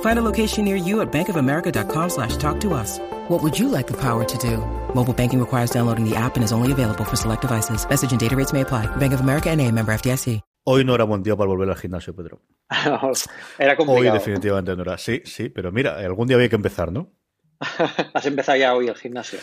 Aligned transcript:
Find 0.00 0.18
a 0.18 0.22
location 0.22 0.64
near 0.64 0.76
you 0.76 1.00
at 1.02 1.12
bankofamerica.com 1.12 2.10
slash 2.10 2.36
talk 2.38 2.60
to 2.60 2.74
us. 2.74 2.98
What 3.28 3.42
would 3.42 3.58
you 3.58 3.68
like 3.68 3.86
the 3.86 3.96
power 4.00 4.24
to 4.24 4.38
do? 4.38 4.58
Mobile 4.94 5.12
banking 5.12 5.40
requires 5.40 5.70
downloading 5.70 6.08
the 6.08 6.16
app 6.16 6.36
and 6.36 6.44
is 6.44 6.52
only 6.52 6.72
available 6.72 7.04
for 7.04 7.16
select 7.16 7.42
devices. 7.42 7.86
Message 7.88 8.12
and 8.12 8.20
data 8.20 8.34
rates 8.34 8.52
may 8.52 8.62
apply. 8.62 8.86
Bank 8.96 9.12
of 9.12 9.20
America 9.20 9.50
and 9.50 9.60
a 9.60 9.70
member 9.70 9.92
FDIC. 9.92 10.40
Hoy 10.68 10.82
no 10.82 10.94
era 10.94 11.04
buen 11.04 11.22
día 11.22 11.36
para 11.36 11.48
volver 11.48 11.68
al 11.68 11.76
gimnasio, 11.76 12.12
Pedro. 12.12 12.40
era 13.58 13.76
complicado. 13.76 14.00
Hoy 14.00 14.10
definitivamente 14.10 14.74
no 14.74 14.82
era. 14.82 14.98
Sí, 14.98 15.22
sí, 15.24 15.48
pero 15.48 15.70
mira, 15.70 15.96
algún 15.96 16.26
día 16.26 16.36
había 16.36 16.48
que 16.48 16.56
empezar, 16.56 16.90
¿no? 16.90 17.12
Has 18.14 18.26
empezado 18.26 18.58
ya 18.58 18.74
hoy 18.74 18.88
el 18.88 18.96
gimnasio. 18.96 19.38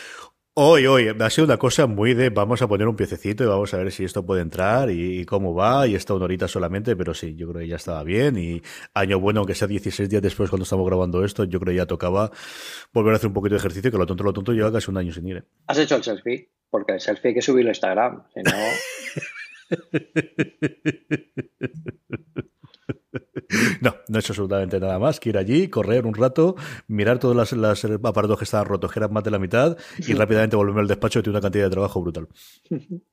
Hoy, 0.55 0.85
hoy, 0.85 1.07
ha 1.07 1.29
sido 1.31 1.45
una 1.45 1.57
cosa 1.57 1.87
muy 1.87 2.13
de 2.13 2.29
vamos 2.29 2.61
a 2.61 2.67
poner 2.67 2.87
un 2.87 2.95
piececito 2.95 3.43
y 3.43 3.47
vamos 3.47 3.73
a 3.73 3.77
ver 3.77 3.91
si 3.91 4.03
esto 4.03 4.23
puede 4.23 4.43
entrar 4.43 4.91
y, 4.91 5.25
cómo 5.25 5.55
va, 5.55 5.87
y 5.87 5.95
está 5.95 6.13
una 6.13 6.25
horita 6.25 6.47
solamente, 6.47 6.95
pero 6.95 7.15
sí, 7.15 7.33
yo 7.35 7.49
creo 7.49 7.61
que 7.61 7.67
ya 7.67 7.77
estaba 7.77 8.03
bien 8.03 8.37
y 8.37 8.61
año 8.93 9.19
bueno, 9.19 9.39
aunque 9.39 9.55
sea 9.55 9.67
16 9.67 10.07
días 10.07 10.21
después 10.21 10.51
cuando 10.51 10.61
estamos 10.61 10.85
grabando 10.85 11.25
esto, 11.25 11.45
yo 11.45 11.59
creo 11.59 11.71
que 11.71 11.77
ya 11.77 11.87
tocaba 11.87 12.29
volver 12.93 13.13
a 13.13 13.15
hacer 13.15 13.29
un 13.29 13.33
poquito 13.33 13.55
de 13.55 13.61
ejercicio, 13.61 13.89
que 13.89 13.97
lo 13.97 14.05
tonto, 14.05 14.23
lo 14.23 14.31
tonto 14.31 14.53
lleva 14.53 14.71
casi 14.71 14.91
un 14.91 14.97
año 14.97 15.11
sin 15.11 15.27
ir. 15.27 15.37
¿eh? 15.37 15.43
¿Has 15.65 15.79
hecho 15.79 15.95
el 15.95 16.03
selfie? 16.03 16.51
Porque 16.69 16.93
el 16.93 16.99
selfie 16.99 17.29
hay 17.29 17.33
que 17.33 17.41
subirlo 17.41 17.69
a 17.69 17.71
Instagram, 17.71 18.23
si 18.31 18.41
no... 18.43 18.51
No, 23.81 23.95
no 24.07 24.17
he 24.17 24.19
hecho 24.19 24.33
absolutamente 24.33 24.79
nada 24.79 24.97
más 24.99 25.19
que 25.19 25.29
ir 25.29 25.37
allí, 25.37 25.67
correr 25.67 26.05
un 26.05 26.13
rato, 26.13 26.55
mirar 26.87 27.19
todos 27.19 27.35
los, 27.35 27.85
aparatos 28.03 28.37
que 28.37 28.43
estaban 28.45 28.65
rotos, 28.65 28.91
que 28.91 28.99
eran 28.99 29.13
más 29.13 29.23
de 29.23 29.31
la 29.31 29.39
mitad, 29.39 29.77
y 29.99 30.13
rápidamente 30.13 30.55
volverme 30.55 30.81
al 30.81 30.87
despacho 30.87 31.19
y 31.19 31.23
tiene 31.23 31.37
una 31.37 31.41
cantidad 31.41 31.65
de 31.65 31.69
trabajo 31.69 32.01
brutal. 32.01 32.27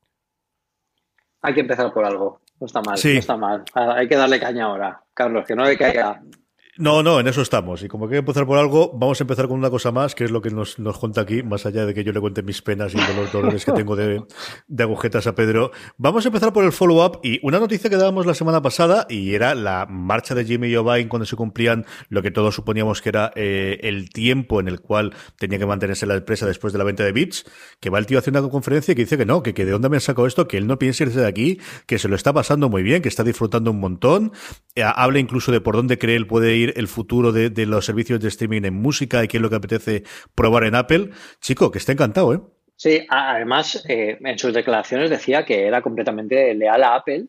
Hay 1.43 1.55
que 1.55 1.61
empezar 1.61 1.93
por 1.93 2.05
algo. 2.05 2.41
No 2.61 2.67
está 2.67 2.83
mal, 2.83 2.99
no 3.03 3.11
está 3.11 3.37
mal. 3.37 3.65
Hay 3.75 4.07
que 4.07 4.17
darle 4.17 4.39
caña 4.39 4.67
ahora, 4.67 5.03
Carlos, 5.15 5.47
que 5.47 5.57
no 5.57 5.65
le 5.65 5.79
caiga 5.79 6.23
no, 6.81 7.03
no, 7.03 7.21
en 7.21 7.29
eso 7.29 7.43
estamos. 7.43 7.83
Y 7.83 7.89
como 7.89 8.09
que 8.09 8.17
empezar 8.17 8.47
por 8.47 8.59
algo, 8.59 8.91
vamos 8.95 9.21
a 9.21 9.25
empezar 9.25 9.47
con 9.47 9.59
una 9.59 9.71
cosa 9.71 9.93
más, 9.93 10.15
que 10.15 10.25
es 10.25 10.31
lo 10.31 10.41
que 10.41 10.51
nos, 10.51 10.79
nos 10.79 10.99
cuenta 10.99 11.21
aquí, 11.21 11.43
más 11.43 11.67
allá 11.67 11.87
de 11.87 11.95
que 11.95 12.03
yo 12.03 12.13
le 12.13 12.21
cuente 12.21 12.43
mis 12.43 12.63
penas 12.63 12.95
y 12.95 12.97
los 12.97 13.31
dolores 13.33 13.65
que 13.65 13.73
tengo 13.73 13.97
de, 13.97 14.23
de, 14.67 14.83
agujetas 14.83 15.27
a 15.27 15.35
Pedro. 15.35 15.71
Vamos 15.99 16.25
a 16.25 16.29
empezar 16.29 16.53
por 16.53 16.65
el 16.65 16.73
follow-up 16.73 17.21
y 17.23 17.39
una 17.47 17.61
noticia 17.61 17.91
que 17.91 17.97
dábamos 17.97 18.27
la 18.27 18.35
semana 18.35 18.63
pasada 18.63 19.07
y 19.09 19.35
era 19.35 19.55
la 19.55 19.87
marcha 19.89 20.35
de 20.35 20.45
Jimmy 20.45 20.75
Jovine 20.75 21.09
cuando 21.09 21.27
se 21.27 21.37
cumplían 21.37 21.85
lo 22.09 22.23
que 22.23 22.31
todos 22.31 22.55
suponíamos 22.55 23.03
que 23.03 23.11
era 23.11 23.31
eh, 23.37 23.79
el 23.83 24.11
tiempo 24.11 24.59
en 24.59 24.69
el 24.69 24.81
cual 24.81 25.15
tenía 25.39 25.59
que 25.59 25.67
mantenerse 25.67 26.07
la 26.07 26.15
empresa 26.15 26.47
después 26.47 26.73
de 26.73 26.79
la 26.79 26.85
venta 26.85 27.05
de 27.05 27.13
bits, 27.13 27.45
que 27.79 27.91
va 27.91 27.99
el 27.99 28.07
tío 28.07 28.19
haciendo 28.19 28.41
una 28.41 28.51
conferencia 28.51 28.93
y 28.93 28.95
que 28.95 29.03
dice 29.03 29.19
que 29.19 29.27
no, 29.27 29.43
que, 29.43 29.55
que 29.55 29.65
de 29.65 29.73
dónde 29.73 29.89
me 29.89 30.01
sacado 30.01 30.27
esto, 30.27 30.49
que 30.49 30.57
él 30.57 30.67
no 30.67 30.79
piensa 30.79 31.05
irse 31.05 31.21
de 31.21 31.27
aquí, 31.27 31.61
que 31.87 31.99
se 31.99 32.09
lo 32.09 32.17
está 32.17 32.33
pasando 32.33 32.69
muy 32.69 32.83
bien, 32.83 33.03
que 33.03 33.09
está 33.09 33.23
disfrutando 33.23 33.71
un 33.71 33.81
montón. 33.81 34.33
Eh, 34.75 34.83
habla 34.83 35.19
incluso 35.19 35.53
de 35.53 35.61
por 35.61 35.77
dónde 35.77 35.99
cree 35.99 36.17
él 36.17 36.27
puede 36.27 36.57
ir 36.57 36.70
el 36.77 36.89
futuro 36.89 37.33
de, 37.33 37.67
los 37.67 37.85
servicios 37.85 38.21
de 38.21 38.29
streaming 38.29 38.63
en 38.65 38.75
música 38.75 39.23
y 39.25 39.29
qué 39.29 39.39
es 39.39 39.43
lo 39.43 39.51
que 39.51 39.57
apetece 39.57 40.05
probar 40.35 40.65
en 40.65 40.75
Apple. 40.75 41.11
Chico, 41.41 41.71
que 41.71 41.79
está 41.79 41.93
encantado, 41.93 42.35
¿eh? 42.35 42.41
Sí, 42.77 43.07
además, 43.11 43.85
eh, 43.89 44.17
en 44.21 44.39
sus 44.39 44.55
declaraciones 44.55 45.11
decía 45.11 45.45
que 45.45 45.67
era 45.67 45.83
completamente 45.83 46.55
leal 46.55 46.83
a 46.83 46.95
Apple 46.95 47.27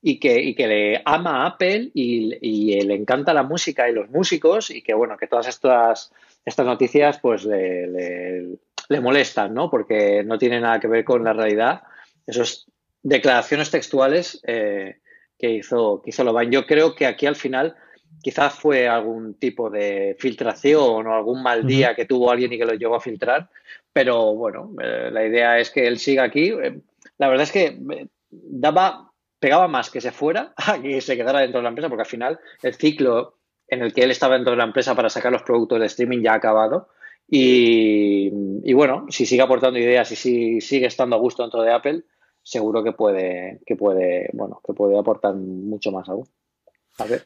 y 0.00 0.18
que, 0.18 0.54
le 0.56 1.02
ama 1.04 1.42
a 1.42 1.46
Apple 1.46 1.90
y, 1.94 2.80
le 2.82 2.94
encanta 2.94 3.32
la 3.34 3.44
música 3.44 3.88
y 3.88 3.92
los 3.92 4.10
músicos 4.10 4.70
y 4.70 4.82
que, 4.82 4.94
bueno, 4.94 5.16
que 5.16 5.28
todas 5.28 5.46
estas, 5.48 6.12
estas 6.44 6.66
noticias 6.66 7.18
pues 7.20 7.44
le, 7.44 8.58
molestan, 9.00 9.54
¿no? 9.54 9.70
Porque 9.70 10.22
no 10.24 10.38
tiene 10.38 10.60
nada 10.60 10.80
que 10.80 10.88
ver 10.88 11.04
con 11.04 11.24
la 11.24 11.32
realidad. 11.32 11.82
Esas 12.26 12.66
declaraciones 13.02 13.70
textuales 13.70 14.40
eh, 14.46 15.00
que 15.38 15.50
hizo, 15.50 16.02
que 16.02 16.10
hizo. 16.10 16.42
Yo 16.42 16.66
creo 16.66 16.94
que 16.94 17.06
aquí 17.06 17.26
al 17.26 17.36
final 17.36 17.76
quizás 18.20 18.54
fue 18.54 18.88
algún 18.88 19.34
tipo 19.34 19.70
de 19.70 20.16
filtración 20.18 21.06
o 21.06 21.14
algún 21.14 21.42
mal 21.42 21.66
día 21.66 21.94
que 21.94 22.04
tuvo 22.04 22.30
alguien 22.30 22.52
y 22.52 22.58
que 22.58 22.64
lo 22.64 22.74
llevó 22.74 22.96
a 22.96 23.00
filtrar, 23.00 23.48
pero 23.92 24.34
bueno, 24.34 24.72
eh, 24.82 25.10
la 25.12 25.26
idea 25.26 25.58
es 25.58 25.70
que 25.70 25.86
él 25.86 25.98
siga 25.98 26.24
aquí. 26.24 26.50
Eh, 26.50 26.80
la 27.18 27.28
verdad 27.28 27.44
es 27.44 27.52
que 27.52 27.66
eh, 27.66 28.06
daba, 28.30 29.12
pegaba 29.38 29.68
más 29.68 29.90
que 29.90 30.00
se 30.00 30.12
fuera 30.12 30.54
a 30.56 30.80
que 30.80 31.00
se 31.00 31.16
quedara 31.16 31.40
dentro 31.40 31.58
de 31.58 31.64
la 31.64 31.68
empresa, 31.70 31.88
porque 31.88 32.02
al 32.02 32.08
final 32.08 32.40
el 32.62 32.74
ciclo 32.74 33.36
en 33.68 33.82
el 33.82 33.92
que 33.92 34.02
él 34.02 34.10
estaba 34.10 34.34
dentro 34.34 34.52
de 34.52 34.58
la 34.58 34.64
empresa 34.64 34.94
para 34.94 35.08
sacar 35.08 35.32
los 35.32 35.42
productos 35.42 35.80
de 35.80 35.86
streaming 35.86 36.22
ya 36.22 36.32
ha 36.32 36.36
acabado. 36.36 36.88
Y, 37.28 38.30
y 38.62 38.72
bueno, 38.74 39.06
si 39.08 39.24
sigue 39.24 39.42
aportando 39.42 39.78
ideas 39.78 40.10
y 40.12 40.16
si 40.16 40.60
sigue 40.60 40.86
estando 40.86 41.16
a 41.16 41.18
gusto 41.18 41.42
dentro 41.42 41.62
de 41.62 41.72
Apple, 41.72 42.02
seguro 42.42 42.82
que 42.82 42.92
puede, 42.92 43.60
que 43.64 43.76
puede, 43.76 44.28
bueno, 44.34 44.60
que 44.66 44.74
puede 44.74 44.98
aportar 44.98 45.34
mucho 45.34 45.92
más 45.92 46.08
aún. 46.08 46.26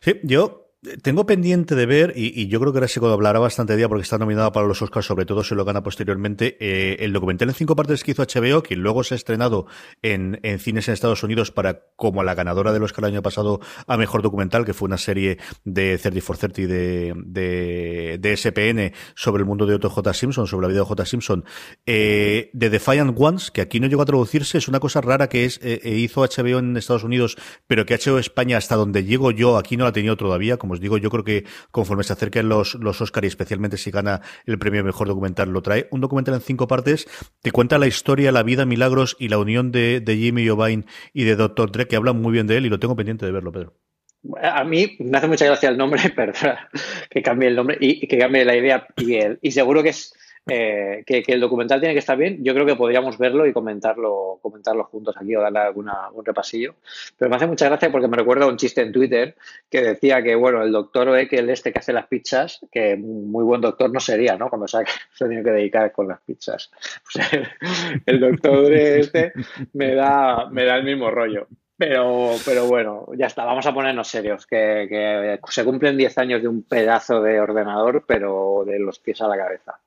Sí, 0.01 0.21
yo 0.23 0.66
tengo 1.03 1.27
pendiente 1.27 1.75
de 1.75 1.87
ver, 1.87 2.13
y, 2.17 2.47
yo 2.49 2.61
creo 2.61 2.73
que 2.73 2.79
ahora 2.79 2.89
se 2.89 3.01
hablará 3.01 3.39
bastante 3.39 3.77
día 3.77 3.89
porque 3.89 4.03
está 4.03 4.19
nominada 4.19 4.53
para 4.53 4.67
los 4.67 4.81
Oscars, 4.83 5.07
sobre 5.07 5.27
todo 5.27 5.43
si 5.43 5.55
lo 5.55 5.65
gana 5.65 5.83
posteriormente, 5.83 6.57
eh, 6.61 6.97
el 7.01 7.13
documental 7.13 7.49
en 7.49 7.55
cinco 7.55 7.77
partes 7.77 8.05
que 8.05 8.13
hizo 8.13 8.23
HBO, 8.23 8.63
que 8.63 8.77
luego 8.77 9.05
se 9.05 9.15
ha 9.15 9.17
estrenado 9.17 9.67
en, 10.03 10.41
cines 10.59 10.89
en 10.89 10.95
Estados 10.95 11.23
Unidos 11.23 11.51
para 11.51 11.87
como 11.97 12.23
la 12.23 12.35
ganadora 12.35 12.73
del 12.73 12.83
Oscar 12.83 13.05
el 13.05 13.15
año 13.15 13.23
pasado 13.23 13.61
a 13.87 13.97
Mejor 13.97 14.23
Documental, 14.23 14.65
que 14.65 14.75
fue 14.75 14.87
una 14.87 14.99
serie 14.99 15.39
de 15.65 15.99
30 15.99 16.21
for 16.21 16.39
30 16.39 16.63
de, 16.63 17.15
de, 17.27 18.19
de 18.21 18.37
SPN 18.37 18.93
sobre 19.15 19.41
el 19.41 19.47
mundo 19.47 19.67
de 19.67 19.75
Otto 19.75 19.91
J. 19.91 20.15
Simpson, 20.15 20.47
sobre 20.47 20.67
la 20.67 20.69
vida 20.69 20.81
de 20.81 20.87
J. 20.87 21.05
Simpson, 21.05 21.45
eh, 21.87 22.51
de 22.53 22.71
Defiant 22.71 23.15
Ones, 23.19 23.51
que 23.51 23.61
aquí 23.61 23.81
no 23.81 23.89
llegó 23.89 24.03
a 24.03 24.07
traducirse, 24.07 24.59
es 24.59 24.69
una 24.69 24.81
cosa 24.81 25.01
rara 25.01 25.29
que 25.29 25.45
es 25.45 25.59
eh, 25.63 25.81
hizo 25.85 26.23
HBO 26.23 26.59
en 26.59 26.77
Estados 26.77 27.05
Unidos, 27.05 27.37
pero 27.67 27.87
que 27.87 27.97
HBO 27.97 28.19
España, 28.19 28.57
hasta 28.57 28.77
donde 28.77 29.05
llego 29.05 29.31
yo, 29.31 29.57
aquí 29.59 29.77
no 29.77 29.85
la 29.85 29.91
ha 29.91 29.93
tenido 29.93 30.17
todavía, 30.17 30.57
como 30.57 30.76
os 30.77 30.81
digo, 30.81 30.99
yo 30.99 31.11
creo 31.11 31.25
que 31.25 31.45
conforme 31.71 32.05
se 32.05 32.13
acerquen 32.13 32.49
los, 32.49 32.75
los 32.77 33.01
Oscar 33.01 33.25
y 33.25 33.29
especialmente 33.29 33.77
si 33.77 33.91
gana 33.91 34.21
el 34.47 34.59
premio 34.59 34.85
Mejor 34.85 35.09
Documental, 35.09 35.51
lo 35.51 35.63
trae. 35.63 35.89
Un 35.91 36.01
documental 36.01 36.35
en 36.35 36.41
cinco 36.41 36.69
partes 36.69 37.07
que 37.43 37.51
cuenta 37.51 37.79
la 37.79 37.87
historia, 37.87 38.33
la 38.33 38.43
vida, 38.43 38.65
milagros 38.65 39.17
y 39.19 39.29
la 39.29 39.39
unión 39.39 39.73
de, 39.73 40.01
de 40.01 40.17
Jimmy 40.17 40.47
Jovine 40.47 40.85
y 41.13 41.25
de 41.25 41.37
Dr. 41.37 41.73
Dre, 41.73 41.89
que 41.89 41.97
hablan 41.97 42.21
muy 42.21 42.33
bien 42.33 42.47
de 42.47 42.59
él 42.59 42.67
y 42.67 42.69
lo 42.69 42.79
tengo 42.79 42.97
pendiente 42.97 43.27
de 43.27 43.33
verlo, 43.33 43.53
Pedro. 43.53 43.75
A 44.43 44.65
mí 44.65 44.97
me 44.99 45.19
hace 45.19 45.29
mucha 45.29 45.45
gracia 45.47 45.69
el 45.69 45.77
nombre, 45.77 46.01
pero 46.17 46.33
que 47.11 47.23
cambie 47.23 47.49
el 47.49 47.57
nombre 47.57 47.77
y, 47.81 48.07
que 48.07 48.19
cambie 48.19 48.45
la 48.45 48.57
idea 48.57 48.87
y, 48.97 49.17
y 49.41 49.51
seguro 49.53 49.83
que 49.83 49.91
es 49.91 50.13
eh, 50.49 51.03
que, 51.05 51.25
el 51.27 51.41
documental 51.41 51.81
tiene 51.81 51.95
que 51.95 51.99
estar 51.99 52.17
bien, 52.17 52.45
yo 52.45 52.55
creo 52.55 52.65
que 52.65 52.77
podríamos 52.77 53.19
verlo 53.19 53.47
y 53.47 53.53
comentarlo, 53.53 54.39
comentarlo 54.41 54.85
juntos 54.85 55.17
aquí 55.17 55.35
o 55.35 55.41
darle 55.41 55.59
alguna, 55.59 56.09
un 56.13 56.25
repasillo. 56.25 56.77
Pero 57.19 57.29
me 57.29 57.37
hace 57.37 57.49
mucha 57.49 57.67
gracia 57.67 57.91
porque 57.91 58.07
me 58.07 58.17
recuerda 58.17 58.47
un 58.47 58.57
chiste 58.57 58.83
en 58.83 58.93
Twitter 58.93 59.35
que 59.69 59.81
decía 59.83 60.23
que, 60.23 60.37
bueno, 60.37 60.63
el 60.63 60.71
doctor 60.71 61.09
el 61.09 61.51
este 61.51 61.73
que 61.73 61.81
hace 61.81 61.93
las 61.93 62.07
pizzas, 62.07 62.61
que 62.71 62.97
muy 62.97 63.43
buen 63.43 63.61
doctor 63.61 63.93
no 63.93 63.99
sería, 63.99 64.37
¿no? 64.37 64.49
Cuando 64.49 64.69
se, 64.69 64.79
se 65.15 65.27
tiene 65.27 65.43
que 65.43 65.51
dedicar 65.51 65.91
con 65.91 66.07
las 66.07 66.21
pizzas. 66.21 66.71
el 68.07 68.21
doctor 68.21 68.73
este 68.73 69.33
me 69.73 69.95
da, 69.95 70.49
me 70.51 70.65
da 70.65 70.77
el 70.77 70.85
mismo 70.85 71.11
rollo. 71.11 71.49
Pero, 71.77 72.31
pero 72.45 72.67
bueno, 72.67 73.07
ya 73.19 73.27
está, 73.27 73.45
vamos 73.45 73.67
a 73.67 73.75
ponernos 73.75 74.09
serios, 74.09 74.47
que, 74.47 74.87
que 74.89 75.39
se 75.51 75.65
cumplen 75.65 75.97
10 75.99 76.19
años 76.19 76.41
de 76.41 76.49
un 76.49 76.63
pedazo 76.63 77.21
de 77.21 77.39
ordenador, 77.39 78.05
pero 78.07 78.63
de 78.65 78.79
los 78.79 78.99
pies 78.99 79.21
a 79.21 79.29
la 79.29 79.37
cabeza. 79.37 79.79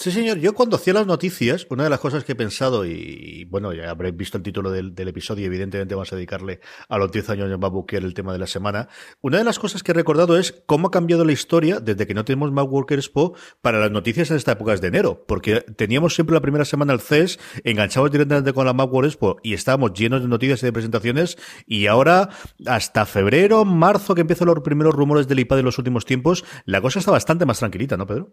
Sí, 0.00 0.10
señor. 0.12 0.38
Yo 0.38 0.54
cuando 0.54 0.76
hacía 0.76 0.94
las 0.94 1.06
noticias, 1.06 1.66
una 1.68 1.84
de 1.84 1.90
las 1.90 2.00
cosas 2.00 2.24
que 2.24 2.32
he 2.32 2.34
pensado, 2.34 2.86
y, 2.86 3.44
bueno, 3.50 3.74
ya 3.74 3.90
habréis 3.90 4.16
visto 4.16 4.38
el 4.38 4.42
título 4.42 4.70
del, 4.70 4.94
episodio, 4.96 5.44
evidentemente 5.44 5.94
vamos 5.94 6.10
a 6.10 6.16
dedicarle 6.16 6.60
a 6.88 6.96
los 6.96 7.12
10 7.12 7.28
años 7.28 7.50
de 7.50 7.56
Babu, 7.56 7.84
que 7.84 7.98
el 7.98 8.14
tema 8.14 8.32
de 8.32 8.38
la 8.38 8.46
semana. 8.46 8.88
Una 9.20 9.36
de 9.36 9.44
las 9.44 9.58
cosas 9.58 9.82
que 9.82 9.92
he 9.92 9.94
recordado 9.94 10.38
es 10.38 10.62
cómo 10.64 10.88
ha 10.88 10.90
cambiado 10.90 11.26
la 11.26 11.32
historia 11.32 11.80
desde 11.80 12.06
que 12.06 12.14
no 12.14 12.24
tenemos 12.24 12.50
Mac 12.50 12.72
Worker 12.72 12.98
Expo 12.98 13.34
para 13.60 13.78
las 13.78 13.90
noticias 13.90 14.30
en 14.30 14.38
esta 14.38 14.52
época 14.52 14.74
de 14.74 14.88
enero. 14.88 15.22
Porque 15.28 15.60
teníamos 15.60 16.14
siempre 16.14 16.32
la 16.32 16.40
primera 16.40 16.64
semana 16.64 16.94
el 16.94 17.00
CES, 17.00 17.38
enganchados 17.64 18.10
directamente 18.10 18.54
con 18.54 18.64
la 18.64 18.72
Mac 18.72 18.90
World 18.90 19.10
Expo 19.10 19.36
y 19.42 19.52
estábamos 19.52 19.92
llenos 19.92 20.22
de 20.22 20.28
noticias 20.28 20.62
y 20.62 20.66
de 20.66 20.72
presentaciones. 20.72 21.36
Y 21.66 21.88
ahora, 21.88 22.30
hasta 22.64 23.04
febrero, 23.04 23.66
marzo, 23.66 24.14
que 24.14 24.22
empiezan 24.22 24.48
los 24.48 24.60
primeros 24.60 24.94
rumores 24.94 25.28
del 25.28 25.40
iPad 25.40 25.56
de 25.56 25.62
los 25.62 25.76
últimos 25.76 26.06
tiempos, 26.06 26.42
la 26.64 26.80
cosa 26.80 27.00
está 27.00 27.10
bastante 27.10 27.44
más 27.44 27.58
tranquilita, 27.58 27.98
¿no, 27.98 28.06
Pedro? 28.06 28.32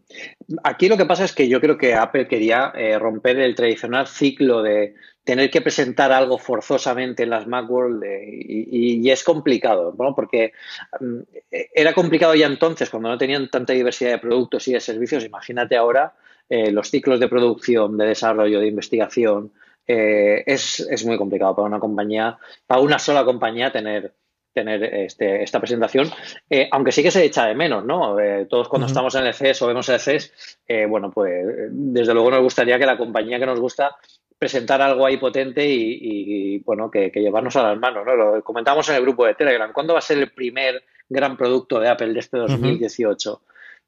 Aquí 0.64 0.88
lo 0.88 0.96
que 0.96 1.06
pasa 1.06 1.26
es 1.26 1.34
que 1.34 1.50
yo 1.50 1.57
yo 1.58 1.62
creo 1.62 1.78
que 1.78 1.96
Apple 1.96 2.28
quería 2.28 2.72
eh, 2.76 3.00
romper 3.00 3.40
el 3.40 3.56
tradicional 3.56 4.06
ciclo 4.06 4.62
de 4.62 4.94
tener 5.24 5.50
que 5.50 5.62
presentar 5.62 6.12
algo 6.12 6.38
forzosamente 6.38 7.24
en 7.24 7.32
las 7.32 7.48
Macworld 7.48 8.04
y, 8.06 9.10
es 9.10 9.24
complicado, 9.24 9.96
¿no? 9.98 10.14
porque 10.14 10.54
mm, 11.00 11.20
era 11.50 11.94
complicado 11.94 12.36
ya 12.36 12.46
entonces 12.46 12.92
cuando 12.92 13.10
no 13.10 13.18
tenían 13.18 13.50
tanta 13.50 13.74
diversidad 13.74 14.12
de 14.12 14.18
productos 14.20 14.68
y 14.68 14.74
de 14.74 14.80
servicios. 14.80 15.26
Imagínate 15.26 15.76
ahora 15.76 16.14
eh, 16.48 16.72
los 16.72 16.92
ciclos 16.92 17.20
de 17.20 17.28
producción, 17.28 17.98
de 17.98 18.06
desarrollo, 18.06 18.60
de 18.60 18.68
investigación. 18.68 19.52
Eh, 19.88 20.44
es, 20.46 20.80
es, 20.82 21.06
muy 21.06 21.18
complicado 21.18 21.56
para 21.56 21.68
una 21.68 21.80
compañía, 21.80 22.38
para 22.68 22.82
una 22.82 23.00
sola 23.00 23.26
compañía 23.26 23.72
tener 23.72 24.14
tener 24.58 24.84
este, 24.84 25.44
esta 25.44 25.60
presentación, 25.60 26.10
eh, 26.50 26.68
aunque 26.72 26.92
sí 26.92 27.04
que 27.04 27.12
se 27.12 27.24
echa 27.24 27.46
de 27.46 27.54
menos, 27.54 27.86
¿no? 27.86 28.20
Eh, 28.20 28.48
todos 28.50 28.68
cuando 28.68 28.88
estamos 28.88 29.14
en 29.14 29.28
el 29.28 29.36
CES 29.36 29.62
o 29.62 29.68
vemos 29.68 29.88
el 29.90 30.00
CES, 30.00 30.58
eh, 30.68 30.88
bueno, 30.88 31.12
pues 31.12 31.46
desde 31.70 32.12
luego 32.16 32.32
nos 32.32 32.42
gustaría 32.42 32.80
que 32.80 32.88
la 32.88 32.98
compañía 32.98 33.38
que 33.38 33.46
nos 33.46 33.60
gusta 33.60 33.96
presentara 34.40 34.88
algo 34.88 35.06
ahí 35.06 35.18
potente 35.18 35.64
y, 35.64 36.58
bueno, 36.60 36.90
que, 36.90 37.12
llevarnos 37.14 37.56
a 37.56 37.70
las 37.70 37.78
manos, 37.78 38.04
¿no? 38.04 38.16
Lo 38.16 38.44
comentamos 38.44 38.90
en 38.90 38.96
el 38.96 39.04
grupo 39.04 39.28
de 39.28 39.36
Telegram. 39.36 39.72
¿Cuándo 39.72 39.94
va 39.94 40.00
a 40.00 40.02
ser 40.02 40.18
el 40.18 40.32
primer 40.32 40.84
gran 41.08 41.38
producto 41.38 41.80
de 41.80 41.90
Apple 41.90 42.14
de 42.14 42.20
este 42.20 42.38
2018? 42.40 43.42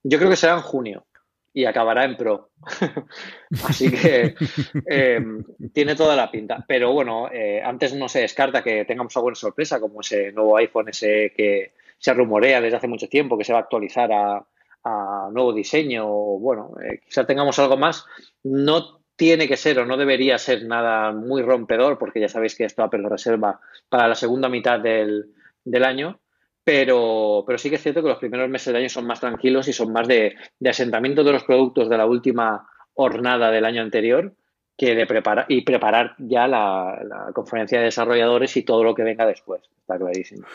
Yo 0.03 0.17
creo 0.19 0.29
que 0.29 0.35
será 0.35 0.53
en 0.53 0.61
junio 0.61 1.05
y 1.53 1.65
acabará 1.65 2.05
en 2.05 2.15
Pro. 2.15 2.51
Así 3.67 3.91
que 3.91 4.35
em, 4.85 5.43
tiene 5.73 5.95
toda 5.95 6.15
la 6.15 6.29
pinta. 6.29 6.63
Pero 6.67 6.93
bueno, 6.93 7.29
eh, 7.31 7.61
antes 7.63 7.93
no 7.93 8.07
se 8.07 8.21
descarta 8.21 8.63
que 8.63 8.85
tengamos 8.85 9.15
alguna 9.17 9.35
sorpresa, 9.35 9.79
como 9.79 10.01
ese 10.01 10.31
nuevo 10.31 10.57
iPhone 10.57 10.89
ese 10.89 11.33
que 11.35 11.73
se 11.97 12.13
rumorea 12.13 12.61
desde 12.61 12.77
hace 12.77 12.87
mucho 12.87 13.09
tiempo, 13.09 13.37
que 13.37 13.43
se 13.43 13.53
va 13.53 13.59
a 13.59 13.63
actualizar 13.63 14.11
a, 14.11 14.45
nuevo 15.31 15.53
diseño. 15.53 16.05
O, 16.07 16.39
bueno, 16.39 16.73
eh, 16.83 16.99
quizá 17.05 17.25
tengamos 17.25 17.59
algo 17.59 17.77
más. 17.77 18.05
No 18.43 19.01
tiene 19.15 19.47
que 19.47 19.57
ser 19.57 19.79
o 19.79 19.85
no 19.85 19.97
debería 19.97 20.37
ser 20.37 20.65
nada 20.65 21.11
muy 21.11 21.41
rompedor, 21.41 21.97
porque 21.97 22.21
ya 22.21 22.29
sabéis 22.29 22.55
que 22.55 22.65
esto 22.65 22.83
Apple 22.83 23.01
lo 23.01 23.09
reserva 23.09 23.59
para 23.89 24.07
la 24.07 24.15
segunda 24.15 24.47
mitad 24.49 24.79
del, 24.79 25.33
del 25.65 25.83
año 25.83 26.19
pero, 26.69 27.43
pero 27.47 27.57
sí 27.57 27.67
que 27.67 27.77
es 27.77 27.81
cierto 27.81 28.03
que 28.03 28.09
los 28.09 28.19
primeros 28.19 28.47
meses 28.47 28.67
del 28.67 28.75
año 28.75 28.89
son 28.89 29.07
más 29.07 29.19
tranquilos 29.19 29.67
y 29.67 29.73
son 29.73 29.91
más 29.91 30.07
de, 30.07 30.35
asentamiento 30.63 31.23
de 31.23 31.31
los 31.31 31.43
productos 31.43 31.89
de 31.89 31.97
la 31.97 32.05
última 32.05 32.69
jornada 32.93 33.49
del 33.49 33.65
año 33.65 33.81
anterior 33.81 34.35
que 34.77 34.93
de 34.93 35.07
preparar 35.07 35.47
y 35.49 35.61
preparar 35.61 36.13
ya 36.19 36.47
la, 36.47 37.01
la 37.03 37.31
conferencia 37.33 37.79
de 37.79 37.85
desarrolladores 37.85 38.55
y 38.55 38.61
todo 38.61 38.83
lo 38.83 38.93
que 38.93 39.01
venga 39.01 39.25
después. 39.25 39.63
Está 39.81 39.97
clarísimo. 39.97 40.45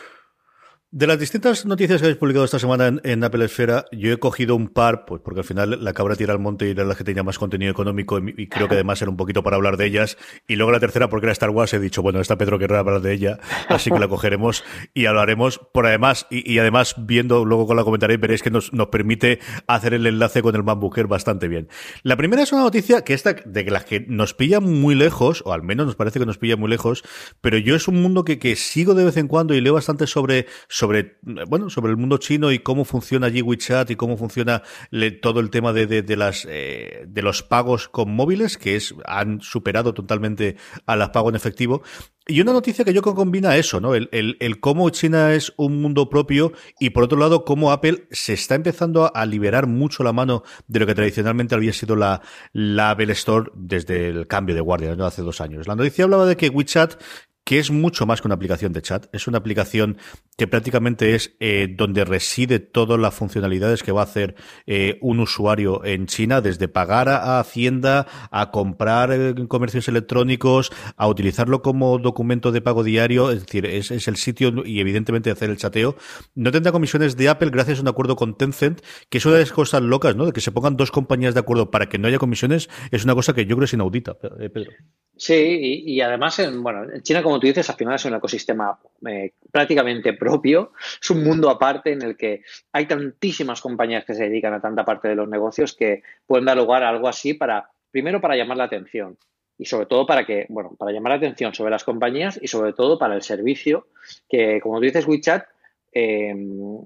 De 0.96 1.08
las 1.08 1.18
distintas 1.18 1.66
noticias 1.66 2.00
que 2.00 2.06
habéis 2.06 2.18
publicado 2.18 2.44
esta 2.44 2.60
semana 2.60 3.00
en, 3.02 3.24
Apple 3.24 3.44
Esfera, 3.44 3.84
yo 3.90 4.12
he 4.12 4.18
cogido 4.18 4.54
un 4.54 4.68
par, 4.68 5.06
pues 5.06 5.20
porque 5.24 5.40
al 5.40 5.44
final 5.44 5.82
la 5.82 5.92
cabra 5.92 6.14
tira 6.14 6.32
al 6.32 6.38
monte 6.38 6.68
y 6.68 6.70
era 6.70 6.84
la 6.84 6.94
que 6.94 7.02
tenía 7.02 7.24
más 7.24 7.36
contenido 7.36 7.72
económico 7.72 8.18
y, 8.18 8.46
creo 8.46 8.68
que 8.68 8.74
además 8.76 9.02
era 9.02 9.10
un 9.10 9.16
poquito 9.16 9.42
para 9.42 9.56
hablar 9.56 9.76
de 9.76 9.86
ellas. 9.86 10.16
Y 10.46 10.54
luego 10.54 10.70
la 10.70 10.78
tercera, 10.78 11.08
porque 11.08 11.26
era 11.26 11.32
Star 11.32 11.50
Wars, 11.50 11.74
he 11.74 11.80
dicho, 11.80 12.00
bueno, 12.00 12.20
esta 12.20 12.38
Pedro 12.38 12.60
querrá 12.60 12.78
hablar 12.78 13.00
de 13.00 13.12
ella, 13.12 13.40
así 13.68 13.90
que 13.90 13.98
la 13.98 14.06
cogeremos 14.06 14.62
y 14.94 15.06
hablaremos. 15.06 15.58
Por 15.72 15.84
además, 15.84 16.28
y, 16.30 16.60
además 16.60 16.94
viendo, 16.96 17.44
luego 17.44 17.66
con 17.66 17.76
la 17.76 17.82
comentaréis, 17.82 18.20
veréis 18.20 18.44
que 18.44 18.52
nos, 18.52 18.72
nos 18.72 18.86
permite 18.86 19.40
hacer 19.66 19.94
el 19.94 20.06
enlace 20.06 20.42
con 20.42 20.54
el 20.54 20.62
MacBooker 20.62 21.08
bastante 21.08 21.48
bien. 21.48 21.68
La 22.04 22.16
primera 22.16 22.44
es 22.44 22.52
una 22.52 22.62
noticia 22.62 23.02
que 23.02 23.14
esta, 23.14 23.32
de 23.32 23.64
que 23.64 23.72
las 23.72 23.84
que 23.84 24.06
nos 24.06 24.32
pillan 24.32 24.62
muy 24.62 24.94
lejos, 24.94 25.42
o 25.44 25.52
al 25.52 25.64
menos 25.64 25.86
nos 25.86 25.96
parece 25.96 26.20
que 26.20 26.26
nos 26.26 26.38
pilla 26.38 26.56
muy 26.56 26.70
lejos, 26.70 27.02
pero 27.40 27.58
yo 27.58 27.74
es 27.74 27.88
un 27.88 28.00
mundo 28.00 28.24
que, 28.24 28.38
que 28.38 28.54
sigo 28.54 28.94
de 28.94 29.04
vez 29.04 29.16
en 29.16 29.26
cuando 29.26 29.54
y 29.54 29.60
leo 29.60 29.74
bastante 29.74 30.06
sobre 30.06 30.46
sobre, 30.83 30.83
bueno, 31.46 31.70
sobre 31.70 31.90
el 31.90 31.96
mundo 31.96 32.18
chino 32.18 32.52
y 32.52 32.58
cómo 32.58 32.84
funciona 32.84 33.26
allí 33.26 33.42
WeChat 33.42 33.90
y 33.90 33.96
cómo 33.96 34.16
funciona 34.16 34.62
todo 35.22 35.40
el 35.40 35.50
tema 35.50 35.72
de, 35.72 36.04
eh, 36.48 37.04
de 37.06 37.22
los 37.22 37.42
pagos 37.42 37.88
con 37.88 38.14
móviles, 38.14 38.58
que 38.58 38.76
es, 38.76 38.94
han 39.06 39.40
superado 39.40 39.94
totalmente 39.94 40.56
a 40.86 40.96
las 40.96 41.10
pagos 41.10 41.30
en 41.32 41.36
efectivo. 41.36 41.82
Y 42.26 42.40
una 42.40 42.54
noticia 42.54 42.86
que 42.86 42.94
yo 42.94 43.02
combina 43.02 43.56
eso, 43.56 43.80
¿no? 43.80 43.94
El, 43.94 44.08
el, 44.10 44.38
el, 44.40 44.58
cómo 44.58 44.88
China 44.88 45.34
es 45.34 45.52
un 45.58 45.82
mundo 45.82 46.08
propio 46.08 46.52
y 46.80 46.90
por 46.90 47.04
otro 47.04 47.18
lado 47.18 47.44
cómo 47.44 47.70
Apple 47.70 48.08
se 48.12 48.32
está 48.32 48.54
empezando 48.54 49.14
a 49.14 49.26
liberar 49.26 49.66
mucho 49.66 50.02
la 50.02 50.14
mano 50.14 50.42
de 50.66 50.80
lo 50.80 50.86
que 50.86 50.94
tradicionalmente 50.94 51.54
había 51.54 51.74
sido 51.74 51.96
la, 51.96 52.22
la 52.52 52.92
Apple 52.92 53.12
Store 53.12 53.50
desde 53.54 54.08
el 54.08 54.26
cambio 54.26 54.54
de 54.54 54.62
guardia, 54.62 54.96
¿no? 54.96 55.04
Hace 55.04 55.20
dos 55.20 55.42
años. 55.42 55.68
La 55.68 55.76
noticia 55.76 56.04
hablaba 56.04 56.24
de 56.24 56.36
que 56.38 56.48
WeChat 56.48 56.94
que 57.44 57.58
es 57.58 57.70
mucho 57.70 58.06
más 58.06 58.20
que 58.20 58.28
una 58.28 58.34
aplicación 58.34 58.72
de 58.72 58.82
chat. 58.82 59.06
Es 59.12 59.28
una 59.28 59.38
aplicación 59.38 59.98
que 60.38 60.46
prácticamente 60.46 61.14
es 61.14 61.36
eh, 61.40 61.68
donde 61.70 62.04
reside 62.04 62.58
todas 62.58 62.98
las 62.98 63.14
funcionalidades 63.14 63.82
que 63.82 63.92
va 63.92 64.00
a 64.00 64.04
hacer 64.04 64.34
eh, 64.66 64.98
un 65.02 65.20
usuario 65.20 65.84
en 65.84 66.06
China, 66.06 66.40
desde 66.40 66.68
pagar 66.68 67.08
a, 67.08 67.38
Hacienda, 67.38 68.06
a 68.30 68.50
comprar 68.50 69.12
en 69.12 69.46
comercios 69.46 69.88
electrónicos, 69.88 70.72
a 70.96 71.06
utilizarlo 71.08 71.60
como 71.62 71.98
documento 71.98 72.52
de 72.52 72.62
pago 72.62 72.82
diario. 72.82 73.30
Es 73.30 73.44
decir, 73.44 73.66
es, 73.66 73.90
es, 73.90 74.08
el 74.08 74.16
sitio 74.16 74.64
y 74.64 74.80
evidentemente 74.80 75.30
hacer 75.30 75.50
el 75.50 75.58
chateo. 75.58 75.96
No 76.34 76.50
tendrá 76.50 76.72
comisiones 76.72 77.16
de 77.16 77.28
Apple 77.28 77.50
gracias 77.50 77.78
a 77.78 77.82
un 77.82 77.88
acuerdo 77.88 78.16
con 78.16 78.38
Tencent, 78.38 78.80
que 79.10 79.18
es 79.18 79.26
una 79.26 79.34
de 79.34 79.42
las 79.42 79.52
cosas 79.52 79.82
locas, 79.82 80.16
¿no? 80.16 80.26
De 80.26 80.32
que 80.32 80.40
se 80.40 80.52
pongan 80.52 80.76
dos 80.76 80.90
compañías 80.90 81.34
de 81.34 81.40
acuerdo 81.40 81.70
para 81.70 81.88
que 81.88 81.98
no 81.98 82.08
haya 82.08 82.18
comisiones, 82.18 82.70
es 82.90 83.04
una 83.04 83.14
cosa 83.14 83.34
que 83.34 83.44
yo 83.44 83.56
creo 83.56 83.64
es 83.64 83.72
inaudita, 83.74 84.16
eh, 84.40 84.48
Pedro. 84.48 84.72
Sí, 85.16 85.34
y, 85.34 85.94
y 85.94 86.00
además, 86.00 86.40
en, 86.40 86.60
bueno, 86.62 86.90
en 86.92 87.02
China, 87.02 87.22
como 87.22 87.34
como 87.34 87.40
tú 87.40 87.48
dices, 87.48 87.68
al 87.68 87.74
final 87.74 87.96
es 87.96 88.04
un 88.04 88.14
ecosistema 88.14 88.78
eh, 89.08 89.32
prácticamente 89.50 90.12
propio, 90.24 90.72
es 91.02 91.10
un 91.10 91.22
mundo 91.22 91.50
aparte 91.50 91.92
en 91.92 92.02
el 92.02 92.16
que 92.16 92.42
hay 92.72 92.86
tantísimas 92.86 93.60
compañías 93.60 94.04
que 94.04 94.14
se 94.14 94.24
dedican 94.24 94.54
a 94.54 94.60
tanta 94.60 94.84
parte 94.84 95.08
de 95.08 95.16
los 95.16 95.28
negocios 95.28 95.76
que 95.76 96.02
pueden 96.26 96.46
dar 96.46 96.56
lugar 96.56 96.82
a 96.82 96.88
algo 96.88 97.08
así 97.08 97.34
para, 97.34 97.70
primero, 97.90 98.20
para 98.20 98.36
llamar 98.36 98.56
la 98.56 98.64
atención 98.64 99.18
y 99.58 99.66
sobre 99.66 99.86
todo 99.86 100.06
para 100.06 100.24
que, 100.24 100.46
bueno, 100.48 100.74
para 100.78 100.92
llamar 100.92 101.10
la 101.10 101.16
atención 101.16 101.54
sobre 101.54 101.70
las 101.70 101.84
compañías 101.84 102.38
y 102.42 102.48
sobre 102.48 102.72
todo 102.72 102.98
para 102.98 103.14
el 103.14 103.22
servicio 103.22 103.86
que, 104.28 104.60
como 104.60 104.78
tú 104.78 104.86
dices, 104.86 105.06
WeChat 105.06 105.44
eh, 105.92 106.34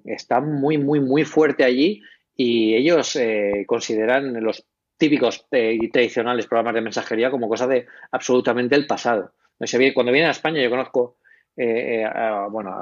está 0.04 0.40
muy, 0.40 0.78
muy, 0.78 1.00
muy 1.00 1.24
fuerte 1.24 1.64
allí 1.64 2.02
y 2.36 2.74
ellos 2.74 3.16
eh, 3.16 3.64
consideran 3.66 4.42
los 4.42 4.64
típicos 4.98 5.46
y 5.52 5.88
tradicionales 5.90 6.46
programas 6.48 6.74
de 6.74 6.80
mensajería 6.80 7.30
como 7.30 7.48
cosa 7.48 7.68
de 7.68 7.86
absolutamente 8.10 8.74
el 8.74 8.86
pasado. 8.86 9.32
Cuando 9.94 10.12
viene 10.12 10.26
a 10.26 10.32
España 10.32 10.62
yo 10.62 10.70
conozco 10.70 11.16
eh, 11.60 12.04
eh, 12.04 12.46
bueno, 12.50 12.72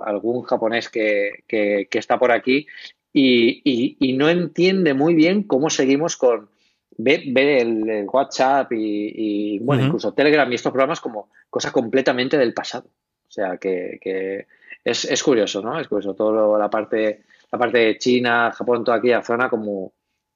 algún 0.00 0.42
japonés 0.44 0.88
que, 0.88 1.44
está 1.90 2.18
por 2.18 2.32
aquí 2.32 2.66
y, 3.12 4.14
no 4.16 4.30
entiende 4.30 4.94
muy 4.94 5.14
bien 5.14 5.42
cómo 5.42 5.68
seguimos 5.68 6.16
con 6.16 6.48
ver, 6.96 7.20
el, 7.36 8.06
WhatsApp 8.10 8.72
y, 8.72 9.58
bueno, 9.58 9.84
incluso 9.84 10.14
Telegram 10.14 10.50
y 10.50 10.54
estos 10.54 10.72
programas 10.72 11.02
como 11.02 11.28
cosa 11.50 11.70
completamente 11.70 12.38
del 12.38 12.54
pasado. 12.54 12.88
O 13.28 13.30
sea 13.30 13.58
que, 13.58 14.46
es, 14.82 15.22
curioso, 15.22 15.60
¿no? 15.60 15.78
Es 15.78 15.86
curioso 15.86 16.14
todo 16.14 16.58
la 16.58 16.70
parte, 16.70 17.24
la 17.52 17.58
parte 17.58 17.78
de 17.78 17.98
China, 17.98 18.50
Japón, 18.50 18.82
toda 18.82 18.96
aquella 18.96 19.22
zona 19.22 19.50
como, 19.50 19.92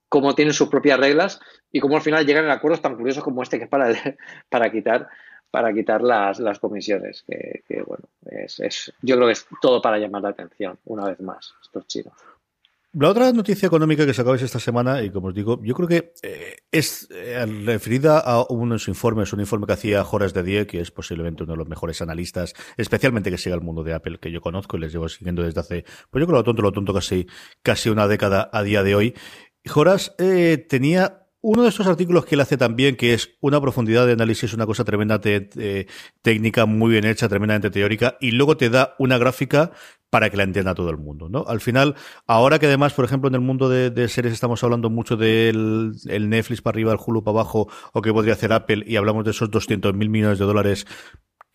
como 0.07 0.35
tienen 0.35 0.53
sus 0.53 0.69
propias 0.69 1.01
reglas 1.01 1.41
y 1.73 1.81
cómo 1.81 1.97
al 1.97 2.03
final 2.03 2.27
llegan 2.27 2.51
a 2.51 2.55
acuerdos 2.55 2.83
tan 2.83 2.97
curiosos 2.97 3.25
como 3.25 3.43
este 3.43 3.57
que 3.57 3.65
es 3.65 3.71
para, 3.71 3.89
para 4.51 4.71
quitar 4.71 5.09
para 5.51 5.73
quitar 5.73 6.03
las, 6.03 6.39
las 6.39 6.59
comisiones, 6.59 7.25
que, 7.27 7.83
bueno, 7.87 8.05
es, 8.27 8.61
es, 8.61 8.93
yo 9.03 9.17
creo 9.17 9.27
que 9.27 9.33
es 9.33 9.47
todo 9.61 9.83
para 9.83 9.99
llamar 9.99 10.23
la 10.23 10.31
atención, 10.31 10.79
una 10.85 11.07
vez 11.07 11.21
más, 11.21 11.55
estos 11.63 11.87
chinos. 11.87 12.15
La 12.93 13.09
otra 13.09 13.33
noticia 13.33 13.69
económica 13.69 14.05
que 14.05 14.13
sacabais 14.13 14.43
esta 14.43 14.59
semana, 14.59 15.01
y 15.01 15.11
como 15.11 15.29
os 15.29 15.35
digo, 15.35 15.61
yo 15.63 15.75
creo 15.75 15.87
que 15.87 16.13
eh, 16.23 16.57
es 16.73 17.07
eh, 17.13 17.47
referida 17.65 18.19
a 18.19 18.45
unos 18.49 18.89
informes, 18.89 19.33
un 19.33 19.39
informe 19.39 19.67
que 19.67 19.75
hacía 19.75 20.03
Horace 20.03 20.35
de 20.35 20.43
Die, 20.43 20.67
que 20.67 20.81
es 20.81 20.91
posiblemente 20.91 21.45
uno 21.45 21.53
de 21.53 21.59
los 21.59 21.69
mejores 21.69 22.03
analistas, 22.03 22.53
especialmente 22.77 23.31
que 23.31 23.39
siga 23.39 23.55
el 23.55 23.61
mundo 23.61 23.85
de 23.85 23.95
Apple, 23.95 24.19
que 24.19 24.33
yo 24.33 24.41
conozco 24.41 24.77
y 24.77 24.81
les 24.81 24.93
llevo 24.93 25.09
siguiendo 25.09 25.45
desde 25.45 25.61
hace, 25.61 25.85
pues 26.11 26.21
yo 26.21 26.27
creo 26.27 26.39
lo 26.39 26.43
tonto, 26.45 26.63
lo 26.63 26.73
tonto 26.73 26.93
casi, 26.93 27.29
casi 27.63 27.91
una 27.91 28.09
década 28.09 28.51
a 28.53 28.65
día 28.65 28.83
de 28.83 28.97
hoy. 28.97 29.15
Horace 29.73 30.11
eh, 30.19 30.59
tenía 30.59 31.20
uno 31.43 31.63
de 31.63 31.71
estos 31.71 31.87
artículos 31.87 32.25
que 32.25 32.35
él 32.35 32.41
hace 32.41 32.57
también, 32.57 32.97
que 32.97 33.15
es 33.15 33.37
una 33.41 33.61
profundidad 33.61 34.07
de 34.07 34.13
análisis, 34.13 34.53
una 34.53 34.67
cosa 34.67 34.85
tremenda 34.85 35.21
técnica, 35.21 36.67
muy 36.67 36.91
bien 36.91 37.07
hecha, 37.07 37.29
tremendamente 37.29 37.71
teórica, 37.71 38.17
y 38.21 38.33
luego 38.33 38.57
te 38.57 38.71
da 38.71 38.95
una 38.99 39.19
gráfica 39.19 39.73
para 40.11 40.29
que 40.29 40.37
la 40.37 40.43
entienda 40.43 40.75
todo 40.75 40.91
el 40.91 40.99
mundo, 40.99 41.29
¿no? 41.29 41.45
Al 41.47 41.61
final, 41.61 41.95
ahora 42.27 42.59
que 42.59 42.67
además, 42.67 42.93
por 42.93 43.05
ejemplo, 43.05 43.29
en 43.29 43.37
el 43.37 43.41
mundo 43.41 43.69
de, 43.69 44.09
series 44.09 44.35
estamos 44.35 44.63
hablando 44.65 44.91
mucho 44.91 45.17
del 45.17 45.95
Netflix 46.05 46.61
para 46.63 46.75
arriba, 46.75 46.93
el 46.93 46.99
Hulu 47.05 47.23
para 47.23 47.39
abajo, 47.39 47.69
o 47.93 48.03
que 48.03 48.13
podría 48.13 48.35
hacer 48.35 48.53
Apple, 48.53 48.85
y 48.87 48.97
hablamos 48.97 49.25
de 49.25 49.31
esos 49.31 49.51
200 49.51 49.95
mil 49.95 50.11
millones 50.11 50.39
de 50.39 50.45
dólares 50.45 50.87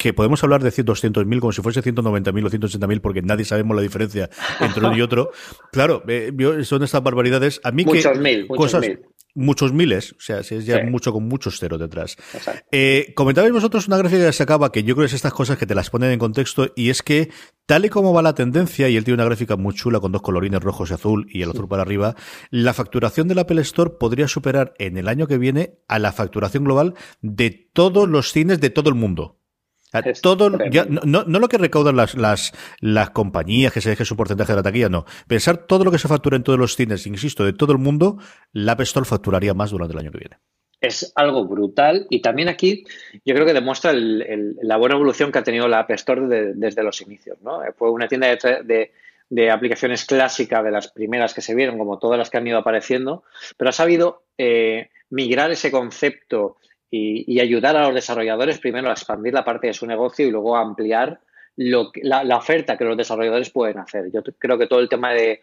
que 0.06 0.14
podemos 0.14 0.44
hablar 0.44 0.62
de 0.62 0.70
200.000 0.70 1.40
como 1.40 1.52
si 1.52 1.64
fuese 1.64 1.82
190.000 1.82 2.46
o 2.46 2.50
180.000 2.52 3.02
porque 3.02 3.24
nadie 3.24 3.44
sabemos 3.44 3.76
la 3.76 3.82
diferencia 3.82 4.30
entre 4.60 4.86
uno 4.86 4.96
y 4.96 5.02
otro. 5.02 5.32
Claro, 5.72 6.04
eh, 6.08 6.32
son 6.64 6.84
estas 6.84 7.02
barbaridades. 7.02 7.60
A 7.64 7.72
mí 7.72 7.86
muchos 7.86 8.14
que 8.14 8.20
mil, 8.20 8.46
muchos 8.48 8.80
mil 8.82 9.00
muchos 9.36 9.74
miles, 9.74 10.14
o 10.14 10.22
sea, 10.22 10.44
si 10.44 10.56
es 10.56 10.66
ya 10.66 10.82
mucho 10.86 11.12
con 11.12 11.28
muchos 11.28 11.60
ceros 11.60 11.80
detrás. 11.80 12.16
Eh, 12.72 13.12
comentabais 13.16 13.52
vosotros 13.52 13.88
una 13.88 13.98
gráfica 13.98 14.26
que 14.26 14.34
se 14.34 14.44
acaba, 14.44 14.72
que 14.72 14.84
yo 14.84 14.96
creo 14.96 15.04
que 15.04 15.08
es 15.08 15.14
estas 15.14 15.34
cosas 15.34 15.58
que 15.58 15.66
te 15.66 15.76
las 15.76 15.90
ponen 15.90 16.12
en 16.12 16.20
contexto, 16.20 16.72
y 16.76 16.90
es 16.90 17.04
que, 17.04 17.30
tal 17.66 17.84
y 17.86 17.90
como 17.90 18.14
va 18.14 18.22
la 18.22 18.34
tendencia, 18.34 18.88
y 18.88 18.96
él 18.96 19.04
tiene 19.04 19.16
una 19.16 19.26
gráfica 19.26 19.58
muy 19.58 19.74
chula 19.74 20.00
con 20.00 20.14
dos 20.14 20.22
colorines 20.22 20.62
rojos 20.62 20.90
y 20.90 20.94
azul, 20.94 21.28
y 21.30 21.42
el 21.42 21.50
azul 21.50 21.68
para 21.68 21.82
arriba, 21.82 22.16
la 22.50 22.74
facturación 22.74 23.28
del 23.28 23.40
Apple 23.40 23.62
Store 23.62 23.92
podría 24.00 24.30
superar 24.30 24.74
en 24.80 24.98
el 24.98 25.10
año 25.10 25.28
que 25.28 25.38
viene 25.38 25.80
a 25.90 26.00
la 26.00 26.14
facturación 26.14 26.64
global 26.64 26.94
de 27.22 27.70
todos 27.74 28.08
los 28.08 28.32
cines 28.32 28.62
de 28.62 28.70
todo 28.70 28.90
el 28.90 28.96
mundo. 28.96 29.42
Todo, 30.22 30.50
no, 30.50 31.24
no, 31.24 31.40
lo 31.40 31.48
que 31.48 31.58
recaudan 31.58 31.96
las, 31.96 32.16
las, 32.16 32.52
las 32.80 33.10
compañías, 33.12 33.74
que 33.74 33.82
se 33.82 33.90
deje 33.90 34.06
su 34.06 34.16
porcentaje 34.16 34.52
de 34.52 34.58
la 34.58 34.64
taquilla, 34.64 34.90
no. 34.90 35.06
Pensar 35.28 35.58
todo 35.58 35.84
lo 35.84 35.92
que 35.92 36.00
se 36.00 36.08
factura 36.08 36.38
en 36.38 36.44
todos 36.44 36.60
los 36.60 36.76
cines, 36.76 37.06
insisto, 37.08 37.46
de 37.46 37.54
todo 37.54 37.72
el 37.72 37.80
mundo, 37.80 38.18
la 38.52 38.74
App 38.74 38.82
Store 38.82 39.06
facturaría 39.06 39.54
más 39.54 39.72
durante 39.72 39.94
el 39.94 40.00
año 40.00 40.12
que 40.12 40.20
viene. 40.20 40.38
Es 40.82 41.12
algo 41.16 41.46
brutal 41.46 42.06
y 42.10 42.22
también 42.22 42.50
aquí 42.50 42.84
yo 43.24 43.34
creo 43.34 43.46
que 43.46 43.54
demuestra 43.54 43.92
la 43.94 44.78
buena 44.78 44.96
evolución 44.96 45.32
que 45.32 45.40
ha 45.40 45.44
tenido 45.44 45.68
la 45.68 45.80
App 45.80 45.92
Store 45.92 46.54
desde 46.54 46.84
los 46.84 47.02
inicios. 47.02 47.38
¿no? 47.42 47.62
Fue 47.76 47.90
una 47.90 48.08
tienda 48.08 48.28
de, 48.28 48.92
de, 49.30 49.52
aplicaciones 49.52 50.06
clásica 50.06 50.62
de 50.62 50.72
las 50.72 50.92
primeras 50.92 51.34
que 51.34 51.42
se 51.42 51.56
vieron, 51.56 51.78
como 51.78 51.98
todas 51.98 52.20
las 52.20 52.30
que 52.30 52.38
han 52.38 52.48
ido 52.48 52.60
apareciendo, 52.60 53.24
pero 53.58 53.70
ha 53.70 53.74
sabido 53.74 54.26
eh, 54.38 54.90
migrar 55.10 55.50
ese 55.52 55.72
concepto 55.72 56.58
y, 56.92 57.40
ayudar 57.40 57.76
a 57.76 57.86
los 57.86 57.96
desarrolladores 57.96 58.60
primero 58.60 58.90
a 58.90 58.94
expandir 58.94 59.34
la 59.34 59.44
parte 59.44 59.68
de 59.68 59.74
su 59.74 59.86
negocio 59.86 60.28
y 60.28 60.32
luego 60.32 60.56
a 60.56 60.62
ampliar 60.62 61.20
lo, 61.58 61.92
la, 62.02 62.24
la, 62.24 62.38
oferta 62.38 62.78
que 62.78 62.86
los 62.86 62.98
desarrolladores 62.98 63.50
pueden 63.50 63.80
hacer. 63.80 64.12
Yo 64.12 64.22
creo 64.38 64.58
que 64.58 64.68
todo 64.68 64.80
el 64.80 64.90
tema 64.90 65.14
de, 65.14 65.42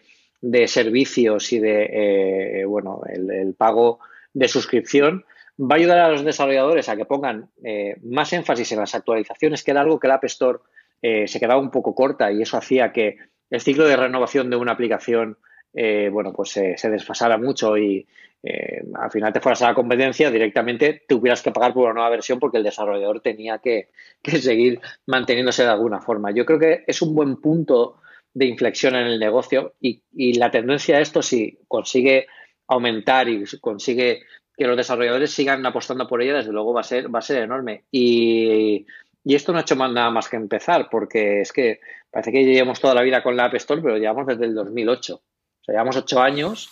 servicios 0.67 1.53
y 1.53 1.61
de 1.61 2.61
eh, 2.61 2.65
bueno 2.65 3.01
el, 3.09 3.55
pago 3.55 4.01
de 4.35 4.49
suscripción 4.49 5.25
va 5.61 5.77
a 5.77 5.79
ayudar 5.79 5.99
a 5.99 6.09
los 6.09 6.25
desarrolladores 6.25 6.89
a 6.89 6.97
que 6.97 7.05
pongan 7.05 7.51
eh, 7.63 7.97
más 8.03 8.33
énfasis 8.33 8.73
en 8.73 8.81
las 8.81 8.95
actualizaciones, 8.95 9.63
que 9.63 9.71
era 9.71 9.83
algo 9.83 10.01
que 10.01 10.09
la 10.09 10.15
App 10.15 10.25
Store 10.25 10.59
eh, 11.01 11.29
se 11.29 11.39
quedaba 11.39 11.61
un 11.61 11.71
poco 11.71 11.95
corta 11.95 12.33
y 12.33 12.43
eso 12.43 12.57
hacía 12.57 12.93
que 12.93 13.19
el 13.51 13.61
ciclo 13.61 13.87
de 13.87 13.97
renovación 13.97 14.51
de 14.51 14.57
una 14.57 14.73
aplicación 14.73 15.37
bueno, 15.75 16.33
pues 16.33 16.51
se 16.51 16.91
desfasara 16.91 17.39
mucho 17.39 17.77
y, 17.77 18.07
eh, 18.45 18.83
al 18.95 19.11
final 19.11 19.33
te 19.33 19.41
fueras 19.41 19.63
a 19.63 19.69
la 19.69 19.75
competencia, 19.75 20.31
directamente 20.31 21.05
tuvieras 21.07 21.43
que 21.43 21.53
pagar 21.53 21.73
por 21.73 21.85
una 21.85 21.95
nueva 21.95 22.11
versión 22.11 22.41
porque 22.41 22.59
el 22.59 22.65
desarrollador 22.65 23.21
tenía 23.21 23.59
que, 23.59 23.91
seguir 24.23 24.81
manteniéndose 25.07 25.63
de 25.63 25.71
alguna 25.71 26.01
forma. 26.01 26.33
Yo 26.33 26.45
creo 26.45 26.59
que 26.59 26.85
es 26.87 27.03
un 27.03 27.15
buen 27.15 27.37
punto 27.37 28.01
de 28.35 28.47
inflexión 28.47 28.97
en 28.97 29.07
el 29.07 29.21
negocio 29.21 29.75
y, 29.81 30.03
la 30.39 30.51
tendencia 30.51 30.97
a 30.97 31.01
esto, 31.01 31.23
si 31.23 31.59
consigue 31.69 32.27
aumentar 32.67 33.29
y 33.29 33.45
consigue 33.61 34.23
que 34.57 34.67
los 34.67 34.77
desarrolladores 34.77 35.31
sigan 35.31 35.65
apostando 35.65 36.07
por 36.09 36.23
ella, 36.23 36.35
desde 36.35 36.53
luego 36.53 36.73
va 36.73 36.81
a 36.81 36.85
ser, 36.85 37.15
va 37.15 37.21
a 37.21 37.23
ser 37.23 37.43
enorme. 37.43 37.85
Y, 37.91 38.87
esto 39.25 39.53
no 39.53 39.59
ha 39.59 39.63
hecho 39.63 39.77
nada 39.77 40.11
más 40.11 40.29
que 40.29 40.37
empezar, 40.37 40.89
porque 40.91 41.43
es 41.43 41.53
que 41.53 41.79
parece 42.11 42.33
que 42.33 42.45
llevamos 42.45 42.81
toda 42.81 42.95
la 42.95 43.03
vida 43.03 43.23
con 43.23 43.37
la 43.37 43.45
App 43.45 43.55
Store, 43.55 43.81
pero 43.81 43.99
llevamos 43.99 44.27
desde 44.27 44.47
el 44.47 44.55
2008. 44.55 45.23
O 45.63 45.65
sea, 45.65 45.75
llevamos 45.75 45.97
ocho 45.97 46.21
años 46.21 46.71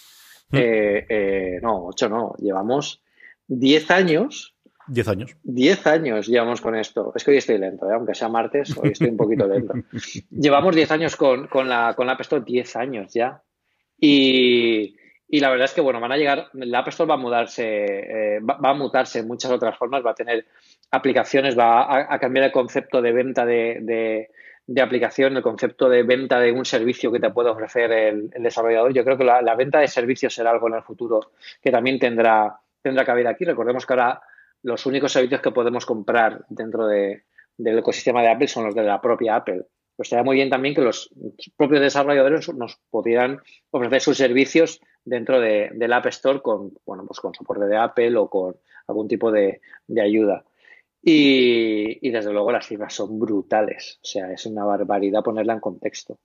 Mm. 0.51 0.57
Eh, 0.57 1.07
eh, 1.09 1.59
no, 1.63 1.87
ocho 1.87 2.09
no, 2.09 2.35
llevamos 2.39 3.03
diez 3.47 3.91
años. 3.91 4.55
Diez 4.87 5.07
años. 5.07 5.37
Diez 5.43 5.87
años 5.87 6.27
llevamos 6.27 6.61
con 6.61 6.75
esto. 6.75 7.13
Es 7.15 7.23
que 7.23 7.31
hoy 7.31 7.37
estoy 7.37 7.59
lento, 7.59 7.89
¿eh? 7.89 7.95
aunque 7.95 8.15
sea 8.15 8.29
martes, 8.29 8.77
hoy 8.77 8.91
estoy 8.91 9.09
un 9.09 9.17
poquito 9.17 9.47
lento. 9.47 9.75
llevamos 10.31 10.75
diez 10.75 10.91
años 10.91 11.15
con, 11.17 11.49
la, 11.69 11.95
con 11.95 12.07
la 12.07 12.15
App 12.15 12.21
Store, 12.23 12.43
diez 12.45 12.75
años 12.75 13.13
ya. 13.13 13.43
Y, 13.99 14.97
la 15.29 15.51
verdad 15.51 15.67
es 15.67 15.75
que, 15.75 15.81
bueno, 15.81 16.01
van 16.01 16.11
a 16.11 16.17
llegar, 16.17 16.49
la 16.55 16.81
App 16.81 16.89
Store 16.89 17.09
va 17.09 17.15
a 17.15 17.19
mudarse, 17.19 18.41
va, 18.41 18.71
a 18.71 18.75
mutarse 18.75 19.21
en 19.21 19.29
muchas 19.29 19.53
otras 19.53 19.79
formas, 19.79 20.05
va 20.05 20.11
a 20.11 20.15
tener 20.15 20.45
aplicaciones, 20.91 21.57
va 21.57 22.13
a, 22.13 22.19
cambiar 22.19 22.47
el 22.47 22.53
concepto 22.53 23.01
de 23.01 23.13
venta 23.13 23.47
de, 23.47 23.79
de 23.83 24.31
aplicación, 24.79 25.37
el 25.37 25.43
concepto 25.43 25.89
de 25.89 26.05
venta 26.05 26.39
de 26.39 26.53
un 26.53 26.65
servicio 26.65 27.11
que 27.11 27.19
te 27.19 27.31
puede 27.31 27.51
ofrecer 27.51 27.91
el, 27.91 28.31
desarrollador. 28.31 28.93
Yo 28.93 29.05
creo 29.05 29.19
que 29.19 29.25
la, 29.25 29.55
venta 29.57 29.81
de 29.81 29.89
servicios 29.89 30.33
será 30.33 30.51
algo 30.51 30.69
en 30.69 30.75
el 30.75 30.83
futuro 30.83 31.33
que 31.61 31.71
también 31.71 31.99
tendrá, 31.99 32.61
tendrá 32.81 33.05
cabida 33.05 33.31
aquí. 33.31 33.45
Recordemos 33.45 33.85
que 33.85 33.93
ahora 33.93 34.23
los 34.63 34.87
únicos 34.87 35.13
servicios 35.13 35.41
que 35.41 35.51
podemos 35.51 35.85
comprar 35.85 36.45
dentro 36.49 36.87
del 36.87 37.23
ecosistema 37.59 38.23
de 38.23 38.29
Apple 38.29 38.49
son 38.49 38.67
los 38.67 38.75
de 38.75 38.85
la 38.85 39.01
propia 39.01 39.37
Apple. 39.37 39.67
Pues 39.97 40.07
estaría 40.07 40.25
muy 40.25 40.37
bien 40.37 40.51
también 40.51 40.75
que 40.75 40.83
los 40.83 41.11
propios 41.57 41.81
desarrolladores 41.81 42.49
nos 42.55 42.79
pudieran 42.91 43.41
ofrecer 43.71 44.01
sus 44.01 44.17
servicios 44.17 44.81
dentro 45.05 45.41
de, 45.41 45.71
del 45.75 45.93
App 45.93 46.07
Store 46.07 46.41
con, 46.41 46.73
bueno, 46.87 47.05
pues 47.07 47.19
con 47.21 47.35
soporte 47.35 47.67
de 47.67 47.77
Apple 47.77 48.17
o 48.17 48.31
con 48.31 48.57
algún 48.87 49.09
tipo 49.09 49.33
de 49.33 49.61
ayuda. 50.01 50.45
Y, 51.03 52.11
desde 52.11 52.33
luego 52.33 52.53
las 52.53 52.67
cifras 52.67 52.95
son 52.95 53.19
brutales. 53.19 53.99
O 54.03 54.07
sea, 54.07 54.33
es 54.33 54.47
una 54.47 54.65
barbaridad 54.65 55.23
ponerla 55.23 55.55
en 55.55 55.61
contexto. 55.61 56.19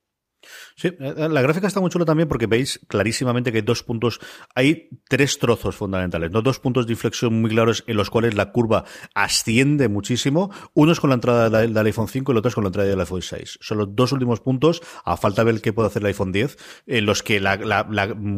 Sí, 0.75 0.89
eh, 0.89 0.95
eh, 0.99 1.29
la 1.29 1.41
gráfica 1.41 1.67
está 1.67 1.79
muy 1.79 1.89
chula 1.89 2.05
también 2.05 2.27
porque 2.27 2.47
veis 2.47 2.79
clarísimamente 2.87 3.51
que 3.51 3.59
hay 3.59 3.63
dos 3.63 3.83
puntos, 3.83 4.19
hay 4.53 4.89
tres 5.07 5.39
trozos 5.39 5.75
fundamentales, 5.75 6.31
¿no? 6.31 6.41
Dos 6.41 6.59
puntos 6.59 6.85
de 6.87 6.93
inflexión 6.93 7.41
muy 7.41 7.49
claros 7.49 7.83
en 7.87 7.97
los 7.97 8.09
cuales 8.09 8.35
la 8.35 8.51
curva 8.51 8.85
asciende 9.13 9.87
muchísimo. 9.89 10.51
Uno 10.73 10.91
es 10.91 10.99
con 10.99 11.09
la 11.09 11.15
entrada 11.15 11.49
del, 11.49 11.77
iPhone 11.77 12.07
5 12.07 12.31
y 12.31 12.33
el 12.33 12.37
otro 12.37 12.49
es 12.49 12.55
con 12.55 12.63
la 12.63 12.69
entrada 12.69 12.89
del 12.89 12.99
iPhone 12.99 13.21
6. 13.21 13.59
Son 13.61 13.77
los 13.77 13.95
dos 13.95 14.11
últimos 14.11 14.41
puntos, 14.41 14.81
a 15.03 15.17
falta 15.17 15.43
de 15.43 15.51
ver 15.51 15.61
qué 15.61 15.73
puede 15.73 15.87
hacer 15.87 16.01
el 16.01 16.07
iPhone 16.07 16.31
10, 16.31 16.57
en 16.87 17.05
los 17.05 17.23
que 17.23 17.39
la, 17.39 17.57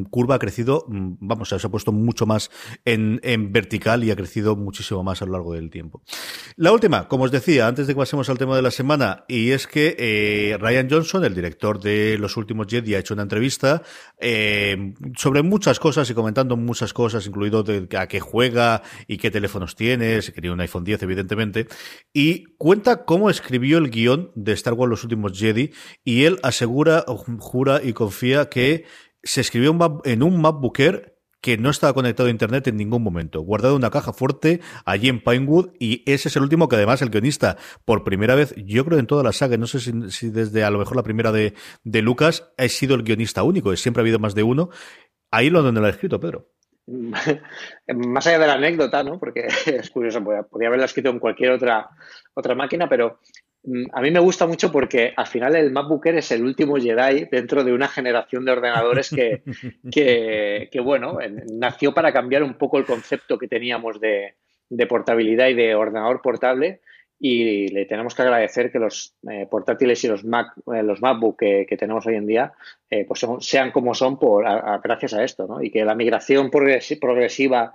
curva 0.09 0.35
ha 0.35 0.39
crecido, 0.39 0.85
mm, 0.87 1.13
vamos, 1.19 1.49
se 1.49 1.55
ha 1.55 1.69
puesto 1.69 1.91
mucho 1.91 2.25
más 2.25 2.51
en, 2.85 3.19
vertical 3.51 4.03
y 4.03 4.11
ha 4.11 4.15
crecido 4.15 4.55
muchísimo 4.55 5.03
más 5.03 5.21
a 5.21 5.25
lo 5.25 5.33
largo 5.33 5.53
del 5.53 5.69
tiempo. 5.69 6.03
La 6.55 6.71
última, 6.71 7.07
como 7.07 7.23
os 7.23 7.31
decía, 7.31 7.67
antes 7.67 7.87
de 7.87 7.93
que 7.93 7.97
pasemos 7.97 8.29
al 8.29 8.37
tema 8.37 8.55
de 8.55 8.61
la 8.61 8.71
semana, 8.71 9.25
y 9.27 9.51
es 9.51 9.67
que 9.67 9.95
eh, 9.97 10.57
Ryan 10.59 10.87
Johnson, 10.89 11.23
el 11.23 11.33
director 11.33 11.79
de 11.79 11.96
los 12.19 12.37
últimos 12.37 12.67
Jedi 12.67 12.95
ha 12.95 12.99
hecho 12.99 13.13
una 13.13 13.23
entrevista 13.23 13.81
eh, 14.19 14.93
sobre 15.15 15.41
muchas 15.41 15.79
cosas 15.79 16.09
y 16.09 16.13
comentando 16.13 16.57
muchas 16.57 16.93
cosas, 16.93 17.25
incluido 17.27 17.63
a 17.97 18.07
qué 18.07 18.19
juega 18.19 18.81
y 19.07 19.17
qué 19.17 19.31
teléfonos 19.31 19.75
tiene, 19.75 20.21
si 20.21 20.31
quería 20.31 20.51
un 20.51 20.61
iPhone 20.61 20.83
10 20.83 21.03
evidentemente, 21.03 21.67
y 22.13 22.45
cuenta 22.57 23.05
cómo 23.05 23.29
escribió 23.29 23.77
el 23.77 23.89
guion 23.89 24.31
de 24.35 24.53
Star 24.53 24.73
Wars 24.73 24.89
los 24.89 25.03
últimos 25.03 25.37
Jedi 25.37 25.71
y 26.03 26.25
él 26.25 26.39
asegura, 26.43 27.05
jura 27.39 27.81
y 27.83 27.93
confía 27.93 28.49
que 28.49 28.85
se 29.23 29.41
escribió 29.41 29.77
en 30.05 30.23
un 30.23 30.41
MacBook 30.41 30.79
Air 30.79 31.16
que 31.41 31.57
no 31.57 31.69
estaba 31.69 31.93
conectado 31.93 32.27
a 32.27 32.31
internet 32.31 32.67
en 32.67 32.77
ningún 32.77 33.03
momento, 33.03 33.41
guardado 33.41 33.75
en 33.75 33.81
una 33.81 33.91
caja 33.91 34.13
fuerte 34.13 34.61
allí 34.85 35.09
en 35.09 35.23
Pinewood 35.23 35.69
y 35.79 36.03
ese 36.11 36.29
es 36.29 36.35
el 36.35 36.43
último 36.43 36.67
que 36.67 36.75
además 36.75 37.01
el 37.01 37.09
guionista 37.09 37.57
por 37.85 38.03
primera 38.03 38.35
vez, 38.35 38.53
yo 38.57 38.85
creo 38.85 38.99
en 38.99 39.07
toda 39.07 39.23
la 39.23 39.31
saga, 39.31 39.57
no 39.57 39.67
sé 39.67 39.79
si, 39.79 40.29
desde 40.29 40.63
a 40.63 40.69
lo 40.69 40.79
mejor 40.79 40.95
la 40.95 41.03
primera 41.03 41.31
de, 41.31 41.53
de 41.83 42.01
Lucas 42.01 42.51
ha 42.57 42.67
sido 42.67 42.95
el 42.95 43.03
guionista 43.03 43.43
único, 43.43 43.75
siempre 43.75 44.01
ha 44.01 44.03
habido 44.03 44.19
más 44.19 44.35
de 44.35 44.43
uno. 44.43 44.69
Ahí 45.29 45.49
lo 45.49 45.61
donde 45.61 45.81
lo 45.81 45.87
ha 45.87 45.89
escrito 45.89 46.19
Pedro. 46.19 46.49
Más 46.87 48.27
allá 48.27 48.39
de 48.39 48.47
la 48.47 48.53
anécdota, 48.53 49.03
¿no? 49.03 49.19
Porque 49.19 49.47
es 49.65 49.89
curioso, 49.89 50.23
podría 50.23 50.69
haberlo 50.69 50.85
escrito 50.85 51.09
en 51.09 51.19
cualquier 51.19 51.51
otra, 51.51 51.89
otra 52.33 52.55
máquina, 52.55 52.87
pero 52.87 53.19
a 53.91 54.01
mí 54.01 54.11
me 54.11 54.19
gusta 54.19 54.47
mucho 54.47 54.71
porque 54.71 55.13
al 55.15 55.27
final 55.27 55.55
el 55.55 55.71
MacBook 55.71 56.05
Air 56.05 56.17
es 56.17 56.31
el 56.31 56.43
último 56.43 56.77
Jedi 56.77 57.25
dentro 57.29 57.63
de 57.63 57.73
una 57.73 57.87
generación 57.87 58.45
de 58.45 58.51
ordenadores 58.51 59.09
que, 59.09 59.41
que, 60.71 60.79
bueno, 60.79 61.17
nació 61.51 61.93
para 61.93 62.13
cambiar 62.13 62.43
un 62.43 62.53
poco 62.53 62.77
el 62.77 62.85
concepto 62.85 63.37
que 63.37 63.47
teníamos 63.47 63.99
de, 63.99 64.35
portabilidad 64.87 65.47
y 65.49 65.53
de 65.53 65.75
ordenador 65.75 66.21
portable 66.21 66.81
y 67.19 67.67
le 67.69 67.85
tenemos 67.85 68.13
que 68.15 68.21
agradecer 68.21 68.71
que 68.71 68.79
los 68.79 69.15
eh, 69.29 69.47
portátiles 69.49 70.03
y 70.03 70.07
los 70.07 70.23
Mac, 70.23 70.53
eh, 70.73 70.83
los 70.83 71.01
MacBook 71.01 71.37
que, 71.37 71.77
tenemos 71.77 72.05
hoy 72.05 72.15
en 72.15 72.27
día 72.27 72.53
eh, 72.89 73.05
pues 73.05 73.25
sean 73.39 73.71
como 73.71 73.95
son 73.95 74.19
por, 74.19 74.45
gracias 74.81 75.13
a 75.13 75.23
esto, 75.23 75.47
¿no? 75.47 75.61
Y 75.61 75.71
que 75.71 75.83
la 75.83 75.95
migración 75.95 76.51
progresiva 76.51 77.73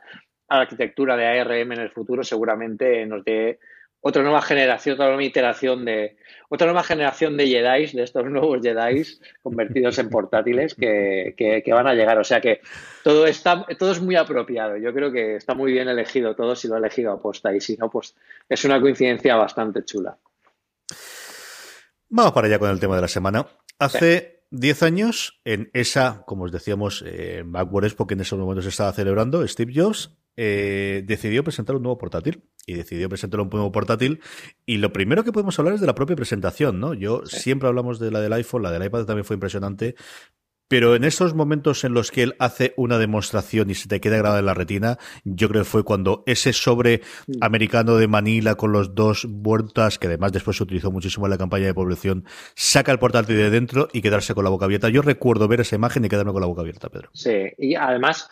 a 0.49 0.57
la 0.57 0.63
arquitectura 0.63 1.17
de 1.17 1.27
ARM 1.27 1.73
en 1.73 1.81
el 1.81 1.91
futuro 1.91 2.23
seguramente 2.23 3.05
nos 3.05 3.25
dé 3.25 3.59
otra 4.05 4.23
nueva 4.23 4.43
generación, 4.43 4.95
otra 4.95 5.07
nueva 5.07 5.23
iteración 5.23 5.85
de, 5.85 6.17
otra 6.49 6.67
nueva 6.67 6.83
generación 6.83 7.37
de 7.37 7.47
Jedi, 7.47 7.87
de 7.93 8.03
estos 8.03 8.25
nuevos 8.31 8.61
Jedi 8.61 9.03
convertidos 9.43 9.99
en 9.99 10.11
portátiles 10.11 10.75
que, 10.75 11.35
que, 11.37 11.73
van 11.73 11.87
a 11.87 11.95
llegar. 11.95 12.19
O 12.19 12.25
sea 12.25 12.41
que 12.41 12.61
todo 13.05 13.27
está, 13.27 13.65
todo 13.79 13.93
es 13.93 14.01
muy 14.01 14.17
apropiado. 14.17 14.77
Yo 14.77 14.93
creo 14.93 15.13
que 15.13 15.37
está 15.37 15.55
muy 15.55 15.73
bien 15.73 15.89
elegido 15.89 16.35
todo 16.35 16.55
si 16.57 16.69
lo 16.69 16.75
ha 16.75 16.79
elegido 16.79 17.13
aposta 17.13 17.55
y 17.55 17.61
si 17.61 17.77
no, 17.77 17.89
pues 17.89 18.15
es 18.49 18.65
una 18.65 18.81
coincidencia 18.81 19.37
bastante 19.37 19.85
chula. 19.85 20.19
Vamos 22.09 22.33
para 22.33 22.49
allá 22.49 22.59
con 22.59 22.71
el 22.71 22.81
tema 22.81 22.97
de 22.97 23.03
la 23.03 23.09
semana. 23.09 23.47
Hace 23.79 24.45
10 24.51 24.83
años, 24.83 25.41
en 25.45 25.71
esa, 25.73 26.25
como 26.27 26.45
os 26.45 26.53
decíamos, 26.53 27.05
eh, 27.07 27.43
Backward 27.47 27.85
Expo, 27.85 28.07
que 28.07 28.15
en 28.15 28.21
esos 28.21 28.39
momentos 28.39 28.65
se 28.65 28.71
estaba 28.71 28.93
celebrando, 28.93 29.47
Steve 29.47 29.73
Jobs 29.75 30.11
eh, 30.37 31.03
decidió 31.07 31.45
presentar 31.45 31.77
un 31.77 31.83
nuevo 31.83 31.99
portátil 31.99 32.43
y 32.67 32.75
decidió 32.75 33.09
presentar 33.09 33.41
un 33.41 33.51
nuevo 33.51 33.73
portátil 33.73 34.21
y 34.65 34.79
lo 34.79 34.93
primero 34.93 35.25
que 35.25 35.33
podemos 35.33 35.59
hablar 35.59 35.75
es 35.75 35.81
de 35.81 35.87
la 35.87 35.95
propia 35.95 36.17
presentación, 36.17 36.81
¿no? 36.81 36.95
Yo 36.95 37.27
siempre 37.27 37.69
hablamos 37.69 37.99
de 37.99 38.11
la 38.11 38.21
del 38.21 38.33
iPhone, 38.33 38.63
la 38.63 38.71
del 38.71 38.85
iPad 38.85 39.05
también 39.05 39.25
fue 39.25 39.35
impresionante, 39.35 39.95
pero 40.73 40.97
en 40.97 41.05
esos 41.05 41.35
momentos 41.35 41.85
en 41.85 41.93
los 41.93 42.11
que 42.11 42.23
él 42.23 42.35
hace 42.39 42.73
una 42.79 42.97
demostración 42.97 43.69
y 43.69 43.75
se 43.75 43.89
te 43.89 44.01
queda 44.01 44.17
grabada 44.17 44.39
en 44.39 44.47
la 44.47 44.55
retina, 44.55 44.97
yo 45.23 45.51
creo 45.51 45.65
que 45.65 45.69
fue 45.69 45.85
cuando 45.85 46.23
ese 46.25 46.55
sobre 46.55 47.03
americano 47.43 47.97
de 47.97 48.09
Manila 48.09 48.55
con 48.55 48.73
los 48.73 48.95
dos 48.95 49.27
vueltas, 49.29 49.99
que 49.99 50.07
además 50.07 50.33
después 50.33 50.57
se 50.57 50.63
utilizó 50.63 50.91
muchísimo 50.91 51.27
en 51.27 51.31
la 51.31 51.37
campaña 51.37 51.67
de 51.67 51.75
población, 51.75 52.25
saca 52.55 52.91
el 52.91 52.99
portátil 52.99 53.37
de 53.37 53.51
dentro 53.51 53.89
y 53.93 54.01
quedarse 54.01 54.33
con 54.33 54.45
la 54.45 54.51
boca 54.51 54.65
abierta. 54.65 54.89
Yo 54.89 55.03
recuerdo 55.03 55.47
ver 55.47 55.61
esa 55.61 55.77
imagen 55.77 56.07
y 56.07 56.09
quedarme 56.09 56.33
con 56.33 56.41
la 56.41 56.47
boca 56.47 56.63
abierta, 56.63 56.89
Pedro. 56.89 57.11
Sí, 57.13 57.53
y 57.59 57.75
además, 57.75 58.31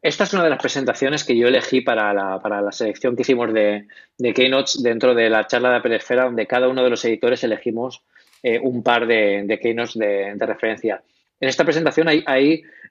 esta 0.00 0.22
es 0.22 0.32
una 0.32 0.44
de 0.44 0.50
las 0.50 0.60
presentaciones 0.60 1.24
que 1.24 1.36
yo 1.36 1.48
elegí 1.48 1.80
para 1.80 2.14
la, 2.14 2.38
para 2.40 2.62
la 2.62 2.70
selección 2.70 3.16
que 3.16 3.22
hicimos 3.22 3.52
de, 3.52 3.88
de 4.16 4.32
Keynotes 4.32 4.80
dentro 4.80 5.12
de 5.12 5.28
la 5.28 5.48
charla 5.48 5.70
de 5.70 5.76
Apple 5.78 5.96
Esfera, 5.96 6.26
donde 6.26 6.46
cada 6.46 6.68
uno 6.68 6.84
de 6.84 6.90
los 6.90 7.04
editores 7.04 7.42
elegimos 7.42 8.04
eh, 8.44 8.60
un 8.62 8.84
par 8.84 9.08
de, 9.08 9.42
de 9.44 9.58
Keynotes 9.58 9.98
de, 9.98 10.34
de 10.36 10.46
referencia. 10.46 11.02
En 11.40 11.48
esta 11.48 11.64
presentación 11.64 12.06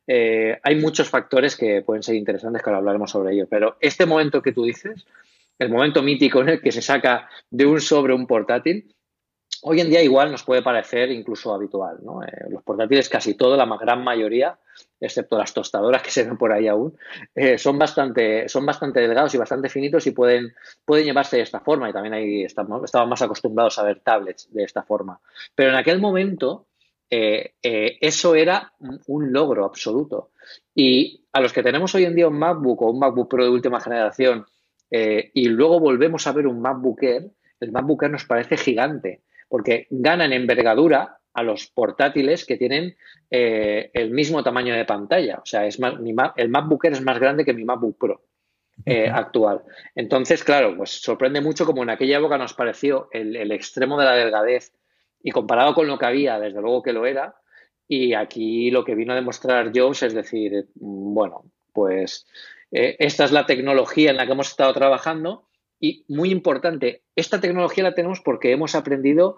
eh, 0.07 0.59
hay 0.63 0.75
muchos 0.75 1.07
factores 1.07 1.55
que 1.55 1.83
pueden 1.83 2.03
ser 2.03 2.15
interesantes, 2.15 2.63
que 2.63 2.69
ahora 2.69 2.79
hablaremos 2.79 3.11
sobre 3.11 3.33
ello, 3.33 3.47
pero 3.47 3.77
este 3.79 4.07
momento 4.07 4.41
que 4.41 4.51
tú 4.51 4.63
dices, 4.63 5.05
el 5.59 5.69
momento 5.69 6.01
mítico 6.01 6.41
en 6.41 6.49
el 6.49 6.61
que 6.61 6.71
se 6.71 6.81
saca 6.81 7.29
de 7.49 7.65
un 7.65 7.79
sobre 7.79 8.13
un 8.13 8.25
portátil, 8.25 8.95
hoy 9.61 9.81
en 9.81 9.89
día 9.89 10.01
igual 10.01 10.31
nos 10.31 10.43
puede 10.43 10.61
parecer 10.61 11.11
incluso 11.11 11.53
habitual. 11.53 11.97
Eh, 12.25 12.45
los 12.49 12.63
portátiles, 12.63 13.09
casi 13.09 13.35
todo, 13.35 13.57
la 13.57 13.65
gran 13.77 14.03
mayoría, 14.03 14.57
excepto 14.99 15.37
las 15.37 15.53
tostadoras 15.53 16.01
que 16.01 16.11
se 16.11 16.23
ven 16.23 16.37
por 16.37 16.51
ahí 16.51 16.67
aún, 16.67 16.97
eh, 17.35 17.57
son, 17.57 17.77
bastante, 17.77 18.47
son 18.47 18.65
bastante 18.65 19.01
delgados 19.01 19.35
y 19.35 19.37
bastante 19.37 19.69
finitos 19.69 20.07
y 20.07 20.11
pueden, 20.11 20.53
llevarse 20.87 21.37
de 21.37 21.43
esta 21.43 21.59
forma. 21.59 21.89
Y 21.89 21.93
también 21.93 22.13
ahí 22.13 22.43
estamos, 22.43 22.81
más 23.07 23.21
acostumbrados 23.21 23.77
a 23.79 23.83
ver 23.83 23.99
tablets 23.99 24.51
de 24.51 24.63
esta 24.63 24.83
forma. 24.83 25.19
Pero 25.55 25.69
en 25.69 25.75
aquel 25.75 25.99
momento 25.99 26.68
eh, 27.09 27.55
eh, 27.63 27.97
eso 28.01 28.35
era 28.35 28.73
un 29.07 29.33
logro 29.33 29.65
absoluto. 29.65 30.31
Y 30.75 31.25
a 31.33 31.41
los 31.41 31.53
que 31.53 31.63
tenemos 31.63 31.93
hoy 31.95 32.05
en 32.05 32.15
día 32.15 32.27
un 32.27 32.37
MacBook 32.37 32.81
o 32.81 32.91
un 32.91 32.99
MacBook 32.99 33.29
Pro 33.29 33.43
de 33.43 33.49
última 33.49 33.79
generación 33.79 34.45
eh, 34.91 35.31
y 35.33 35.49
luego 35.49 35.79
volvemos 35.79 36.27
a 36.27 36.31
ver 36.33 36.47
un 36.47 36.61
MacBook 36.61 37.03
Air, 37.03 37.31
el 37.59 37.71
MacBook 37.71 38.03
Air 38.03 38.11
nos 38.11 38.25
parece 38.25 38.57
gigante 38.57 39.23
porque 39.47 39.87
ganan 39.89 40.33
envergadura 40.33 41.17
a 41.33 41.43
los 41.43 41.67
portátiles 41.67 42.45
que 42.45 42.57
tienen 42.57 42.95
el 43.29 44.11
mismo 44.11 44.43
tamaño 44.43 44.75
de 44.75 44.85
pantalla. 44.85 45.39
O 45.41 45.45
sea, 45.45 45.65
es 45.65 45.79
el 46.35 46.49
MacBook 46.49 46.85
Air 46.85 46.93
es 46.93 47.01
más 47.01 47.19
grande 47.19 47.45
que 47.45 47.53
mi 47.53 47.63
MacBook 47.63 47.97
Pro. 47.97 48.25
actual. 49.11 49.63
Entonces, 49.95 50.43
claro, 50.43 50.75
pues 50.77 51.01
sorprende 51.01 51.41
mucho 51.41 51.65
como 51.65 51.83
en 51.83 51.89
aquella 51.89 52.19
época 52.19 52.37
nos 52.37 52.53
pareció 52.53 53.09
el 53.11 53.51
extremo 53.51 53.99
de 53.99 54.05
la 54.05 54.15
delgadez 54.15 54.73
y 55.21 55.31
comparado 55.31 55.73
con 55.73 55.87
lo 55.87 55.97
que 55.97 56.05
había, 56.05 56.39
desde 56.39 56.61
luego 56.61 56.83
que 56.83 56.93
lo 56.93 57.05
era. 57.05 57.35
Y 57.87 58.13
aquí 58.13 58.71
lo 58.71 58.85
que 58.85 58.95
vino 58.95 59.13
a 59.13 59.15
demostrar 59.15 59.71
Jobs 59.75 60.03
es 60.03 60.13
decir, 60.13 60.67
mm, 60.75 61.13
bueno, 61.13 61.45
pues 61.73 62.25
eh, 62.71 62.95
esta 62.99 63.25
es 63.25 63.31
la 63.31 63.45
tecnología 63.45 64.11
en 64.11 64.17
la 64.17 64.25
que 64.25 64.33
hemos 64.33 64.49
estado 64.49 64.73
trabajando 64.73 65.49
y 65.79 66.03
muy 66.07 66.29
importante, 66.29 67.03
esta 67.15 67.39
tecnología 67.39 67.83
la 67.83 67.95
tenemos 67.95 68.19
porque 68.19 68.51
hemos 68.51 68.75
aprendido 68.75 69.37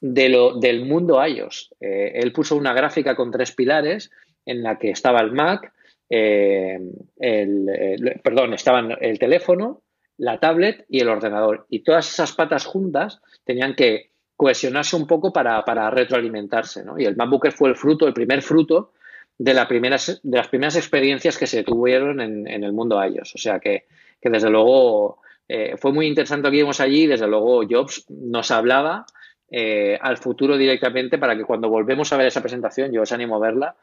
de 0.00 0.28
lo, 0.28 0.58
del 0.58 0.84
mundo 0.84 1.24
iOS. 1.24 1.74
Eh, 1.80 2.12
él 2.16 2.32
puso 2.32 2.56
una 2.56 2.74
gráfica 2.74 3.14
con 3.14 3.30
tres 3.30 3.52
pilares 3.52 4.10
en 4.44 4.62
la 4.62 4.78
que 4.78 4.90
estaba 4.90 5.20
el 5.20 5.30
Mac, 5.30 5.72
eh, 6.10 6.80
el, 7.20 8.20
perdón, 8.22 8.54
estaban 8.54 8.96
el 9.00 9.18
teléfono, 9.20 9.82
la 10.18 10.40
tablet 10.40 10.84
y 10.88 11.00
el 11.00 11.08
ordenador. 11.08 11.66
Y 11.70 11.84
todas 11.84 12.12
esas 12.12 12.32
patas 12.32 12.66
juntas 12.66 13.20
tenían 13.44 13.76
que 13.76 14.10
cohesionarse 14.42 14.96
un 14.96 15.06
poco 15.06 15.32
para, 15.32 15.90
retroalimentarse. 15.90 16.84
¿no? 16.84 16.98
Y 16.98 17.04
el 17.04 17.14
MacBook 17.14 17.52
fue 17.52 17.68
el 17.68 17.76
fruto, 17.76 18.08
el 18.08 18.12
primer 18.12 18.42
fruto 18.42 18.90
de, 19.38 19.54
la 19.54 19.66
de 19.66 20.36
las 20.36 20.48
primeras 20.48 20.74
experiencias 20.74 21.38
que 21.38 21.46
se 21.46 21.62
tuvieron 21.62 22.20
en, 22.20 22.48
el 22.48 22.72
mundo 22.72 23.00
iOS. 23.00 23.36
O 23.36 23.38
sea 23.38 23.60
que, 23.60 23.84
desde 24.20 24.50
luego 24.50 25.20
eh, 25.46 25.76
fue 25.76 25.92
muy 25.92 26.08
interesante 26.08 26.50
que 26.50 26.56
vimos 26.56 26.80
allí. 26.80 27.06
Desde 27.06 27.28
luego 27.28 27.62
Jobs 27.70 28.04
nos 28.08 28.50
hablaba 28.50 29.06
eh, 29.48 29.96
al 30.00 30.16
futuro 30.16 30.56
directamente 30.56 31.18
para 31.18 31.36
que 31.36 31.44
cuando 31.44 31.68
volvemos 31.68 32.12
a 32.12 32.16
ver 32.16 32.26
esa 32.26 32.40
presentación, 32.40 32.90
yo 32.90 33.02
os 33.02 33.12
animo 33.12 33.36
a 33.36 33.46
verla. 33.46 33.76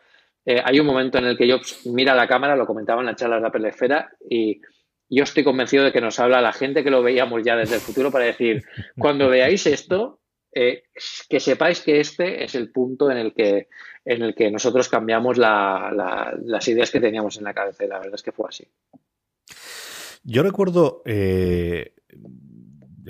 Eh, 0.45 0.61
hay 0.61 0.77
un 0.81 0.87
momento 0.87 1.19
en 1.19 1.25
el 1.25 1.37
que 1.37 1.49
Jobs 1.49 1.85
mira 1.85 2.13
la 2.15 2.27
cámara, 2.27 2.57
lo 2.57 2.67
comentaba 2.67 2.99
en 2.99 3.07
la 3.07 3.15
charla 3.15 3.37
de 3.37 3.43
la 3.43 3.51
Pelesfera, 3.51 4.09
y 4.29 4.59
yo 5.09 5.23
estoy 5.23 5.45
convencido 5.45 5.85
de 5.85 5.93
que 5.93 6.01
nos 6.01 6.19
habla 6.19 6.41
la 6.41 6.51
gente 6.51 6.83
que 6.83 6.91
lo 6.91 7.01
veíamos 7.01 7.43
ya 7.43 7.55
desde 7.55 7.75
el 7.75 7.81
futuro 7.81 8.11
para 8.11 8.25
decir, 8.25 8.63
cuando 8.97 9.29
veáis 9.29 9.65
esto, 9.65 10.18
eh, 10.51 10.83
que 11.29 11.39
sepáis 11.39 11.81
que 11.81 11.99
este 11.99 12.43
es 12.43 12.55
el 12.55 12.71
punto 12.71 13.11
en 13.11 13.17
el 13.17 13.33
que, 13.33 13.67
en 14.05 14.21
el 14.21 14.33
que 14.33 14.49
nosotros 14.49 14.89
cambiamos 14.89 15.37
las 15.37 16.67
ideas 16.67 16.91
que 16.91 16.99
teníamos 16.99 17.37
en 17.37 17.43
la 17.43 17.53
cabeza 17.53 17.85
y 17.85 17.87
la 17.87 17.99
verdad 17.99 18.15
es 18.15 18.23
que 18.23 18.31
fue 18.31 18.47
así. 18.49 18.67
Yo 20.23 20.43
recuerdo 20.43 21.01
eh, 21.05 21.93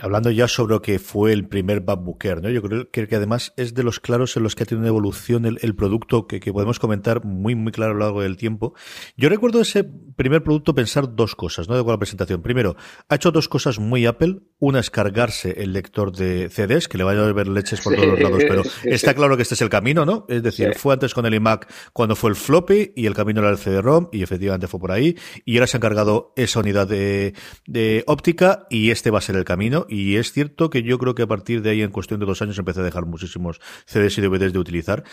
hablando 0.02 0.32
ya 0.32 0.48
sobre 0.48 0.74
lo 0.74 0.82
que 0.82 1.00
fue 1.00 1.34
el 1.34 1.48
primer 1.48 1.84
MacBooker, 1.84 2.42
¿no? 2.42 2.50
Yo 2.50 2.62
creo 2.62 2.90
que, 2.92 3.16
además 3.16 3.54
es 3.58 3.74
de 3.74 3.84
los 3.84 4.00
claros 4.00 4.36
en 4.38 4.44
los 4.44 4.56
que 4.56 4.64
ha 4.64 4.66
tenido 4.66 4.82
una 4.82 4.90
evolución 4.90 5.46
el, 5.46 5.76
producto 5.76 6.28
que, 6.28 6.40
podemos 6.52 6.80
comentar 6.80 7.26
muy, 7.26 7.56
muy 7.56 7.72
claro 7.72 7.92
a 7.92 7.94
lo 7.96 8.00
largo 8.02 8.22
del 8.22 8.38
tiempo. 8.38 8.74
Yo 9.18 9.30
recuerdo 9.30 9.62
ese 9.62 9.84
primer 9.84 10.44
producto 10.44 10.76
pensar 10.76 11.16
dos 11.16 11.36
cosas, 11.36 11.68
¿no? 11.70 11.76
De 11.76 11.90
la 11.90 11.98
presentación. 11.98 12.42
Primero, 12.42 12.76
ha 13.08 13.16
hecho 13.16 13.32
dos 13.32 13.48
cosas 13.48 13.80
muy 13.80 14.06
Apple. 14.06 14.40
Una 14.60 14.80
es 14.80 14.90
cargarse 14.90 15.62
el 15.62 15.74
lector 15.74 16.12
de 16.12 16.50
CDs, 16.50 16.88
que 16.88 16.98
le 16.98 17.04
vaya 17.04 17.26
a 17.26 17.32
ver 17.32 17.48
leches 17.48 17.82
por 17.82 17.96
todos 17.96 18.08
los 18.08 18.20
lados, 18.20 18.44
pero 18.48 18.64
está 18.84 19.14
claro 19.14 19.38
que 19.38 19.44
este 19.44 19.56
es 19.56 19.62
el 19.62 19.70
camino, 19.70 20.06
¿no? 20.06 20.26
Es 20.28 20.44
decir, 20.44 20.76
fue 20.76 20.94
antes 20.94 21.14
con 21.14 21.26
el 21.26 21.34
iMac 21.34 21.72
cuando 21.94 22.16
fue 22.16 22.30
el 22.30 22.36
floppy 22.36 22.94
y 22.96 23.06
el 23.06 23.14
camino 23.14 23.42
era 23.42 23.50
el 23.50 23.58
CD-ROM 23.58 24.10
y 24.12 24.24
efectivamente 24.24 24.68
fue 24.68 24.80
por 24.80 24.92
ahí. 24.92 25.16
Y 25.46 25.58
ahora 25.58 25.68
se 25.68 25.78
han 25.78 25.82
cargado 25.82 26.34
esa 26.36 26.60
unidad 26.60 26.88
de, 26.88 27.34
de 27.66 28.04
óptica 28.08 28.68
y 28.70 28.92
este 28.92 29.12
va 29.12 29.20
a 29.20 29.22
ser 29.22 29.36
el 29.36 29.46
camino 29.46 29.79
y 29.88 30.18
es 30.18 30.32
cierto 30.32 30.70
que 30.70 30.84
yo 30.84 30.98
creo 30.98 31.16
que 31.16 31.24
a 31.24 31.28
partir 31.28 31.62
de 31.62 31.70
ahí, 31.70 31.82
en 31.82 31.92
cuestión 31.92 32.20
de 32.20 32.26
dos 32.26 32.42
años, 32.42 32.58
empecé 32.58 32.80
a 32.82 32.84
dejar 32.84 33.06
muchísimos 33.06 33.60
CDs 33.86 34.18
y 34.18 34.22
DVDs 34.22 34.54
de 34.54 34.60
utilizar. 34.60 35.04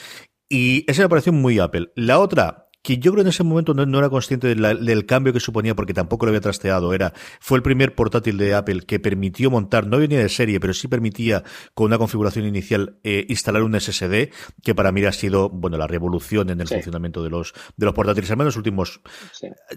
Y 0.48 0.84
esa 0.90 1.02
me 1.02 1.08
pareció 1.08 1.32
muy 1.32 1.58
Apple. 1.58 1.92
La 1.96 2.18
otra, 2.18 2.65
que 2.86 2.98
yo 2.98 3.10
creo 3.10 3.22
en 3.22 3.28
ese 3.28 3.42
momento 3.42 3.74
no, 3.74 3.98
era 3.98 4.08
consciente 4.08 4.54
del 4.54 5.06
cambio 5.06 5.32
que 5.32 5.40
suponía 5.40 5.74
porque 5.74 5.92
tampoco 5.92 6.24
lo 6.24 6.30
había 6.30 6.40
trasteado. 6.40 6.94
Era, 6.94 7.12
fue 7.40 7.58
el 7.58 7.62
primer 7.64 7.96
portátil 7.96 8.38
de 8.38 8.54
Apple 8.54 8.82
que 8.82 9.00
permitió 9.00 9.50
montar, 9.50 9.88
no 9.88 9.98
venía 9.98 10.20
de 10.20 10.28
serie, 10.28 10.60
pero 10.60 10.72
sí 10.72 10.86
permitía 10.86 11.42
con 11.74 11.86
una 11.86 11.98
configuración 11.98 12.46
inicial 12.46 13.00
eh, 13.02 13.26
instalar 13.28 13.64
un 13.64 13.74
SSD, 13.74 14.30
que 14.62 14.74
para 14.76 14.92
mí 14.92 15.04
ha 15.04 15.10
sido, 15.10 15.50
bueno, 15.50 15.76
la 15.78 15.88
revolución 15.88 16.48
en 16.48 16.60
el 16.60 16.68
funcionamiento 16.68 17.24
de 17.24 17.30
los, 17.30 17.54
de 17.76 17.86
los 17.86 17.92
portátiles, 17.92 18.30
al 18.30 18.36
menos 18.36 18.54
los 18.54 18.58
últimos, 18.58 19.00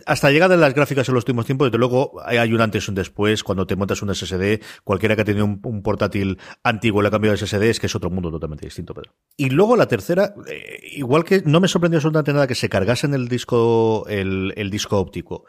hasta 0.06 0.30
llegada 0.30 0.56
de 0.56 0.62
las 0.62 0.76
gráficas 0.76 1.10
en 1.10 1.16
los 1.16 1.24
últimos 1.24 1.48
tiempos, 1.48 1.66
desde 1.66 1.80
luego 1.80 2.22
hay 2.24 2.54
un 2.54 2.62
antes 2.62 2.88
y 2.88 2.92
un 2.92 2.96
después, 2.96 3.44
cuando 3.44 3.66
te 3.66 3.76
montas 3.76 4.04
un 4.04 4.14
SSD, 4.14 4.62
cualquiera 4.84 5.16
que 5.16 5.24
ha 5.24 5.26
tenido 5.26 5.46
un, 5.46 5.82
portátil 5.82 6.38
antiguo 6.64 7.02
le 7.02 7.08
ha 7.08 7.12
cambiado 7.12 7.36
de 7.36 7.44
SSD, 7.44 7.64
es 7.64 7.80
que 7.80 7.88
es 7.88 7.96
otro 7.96 8.12
mundo 8.12 8.30
totalmente 8.30 8.68
distinto, 8.68 8.94
Pedro. 8.94 9.14
Y 9.36 9.50
luego 9.50 9.76
la 9.76 9.88
tercera, 9.88 10.36
eh, 10.48 10.80
igual 10.92 11.24
que 11.24 11.42
no 11.44 11.60
me 11.60 11.68
sorprendió 11.68 11.98
absolutamente 11.98 12.34
nada 12.34 12.46
que 12.46 12.54
se 12.54 12.70
cargase 12.70 12.99
en 13.04 13.14
el 13.14 13.28
disco, 13.28 14.06
el, 14.08 14.70
disco 14.70 14.98
óptico, 15.00 15.46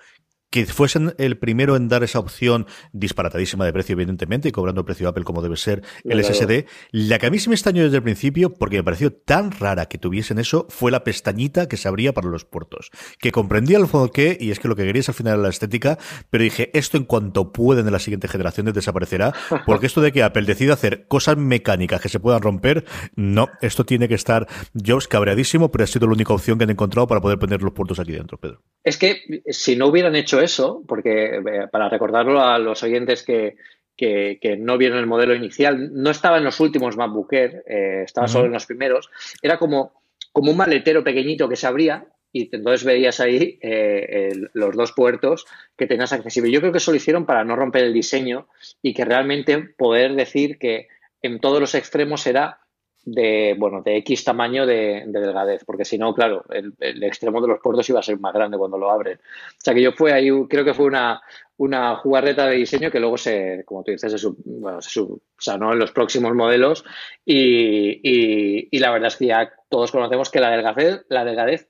que 0.50 0.66
fuesen 0.66 1.14
el 1.18 1.38
primero 1.38 1.76
en 1.76 1.88
dar 1.88 2.02
esa 2.02 2.18
opción 2.18 2.66
disparatadísima 2.92 3.64
de 3.64 3.72
precio, 3.72 3.92
evidentemente, 3.94 4.48
y 4.48 4.52
cobrando 4.52 4.80
el 4.80 4.84
precio 4.84 5.08
Apple 5.08 5.24
como 5.24 5.42
debe 5.42 5.56
ser 5.56 5.82
el 6.04 6.22
SSD. 6.22 6.66
La 6.90 7.18
que 7.18 7.26
a 7.26 7.30
mí 7.30 7.38
se 7.38 7.48
me 7.48 7.54
extrañó 7.54 7.84
desde 7.84 7.96
el 7.96 8.02
principio, 8.02 8.52
porque 8.52 8.76
me 8.76 8.84
pareció 8.84 9.12
tan 9.12 9.52
rara 9.52 9.86
que 9.86 9.98
tuviesen 9.98 10.38
eso, 10.38 10.66
fue 10.68 10.90
la 10.90 11.04
pestañita 11.04 11.68
que 11.68 11.76
se 11.76 11.88
abría 11.88 12.12
para 12.12 12.28
los 12.28 12.44
puertos. 12.44 12.90
Que 13.18 13.32
comprendía 13.32 13.78
el 13.78 13.86
fondo 13.86 14.10
que, 14.10 14.36
y 14.40 14.50
es 14.50 14.58
que 14.58 14.68
lo 14.68 14.76
que 14.76 14.84
quería 14.84 15.00
es 15.00 15.08
al 15.08 15.14
final 15.14 15.34
era 15.34 15.42
la 15.42 15.48
estética, 15.48 15.98
pero 16.30 16.44
dije, 16.44 16.70
esto 16.74 16.96
en 16.96 17.04
cuanto 17.04 17.52
pueden 17.52 17.86
en 17.86 17.92
las 17.92 18.02
siguientes 18.02 18.30
generaciones 18.30 18.74
desaparecerá, 18.74 19.32
porque 19.66 19.86
esto 19.86 20.00
de 20.00 20.12
que 20.12 20.22
Apple 20.22 20.42
decida 20.42 20.74
hacer 20.74 21.06
cosas 21.06 21.36
mecánicas 21.36 22.00
que 22.00 22.08
se 22.08 22.18
puedan 22.18 22.42
romper, 22.42 22.84
no, 23.14 23.48
esto 23.60 23.84
tiene 23.84 24.08
que 24.08 24.14
estar 24.14 24.48
Jobs 24.74 25.06
cabreadísimo, 25.06 25.70
pero 25.70 25.84
ha 25.84 25.86
sido 25.86 26.06
la 26.06 26.14
única 26.14 26.34
opción 26.34 26.58
que 26.58 26.64
han 26.64 26.70
encontrado 26.70 27.06
para 27.06 27.20
poder 27.20 27.38
poner 27.38 27.62
los 27.62 27.72
puertos 27.72 28.00
aquí 28.00 28.12
dentro, 28.12 28.38
Pedro. 28.38 28.62
Es 28.82 28.96
que 28.96 29.42
si 29.48 29.76
no 29.76 29.86
hubieran 29.88 30.16
hecho 30.16 30.39
eso, 30.40 30.82
porque 30.86 31.36
eh, 31.36 31.68
para 31.70 31.88
recordarlo 31.88 32.40
a 32.40 32.58
los 32.58 32.82
oyentes 32.82 33.22
que, 33.22 33.56
que, 33.96 34.56
no 34.58 34.78
vieron 34.78 34.98
el 34.98 35.06
modelo 35.06 35.34
inicial, 35.34 35.90
no 35.92 36.10
estaba 36.10 36.38
en 36.38 36.44
los 36.44 36.58
últimos 36.60 36.96
MacBook 36.96 37.32
Air, 37.32 37.64
eh, 37.66 38.02
estaba 38.04 38.28
solo 38.28 38.46
en 38.46 38.52
los 38.52 38.66
primeros, 38.66 39.10
era 39.42 39.58
como, 39.58 40.02
como 40.32 40.50
un 40.50 40.56
maletero 40.56 41.04
pequeñito 41.04 41.48
que 41.48 41.56
se 41.56 41.66
abría 41.66 42.06
y 42.32 42.54
entonces 42.54 42.84
veías 42.84 43.20
ahí 43.20 43.58
eh, 43.60 44.32
los 44.52 44.76
dos 44.76 44.92
puertos 44.92 45.46
que 45.76 45.86
tenías 45.86 46.12
accesible. 46.12 46.50
Yo 46.50 46.60
creo 46.60 46.72
que 46.72 46.78
eso 46.78 46.92
lo 46.92 46.96
hicieron 46.96 47.26
para 47.26 47.44
no 47.44 47.56
romper 47.56 47.84
el 47.84 47.92
diseño 47.92 48.48
y 48.80 48.94
que 48.94 49.04
realmente 49.04 49.58
poder 49.76 50.14
decir 50.14 50.58
que 50.58 50.88
en 51.22 51.40
todos 51.40 51.60
los 51.60 51.74
extremos 51.74 52.26
era 52.26 52.60
de, 53.04 53.54
bueno, 53.58 53.82
de 53.82 53.96
X 53.98 54.24
tamaño 54.24 54.66
de, 54.66 55.04
delgadez, 55.06 55.64
porque 55.64 55.84
si 55.84 55.98
no, 55.98 56.14
claro, 56.14 56.44
el, 56.50 57.02
extremo 57.02 57.40
de 57.40 57.48
los 57.48 57.60
puertos 57.60 57.88
iba 57.88 58.00
a 58.00 58.02
ser 58.02 58.18
más 58.18 58.32
grande 58.34 58.58
cuando 58.58 58.78
lo 58.78 58.90
abren. 58.90 59.18
O 59.18 59.60
sea 59.60 59.74
que 59.74 59.82
yo 59.82 59.92
fue 59.92 60.12
ahí, 60.12 60.30
creo 60.48 60.64
que 60.64 60.74
fue 60.74 60.86
una, 60.86 61.20
una 61.56 61.96
jugarreta 61.96 62.46
de 62.46 62.56
diseño 62.56 62.90
que 62.90 63.00
luego 63.00 63.16
se, 63.16 63.64
como 63.64 63.82
tú 63.82 63.92
dices, 63.92 64.20
se, 64.20 64.28
bueno, 64.44 64.80
se 64.80 65.00
en 65.50 65.78
los 65.78 65.92
próximos 65.92 66.34
modelos 66.34 66.84
y, 67.24 68.68
y, 68.70 68.78
la 68.78 68.90
verdad 68.90 69.08
es 69.08 69.16
que 69.16 69.26
ya 69.26 69.52
todos 69.68 69.90
conocemos 69.90 70.30
que 70.30 70.40
la 70.40 70.50
delgadez, 70.50 71.04
la 71.08 71.24
delgadez 71.24 71.68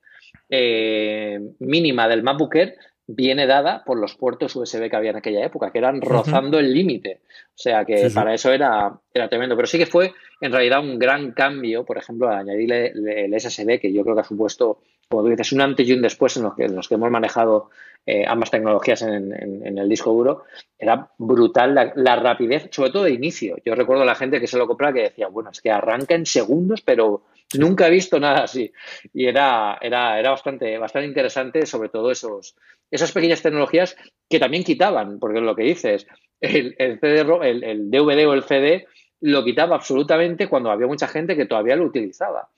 eh, 0.48 1.38
mínima 1.60 2.08
del 2.08 2.22
MacBook 2.22 2.54
Air 2.56 2.76
viene 3.14 3.46
dada 3.46 3.82
por 3.84 3.98
los 3.98 4.14
puertos 4.14 4.54
USB 4.54 4.88
que 4.88 4.96
había 4.96 5.10
en 5.10 5.16
aquella 5.16 5.44
época, 5.44 5.70
que 5.70 5.78
eran 5.78 6.00
rozando 6.00 6.58
el 6.58 6.72
límite. 6.72 7.20
O 7.54 7.58
sea 7.62 7.84
que 7.84 8.10
para 8.14 8.34
eso 8.34 8.52
era, 8.52 8.98
era 9.12 9.28
tremendo. 9.28 9.56
Pero 9.56 9.66
sí 9.66 9.78
que 9.78 9.86
fue 9.86 10.12
en 10.40 10.52
realidad 10.52 10.80
un 10.80 10.98
gran 10.98 11.32
cambio, 11.32 11.84
por 11.84 11.98
ejemplo, 11.98 12.28
añadirle 12.28 12.92
el 12.94 13.38
SSD, 13.38 13.80
que 13.80 13.92
yo 13.92 14.02
creo 14.02 14.14
que 14.14 14.20
ha 14.22 14.24
supuesto, 14.24 14.78
como 15.10 15.24
un 15.24 15.60
antes 15.60 15.88
y 15.88 15.92
un 15.92 16.02
después 16.02 16.36
en 16.36 16.44
los 16.44 16.54
que, 16.54 16.68
los 16.68 16.88
que 16.88 16.94
hemos 16.94 17.10
manejado 17.10 17.70
eh, 18.06 18.24
ambas 18.26 18.50
tecnologías 18.50 19.02
en, 19.02 19.76
el 19.76 19.88
disco 19.88 20.12
duro. 20.12 20.44
Era 20.78 21.10
brutal 21.18 21.92
la, 21.96 22.16
rapidez, 22.16 22.68
sobre 22.70 22.90
todo 22.90 23.04
de 23.04 23.10
inicio. 23.10 23.56
Yo 23.64 23.74
recuerdo 23.74 24.04
a 24.04 24.06
la 24.06 24.14
gente 24.14 24.40
que 24.40 24.46
se 24.46 24.56
lo 24.56 24.68
compraba 24.68 24.94
que 24.94 25.02
decía, 25.02 25.26
bueno, 25.26 25.50
es 25.50 25.60
que 25.60 25.70
arranca 25.70 26.14
en 26.14 26.26
segundos, 26.26 26.82
pero 26.82 27.24
nunca 27.58 27.88
he 27.88 27.90
visto 27.90 28.20
nada 28.20 28.44
así. 28.44 28.72
Y 29.12 29.26
era, 29.26 29.78
era, 29.80 30.18
era 30.20 30.30
bastante, 30.30 30.78
bastante 30.78 31.08
interesante, 31.08 31.66
sobre 31.66 31.88
todo 31.88 32.12
esos, 32.12 32.54
esas 32.88 33.10
pequeñas 33.10 33.42
tecnologías 33.42 33.96
que 34.28 34.38
también 34.38 34.62
quitaban, 34.62 35.18
porque 35.18 35.40
lo 35.40 35.56
que 35.56 35.64
dices, 35.64 36.06
el, 36.40 36.76
el, 36.78 37.00
el, 37.02 37.64
el 37.64 37.90
DVD 37.90 38.28
o 38.28 38.34
el 38.34 38.44
CD 38.44 38.86
lo 39.22 39.44
quitaba 39.44 39.74
absolutamente 39.74 40.46
cuando 40.46 40.70
había 40.70 40.86
mucha 40.86 41.08
gente 41.08 41.36
que 41.36 41.46
todavía 41.46 41.74
lo 41.74 41.86
utilizaba. 41.86 42.48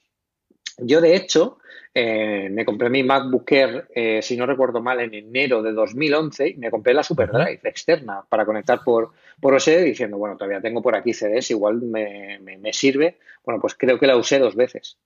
Yo, 0.77 1.01
de 1.01 1.15
hecho, 1.15 1.59
eh, 1.95 2.49
me 2.51 2.65
compré 2.65 2.89
mi 2.89 3.03
MacBook 3.03 3.51
Air, 3.51 3.87
eh, 3.93 4.21
si 4.23 4.35
no 4.35 4.47
recuerdo 4.47 4.81
mal, 4.81 4.99
en 4.99 5.13
enero 5.13 5.61
de 5.61 5.73
2011 5.73 6.49
y 6.49 6.53
me 6.55 6.71
compré 6.71 6.93
la 6.93 7.03
SuperDrive 7.03 7.61
externa 7.63 8.23
para 8.27 8.45
conectar 8.45 8.83
por, 8.83 9.11
por 9.39 9.53
OSD 9.53 9.83
diciendo, 9.83 10.17
bueno, 10.17 10.35
todavía 10.35 10.61
tengo 10.61 10.81
por 10.81 10.95
aquí 10.95 11.13
CDs, 11.13 11.51
igual 11.51 11.81
me, 11.81 12.73
sirve. 12.73 13.17
Bueno, 13.45 13.61
pues 13.61 13.75
creo 13.75 13.99
que 13.99 14.07
la 14.07 14.17
usé 14.17 14.39
dos 14.39 14.55
veces. 14.55 14.97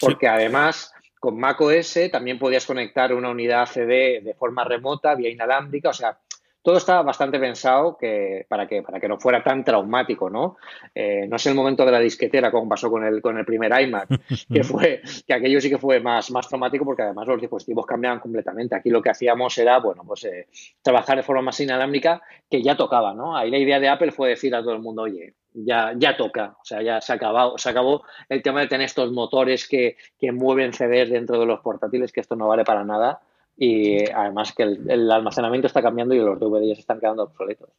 Porque 0.00 0.26
además, 0.26 0.92
con 1.20 1.38
macOS 1.38 2.10
también 2.10 2.38
podías 2.38 2.66
conectar 2.66 3.14
una 3.14 3.30
unidad 3.30 3.66
CD 3.66 4.20
de 4.20 4.34
forma 4.34 4.64
remota, 4.64 5.14
vía 5.14 5.30
inalámbrica, 5.30 5.90
o 5.90 5.94
sea, 5.94 6.18
todo 6.64 6.78
estaba 6.78 7.02
bastante 7.02 7.38
pensado 7.38 7.98
que, 7.98 8.46
para, 8.48 8.66
que, 8.66 8.80
para 8.80 8.98
que 8.98 9.06
no 9.06 9.20
fuera 9.20 9.42
tan 9.42 9.62
traumático, 9.62 10.30
¿no? 10.30 10.56
Eh, 10.94 11.26
no 11.28 11.36
es 11.36 11.44
el 11.44 11.54
momento 11.54 11.84
de 11.84 11.92
la 11.92 12.00
disquetera 12.00 12.50
como 12.50 12.66
pasó 12.70 12.90
con 12.90 13.04
el, 13.04 13.20
con 13.20 13.36
el 13.36 13.44
primer 13.44 13.78
iMac, 13.82 14.08
que 14.50 14.64
fue, 14.64 15.02
que 15.26 15.34
aquello 15.34 15.60
sí 15.60 15.68
que 15.68 15.76
fue 15.76 16.00
más, 16.00 16.30
más 16.30 16.48
traumático 16.48 16.86
porque 16.86 17.02
además 17.02 17.28
los 17.28 17.38
dispositivos 17.38 17.84
cambiaban 17.84 18.18
completamente. 18.18 18.74
Aquí 18.74 18.88
lo 18.88 19.02
que 19.02 19.10
hacíamos 19.10 19.58
era, 19.58 19.78
bueno, 19.78 20.04
pues 20.06 20.24
eh, 20.24 20.46
trabajar 20.80 21.18
de 21.18 21.22
forma 21.22 21.42
más 21.42 21.60
inalámbrica 21.60 22.22
que 22.50 22.62
ya 22.62 22.74
tocaba, 22.78 23.12
¿no? 23.12 23.36
Ahí 23.36 23.50
la 23.50 23.58
idea 23.58 23.78
de 23.78 23.88
Apple 23.88 24.12
fue 24.12 24.30
decir 24.30 24.54
a 24.54 24.62
todo 24.62 24.72
el 24.72 24.80
mundo, 24.80 25.02
oye, 25.02 25.34
ya, 25.52 25.92
ya 25.94 26.16
toca, 26.16 26.56
o 26.62 26.64
sea, 26.64 26.80
ya 26.80 26.98
se, 27.02 27.12
acabado, 27.12 27.58
se 27.58 27.68
acabó 27.68 28.04
el 28.30 28.42
tema 28.42 28.60
de 28.60 28.68
tener 28.68 28.86
estos 28.86 29.12
motores 29.12 29.68
que, 29.68 29.98
que 30.18 30.32
mueven 30.32 30.72
CDs 30.72 31.10
dentro 31.10 31.38
de 31.38 31.44
los 31.44 31.60
portátiles, 31.60 32.10
que 32.10 32.20
esto 32.20 32.36
no 32.36 32.48
vale 32.48 32.64
para 32.64 32.84
nada 32.84 33.20
y 33.56 34.10
además 34.10 34.52
que 34.52 34.64
el, 34.64 35.10
almacenamiento 35.10 35.66
está 35.66 35.82
cambiando 35.82 36.14
y 36.14 36.18
los 36.18 36.38
DVDs 36.38 36.78
están 36.78 37.00
quedando 37.00 37.24
obsoletos. 37.24 37.70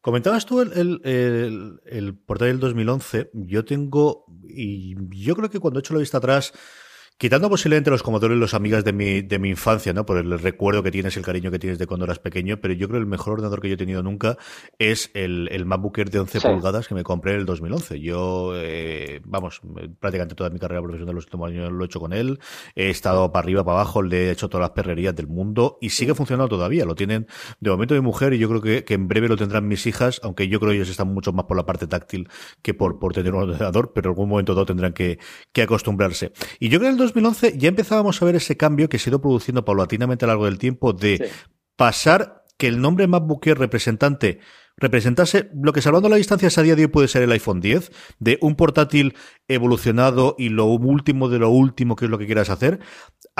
Comentabas 0.00 0.46
tú 0.46 0.60
el, 0.60 1.00
el, 1.04 1.80
el, 1.84 2.16
portal 2.16 2.48
del 2.48 2.60
2011. 2.60 3.30
Yo 3.34 3.64
tengo, 3.64 4.24
y 4.44 4.94
yo 5.24 5.34
creo 5.34 5.50
que 5.50 5.58
cuando 5.58 5.78
he 5.78 5.82
hecho 5.82 5.92
la 5.92 6.00
vista 6.00 6.18
atrás, 6.18 6.52
Quitando 7.20 7.50
posiblemente 7.50 7.90
los 7.90 8.04
Commodore 8.04 8.36
y 8.36 8.38
los 8.38 8.54
amigas 8.54 8.84
de 8.84 8.92
mi, 8.92 9.22
de 9.22 9.40
mi 9.40 9.48
infancia, 9.48 9.92
¿no? 9.92 10.06
Por 10.06 10.18
el 10.18 10.38
recuerdo 10.38 10.84
que 10.84 10.92
tienes, 10.92 11.16
el 11.16 11.24
cariño 11.24 11.50
que 11.50 11.58
tienes 11.58 11.76
de 11.76 11.88
cuando 11.88 12.04
eras 12.04 12.20
pequeño, 12.20 12.60
pero 12.60 12.74
yo 12.74 12.86
creo 12.86 13.00
que 13.00 13.02
el 13.02 13.10
mejor 13.10 13.32
ordenador 13.32 13.60
que 13.60 13.66
yo 13.66 13.74
he 13.74 13.76
tenido 13.76 14.04
nunca 14.04 14.38
es 14.78 15.10
el, 15.14 15.48
el 15.50 15.66
MacBook 15.66 15.98
Air 15.98 16.10
de 16.10 16.20
11 16.20 16.40
pulgadas 16.40 16.86
que 16.86 16.94
me 16.94 17.02
compré 17.02 17.32
en 17.32 17.40
el 17.40 17.46
2011. 17.46 17.98
Yo, 17.98 18.52
eh, 18.54 19.20
vamos, 19.24 19.60
prácticamente 19.98 20.36
toda 20.36 20.48
mi 20.50 20.60
carrera 20.60 20.80
profesional 20.80 21.16
los 21.16 21.24
últimos 21.24 21.50
años 21.50 21.72
lo 21.72 21.82
he 21.82 21.86
hecho 21.86 21.98
con 21.98 22.12
él. 22.12 22.38
He 22.76 22.88
estado 22.88 23.32
para 23.32 23.42
arriba, 23.42 23.64
para 23.64 23.80
abajo, 23.80 24.00
le 24.00 24.28
he 24.28 24.30
hecho 24.30 24.48
todas 24.48 24.66
las 24.66 24.70
perrerías 24.70 25.16
del 25.16 25.26
mundo 25.26 25.78
y 25.80 25.90
sigue 25.90 26.14
funcionando 26.14 26.48
todavía. 26.48 26.84
Lo 26.84 26.94
tienen 26.94 27.26
de 27.58 27.70
momento 27.70 27.94
mi 27.94 28.00
mujer 28.00 28.32
y 28.32 28.38
yo 28.38 28.48
creo 28.48 28.62
que, 28.62 28.84
que 28.84 28.94
en 28.94 29.08
breve 29.08 29.26
lo 29.26 29.36
tendrán 29.36 29.66
mis 29.66 29.88
hijas, 29.88 30.20
aunque 30.22 30.46
yo 30.46 30.60
creo 30.60 30.70
que 30.70 30.76
ellos 30.76 30.88
están 30.88 31.12
mucho 31.12 31.32
más 31.32 31.46
por 31.46 31.56
la 31.56 31.66
parte 31.66 31.88
táctil 31.88 32.28
que 32.62 32.74
por, 32.74 33.00
por 33.00 33.12
tener 33.12 33.34
un 33.34 33.42
ordenador, 33.42 33.92
pero 33.92 34.10
en 34.10 34.12
algún 34.12 34.28
momento 34.28 34.54
todo 34.54 34.66
tendrán 34.66 34.92
que, 34.92 35.18
que 35.52 35.62
acostumbrarse. 35.62 36.30
Y 36.60 36.68
yo 36.68 36.78
creo 36.78 36.92
que 36.92 37.02
el 37.02 37.07
2011 37.08 37.58
ya 37.58 37.68
empezábamos 37.68 38.20
a 38.20 38.24
ver 38.24 38.36
ese 38.36 38.56
cambio 38.56 38.88
que 38.88 38.98
se 38.98 39.08
ha 39.08 39.12
ido 39.12 39.20
produciendo 39.20 39.64
paulatinamente 39.64 40.24
a 40.24 40.28
lo 40.28 40.32
largo 40.32 40.44
del 40.46 40.58
tiempo 40.58 40.92
de 40.92 41.30
pasar 41.76 42.44
que 42.58 42.66
el 42.66 42.80
nombre 42.80 43.06
MacBook 43.06 43.46
Air 43.46 43.58
representante 43.58 44.40
representase 44.76 45.50
lo 45.54 45.72
que 45.72 45.82
salvando 45.82 46.08
las 46.08 46.18
distancias 46.18 46.56
a 46.58 46.62
día 46.62 46.76
de 46.76 46.82
hoy 46.82 46.88
puede 46.88 47.08
ser 47.08 47.22
el 47.22 47.32
iPhone 47.32 47.60
10, 47.60 47.90
de 48.18 48.38
un 48.40 48.54
portátil 48.54 49.14
evolucionado 49.48 50.34
y 50.38 50.50
lo 50.50 50.66
último 50.66 51.28
de 51.28 51.38
lo 51.38 51.50
último 51.50 51.96
que 51.96 52.04
es 52.04 52.10
lo 52.10 52.18
que 52.18 52.26
quieras 52.26 52.50
hacer, 52.50 52.80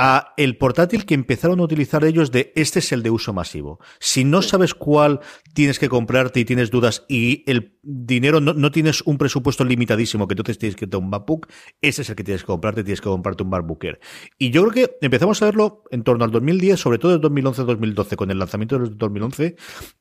a 0.00 0.32
el 0.36 0.56
portátil 0.56 1.04
que 1.04 1.14
empezaron 1.14 1.58
a 1.58 1.64
utilizar 1.64 2.04
ellos 2.04 2.30
de 2.30 2.52
este 2.54 2.78
es 2.78 2.92
el 2.92 3.02
de 3.02 3.10
uso 3.10 3.32
masivo. 3.32 3.80
Si 3.98 4.22
no 4.22 4.42
sabes 4.42 4.72
cuál 4.72 5.18
tienes 5.54 5.80
que 5.80 5.88
comprarte 5.88 6.38
y 6.38 6.44
tienes 6.44 6.70
dudas 6.70 7.04
y 7.08 7.42
el 7.50 7.76
dinero 7.82 8.40
no, 8.40 8.54
no 8.54 8.70
tienes 8.70 9.02
un 9.02 9.18
presupuesto 9.18 9.64
limitadísimo 9.64 10.28
que 10.28 10.34
entonces 10.34 10.56
tienes 10.56 10.76
que 10.76 10.86
tener 10.86 11.02
un 11.02 11.10
MacBook, 11.10 11.48
ese 11.82 12.02
es 12.02 12.10
el 12.10 12.14
que 12.14 12.22
tienes 12.22 12.42
que 12.42 12.46
comprarte, 12.46 12.84
tienes 12.84 13.00
que 13.00 13.08
comprarte 13.08 13.42
un 13.42 13.50
MacBook 13.50 13.82
Air. 13.82 13.98
Y 14.38 14.50
yo 14.50 14.64
creo 14.68 14.86
que 14.86 14.96
empezamos 15.04 15.42
a 15.42 15.46
verlo 15.46 15.82
en 15.90 16.04
torno 16.04 16.24
al 16.24 16.30
2010, 16.30 16.78
sobre 16.78 16.98
todo 16.98 17.16
en 17.16 17.20
2011-2012, 17.20 18.14
con 18.14 18.30
el 18.30 18.38
lanzamiento 18.38 18.78
del 18.78 18.96
2011, 18.96 19.56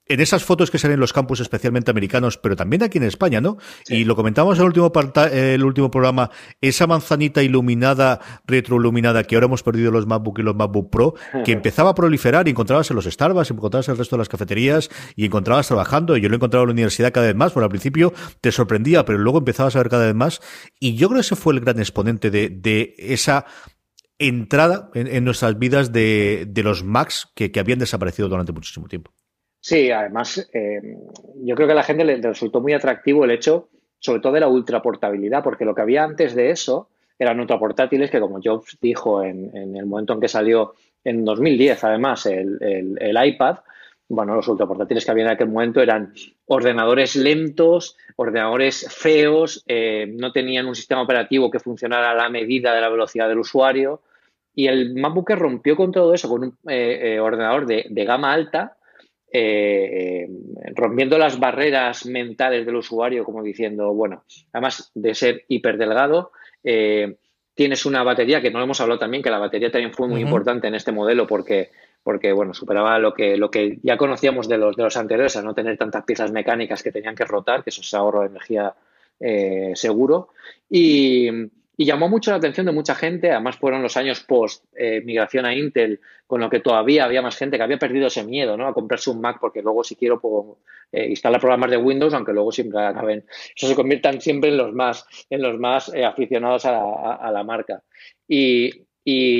en 0.05 0.19
esas 0.19 0.43
fotos 0.43 0.69
que 0.69 0.77
salen 0.77 0.95
en 0.95 0.99
los 0.99 1.11
campos 1.11 1.39
especialmente 1.39 1.89
americanos, 1.89 2.37
pero 2.37 2.55
también 2.55 2.83
aquí 2.83 2.99
en 2.99 3.05
España, 3.05 3.41
¿no? 3.41 3.57
Y 3.87 4.03
lo 4.03 4.15
comentamos 4.15 4.59
en 4.59 4.61
el 4.61 4.67
último, 4.67 4.91
el 5.31 5.63
último 5.63 5.89
programa, 5.89 6.29
esa 6.61 6.85
manzanita 6.85 7.41
iluminada, 7.41 8.19
retroiluminada, 8.45 9.23
que 9.23 9.35
ahora 9.35 9.47
hemos 9.47 9.63
perdido 9.63 9.86
los 9.91 10.07
MacBook 10.07 10.39
y 10.39 10.43
los 10.43 10.55
MacBook 10.55 10.89
Pro, 10.89 11.13
que 11.43 11.51
empezaba 11.51 11.91
a 11.91 11.95
proliferar 11.95 12.47
y 12.47 12.51
encontrabas 12.51 12.89
en 12.89 12.95
los 12.95 13.05
Starbucks, 13.05 13.51
encontrabas 13.51 13.87
en 13.87 13.93
el 13.93 13.97
resto 13.97 14.15
de 14.15 14.19
las 14.19 14.29
cafeterías 14.29 14.89
y 15.15 15.25
encontrabas 15.25 15.67
trabajando. 15.67 16.17
Y 16.17 16.21
yo 16.21 16.29
lo 16.29 16.35
he 16.35 16.37
encontrado 16.37 16.63
en 16.63 16.69
la 16.69 16.73
universidad 16.73 17.11
cada 17.11 17.27
vez 17.27 17.35
más, 17.35 17.51
porque 17.51 17.65
al 17.65 17.69
principio 17.69 18.13
te 18.41 18.51
sorprendía, 18.51 19.05
pero 19.05 19.17
luego 19.17 19.39
empezabas 19.39 19.75
a 19.75 19.79
ver 19.79 19.89
cada 19.89 20.05
vez 20.05 20.15
más. 20.15 20.41
Y 20.79 20.95
yo 20.95 21.07
creo 21.07 21.17
que 21.17 21.21
ese 21.21 21.35
fue 21.35 21.53
el 21.53 21.61
gran 21.61 21.79
exponente 21.79 22.29
de, 22.29 22.49
de 22.49 22.95
esa 22.97 23.45
entrada 24.19 24.89
en, 24.93 25.23
nuestras 25.23 25.59
vidas 25.59 25.91
de, 25.91 26.45
de 26.47 26.63
los 26.63 26.83
Macs 26.83 27.31
que, 27.35 27.51
que 27.51 27.59
habían 27.59 27.79
desaparecido 27.79 28.29
durante 28.29 28.51
muchísimo 28.51 28.87
tiempo. 28.87 29.11
Sí, 29.59 29.91
además, 29.91 30.49
eh, 30.53 30.81
yo 31.43 31.55
creo 31.55 31.67
que 31.67 31.73
a 31.73 31.75
la 31.75 31.83
gente 31.83 32.05
le 32.05 32.21
resultó 32.21 32.61
muy 32.61 32.73
atractivo 32.73 33.25
el 33.25 33.31
hecho, 33.31 33.69
sobre 33.99 34.21
todo 34.21 34.33
de 34.33 34.39
la 34.39 34.47
ultraportabilidad, 34.47 35.43
porque 35.43 35.65
lo 35.65 35.75
que 35.75 35.81
había 35.81 36.03
antes 36.03 36.35
de 36.35 36.51
eso 36.51 36.89
eran 37.19 37.39
ultraportátiles 37.39 38.11
que, 38.11 38.19
como 38.19 38.39
Jobs 38.43 38.77
dijo 38.81 39.23
en, 39.23 39.75
el 39.75 39.85
momento 39.85 40.13
en 40.13 40.21
que 40.21 40.27
salió 40.27 40.73
en 41.03 41.25
2010, 41.25 41.83
además, 41.83 42.25
el, 42.25 43.17
iPad, 43.25 43.57
bueno, 44.09 44.35
los 44.35 44.47
ultraportátiles 44.47 45.03
que 45.03 45.11
había 45.11 45.25
en 45.25 45.31
aquel 45.31 45.49
momento 45.49 45.81
eran 45.81 46.13
ordenadores 46.45 47.15
lentos, 47.15 47.97
ordenadores 48.15 48.87
feos, 48.89 49.63
eh, 49.67 50.07
no 50.15 50.31
tenían 50.31 50.67
un 50.67 50.75
sistema 50.75 51.01
operativo 51.01 51.51
que 51.51 51.59
funcionara 51.59 52.11
a 52.11 52.15
la 52.15 52.29
medida 52.29 52.73
de 52.73 52.81
la 52.81 52.89
velocidad 52.89 53.27
del 53.27 53.39
usuario. 53.39 54.01
Y 54.53 54.67
el 54.67 54.95
MacBook 54.95 55.29
rompió 55.31 55.75
con 55.75 55.91
todo 55.91 56.13
eso, 56.13 56.29
con 56.29 56.43
un 56.43 56.57
eh, 56.67 57.19
ordenador 57.19 57.67
de, 57.67 58.05
gama 58.05 58.33
alta, 58.33 58.77
eh, 59.31 60.27
rompiendo 60.73 61.17
las 61.17 61.39
barreras 61.39 62.05
mentales 62.05 62.65
del 62.65 62.77
usuario, 62.77 63.23
como 63.23 63.43
diciendo, 63.43 63.93
bueno, 63.93 64.23
además 64.51 64.91
de 64.95 65.13
ser 65.13 65.43
hiperdelgado, 65.47 66.31
eh, 66.69 67.15
tienes 67.55 67.85
una 67.85 68.03
batería 68.03 68.41
que 68.41 68.51
no 68.51 68.61
hemos 68.61 68.81
hablado 68.81 68.99
también, 68.99 69.23
que 69.23 69.29
la 69.29 69.39
batería 69.39 69.71
también 69.71 69.93
fue 69.93 70.09
muy 70.09 70.19
importante 70.21 70.67
en 70.67 70.75
este 70.75 70.91
modelo 70.91 71.25
porque, 71.25 71.71
porque 72.03 72.33
bueno, 72.33 72.53
superaba 72.53 72.99
lo 72.99 73.13
que, 73.13 73.37
lo 73.37 73.49
que 73.49 73.79
ya 73.83 73.95
conocíamos 73.95 74.49
de 74.49 74.57
los, 74.57 74.75
de 74.75 74.83
los 74.83 74.97
anteriores, 74.97 75.37
a 75.37 75.41
no 75.41 75.53
tener 75.53 75.77
tantas 75.77 76.03
piezas 76.03 76.33
mecánicas 76.33 76.83
que 76.83 76.91
tenían 76.91 77.15
que 77.15 77.23
rotar, 77.23 77.63
que 77.63 77.69
eso 77.69 77.79
es 77.79 77.93
ahorro 77.93 78.21
de 78.21 78.27
energía 78.27 78.75
eh, 79.21 79.71
seguro. 79.75 80.29
Y, 80.69 81.29
y 81.79 81.85
llamó 81.85 82.09
mucho 82.09 82.31
la 82.31 82.37
atención 82.37 82.65
de 82.65 82.71
mucha 82.71 82.95
gente, 82.95 83.31
además 83.31 83.57
fueron 83.57 83.83
los 83.83 83.95
años 83.97 84.21
post 84.21 84.65
eh, 84.75 85.01
migración 85.05 85.45
a 85.45 85.53
Intel, 85.53 86.01
con 86.25 86.41
lo 86.41 86.49
que 86.49 86.59
todavía 86.59 87.05
había 87.05 87.21
más 87.21 87.37
gente 87.37 87.55
que 87.55 87.63
había 87.63 87.77
perdido 87.77 88.07
ese 88.07 88.23
miedo, 88.23 88.57
¿no? 88.57 88.67
A 88.67 88.73
comprarse 88.73 89.11
un 89.11 89.21
Mac 89.21 89.37
porque 89.39 89.61
luego 89.61 89.83
si 89.83 89.95
quiero 89.95 90.19
puedo 90.19 90.57
eh, 90.91 91.07
instalar 91.07 91.39
programas 91.39 91.69
de 91.69 91.77
Windows, 91.77 92.15
aunque 92.15 92.33
luego 92.33 92.51
siempre 92.51 92.83
acaben, 92.83 93.25
eso 93.55 93.67
se 93.67 93.75
conviertan 93.75 94.19
siempre 94.19 94.49
en 94.49 94.57
los 94.57 94.73
más, 94.73 95.05
en 95.29 95.43
los 95.43 95.59
más 95.59 95.93
eh, 95.93 96.03
aficionados 96.03 96.65
a 96.65 97.31
la, 97.31 97.43
marca. 97.43 97.83
Y, 98.27 98.85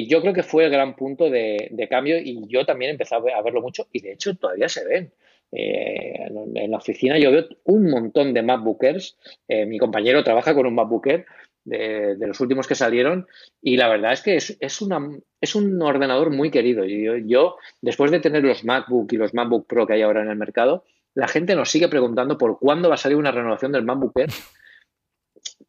yo 0.08 0.22
creo 0.22 0.34
que 0.34 0.44
fue 0.44 0.64
el 0.64 0.72
gran 0.72 0.96
punto 0.96 1.30
de, 1.30 1.88
cambio 1.90 2.18
y 2.20 2.48
yo 2.48 2.66
también 2.66 2.92
empecé 2.92 3.16
a 3.16 3.42
verlo 3.42 3.62
mucho 3.62 3.88
y 3.92 4.00
de 4.00 4.14
hecho 4.14 4.34
todavía 4.36 4.70
se 4.70 4.86
ven. 4.86 5.12
En 5.52 6.72
la 6.72 6.78
oficina 6.78 7.18
yo 7.18 7.32
veo 7.32 7.48
un 7.66 7.90
montón 7.90 8.34
de 8.34 8.44
MacBookers. 8.44 9.18
Mi 9.50 9.78
compañero 9.78 10.24
trabaja 10.24 10.54
con 10.54 10.68
un 10.68 10.76
MacBooker 10.76 11.26
de, 11.68 12.16
los 12.20 12.40
últimos 12.40 12.68
que 12.68 12.76
salieron 12.76 13.28
y 13.62 13.78
la 13.78 13.90
verdad 13.90 14.14
es 14.14 14.22
que 14.22 14.36
es, 14.36 14.58
es, 14.60 14.82
una, 14.82 15.00
es 15.42 15.56
un 15.56 15.82
ordenador 15.82 16.32
muy 16.32 16.50
querido. 16.50 16.86
Yo, 16.86 17.18
yo, 17.18 17.58
después 17.82 18.12
de 18.12 18.20
tener 18.20 18.44
los 18.44 18.64
MacBook 18.64 19.12
y 19.12 19.18
los 19.18 19.34
MacBook 19.34 19.68
Pro 19.68 19.86
que 19.86 19.94
hay 19.94 20.02
ahora 20.02 20.22
en 20.22 20.30
el 20.30 20.38
mercado, 20.38 20.86
la 21.14 21.28
gente 21.28 21.56
nos 21.56 21.70
sigue 21.70 21.90
preguntando 21.90 22.38
por 22.38 22.60
cuándo 22.60 22.90
va 22.90 22.96
a 22.96 23.00
salir 23.00 23.18
una 23.18 23.32
renovación 23.32 23.72
del 23.72 23.84
MacBooker, 23.84 24.30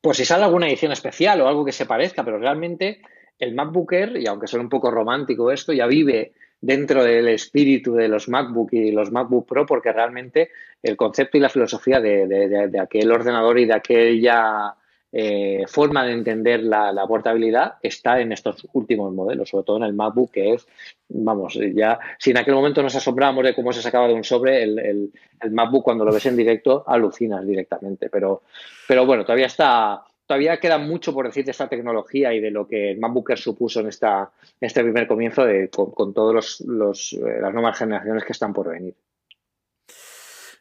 por 0.00 0.14
si 0.14 0.24
sale 0.24 0.44
alguna 0.44 0.68
edición 0.68 0.92
especial 0.92 1.40
o 1.40 1.48
algo 1.48 1.64
que 1.64 1.72
se 1.72 1.86
parezca, 1.86 2.24
pero 2.24 2.38
realmente 2.38 3.00
el 3.38 3.54
MacBooker, 3.54 4.16
y 4.16 4.26
aunque 4.26 4.46
suene 4.46 4.64
un 4.64 4.70
poco 4.70 4.90
romántico 4.90 5.50
esto, 5.50 5.72
ya 5.72 5.86
vive 5.86 6.32
dentro 6.60 7.04
del 7.04 7.28
espíritu 7.28 7.94
de 7.94 8.08
los 8.08 8.28
MacBook 8.28 8.72
y 8.72 8.90
los 8.90 9.10
MacBook 9.10 9.46
Pro, 9.48 9.66
porque 9.66 9.92
realmente 9.92 10.50
el 10.82 10.96
concepto 10.96 11.38
y 11.38 11.40
la 11.40 11.48
filosofía 11.48 12.00
de, 12.00 12.78
aquel 12.80 13.10
ordenador 13.10 13.58
y 13.58 13.64
de 13.64 13.74
aquella 13.74 14.74
eh, 15.10 15.64
forma 15.66 16.04
de 16.04 16.12
entender 16.12 16.62
la, 16.62 17.06
portabilidad 17.06 17.74
está 17.82 18.20
en 18.20 18.32
estos 18.32 18.66
últimos 18.72 19.12
modelos, 19.14 19.48
sobre 19.48 19.64
todo 19.64 19.78
en 19.78 19.84
el 19.84 19.94
MacBook, 19.94 20.30
que 20.32 20.52
es, 20.52 20.66
vamos, 21.08 21.58
ya, 21.74 21.98
si 22.18 22.30
en 22.30 22.38
aquel 22.38 22.54
momento 22.54 22.82
nos 22.82 22.94
asombramos 22.94 23.44
de 23.44 23.54
cómo 23.54 23.72
se 23.72 23.80
sacaba 23.80 24.08
de 24.08 24.14
un 24.14 24.24
sobre, 24.24 24.62
el, 24.62 25.12
MacBook 25.50 25.84
cuando 25.84 26.04
lo 26.04 26.12
ves 26.12 26.26
en 26.26 26.36
directo 26.36 26.84
alucinas 26.86 27.46
directamente, 27.46 28.10
pero, 28.10 28.42
pero 28.86 29.06
bueno, 29.06 29.24
todavía 29.24 29.46
está 29.46 30.02
todavía 30.26 30.60
queda 30.60 30.76
mucho 30.76 31.14
por 31.14 31.24
decir 31.24 31.46
de 31.46 31.52
esta 31.52 31.70
tecnología 31.70 32.34
y 32.34 32.40
de 32.40 32.50
lo 32.50 32.68
que 32.68 32.90
el 32.90 32.98
MacBooker 32.98 33.38
supuso 33.38 33.80
en, 33.80 33.86
esta, 33.88 34.30
este 34.60 34.82
primer 34.82 35.06
comienzo 35.06 35.42
de, 35.42 35.70
con, 35.70 36.12
todas 36.12 36.60
los, 36.60 37.12
eh, 37.14 37.38
las 37.40 37.54
nuevas 37.54 37.78
generaciones 37.78 38.24
que 38.24 38.32
están 38.32 38.52
por 38.52 38.68
venir. 38.68 38.94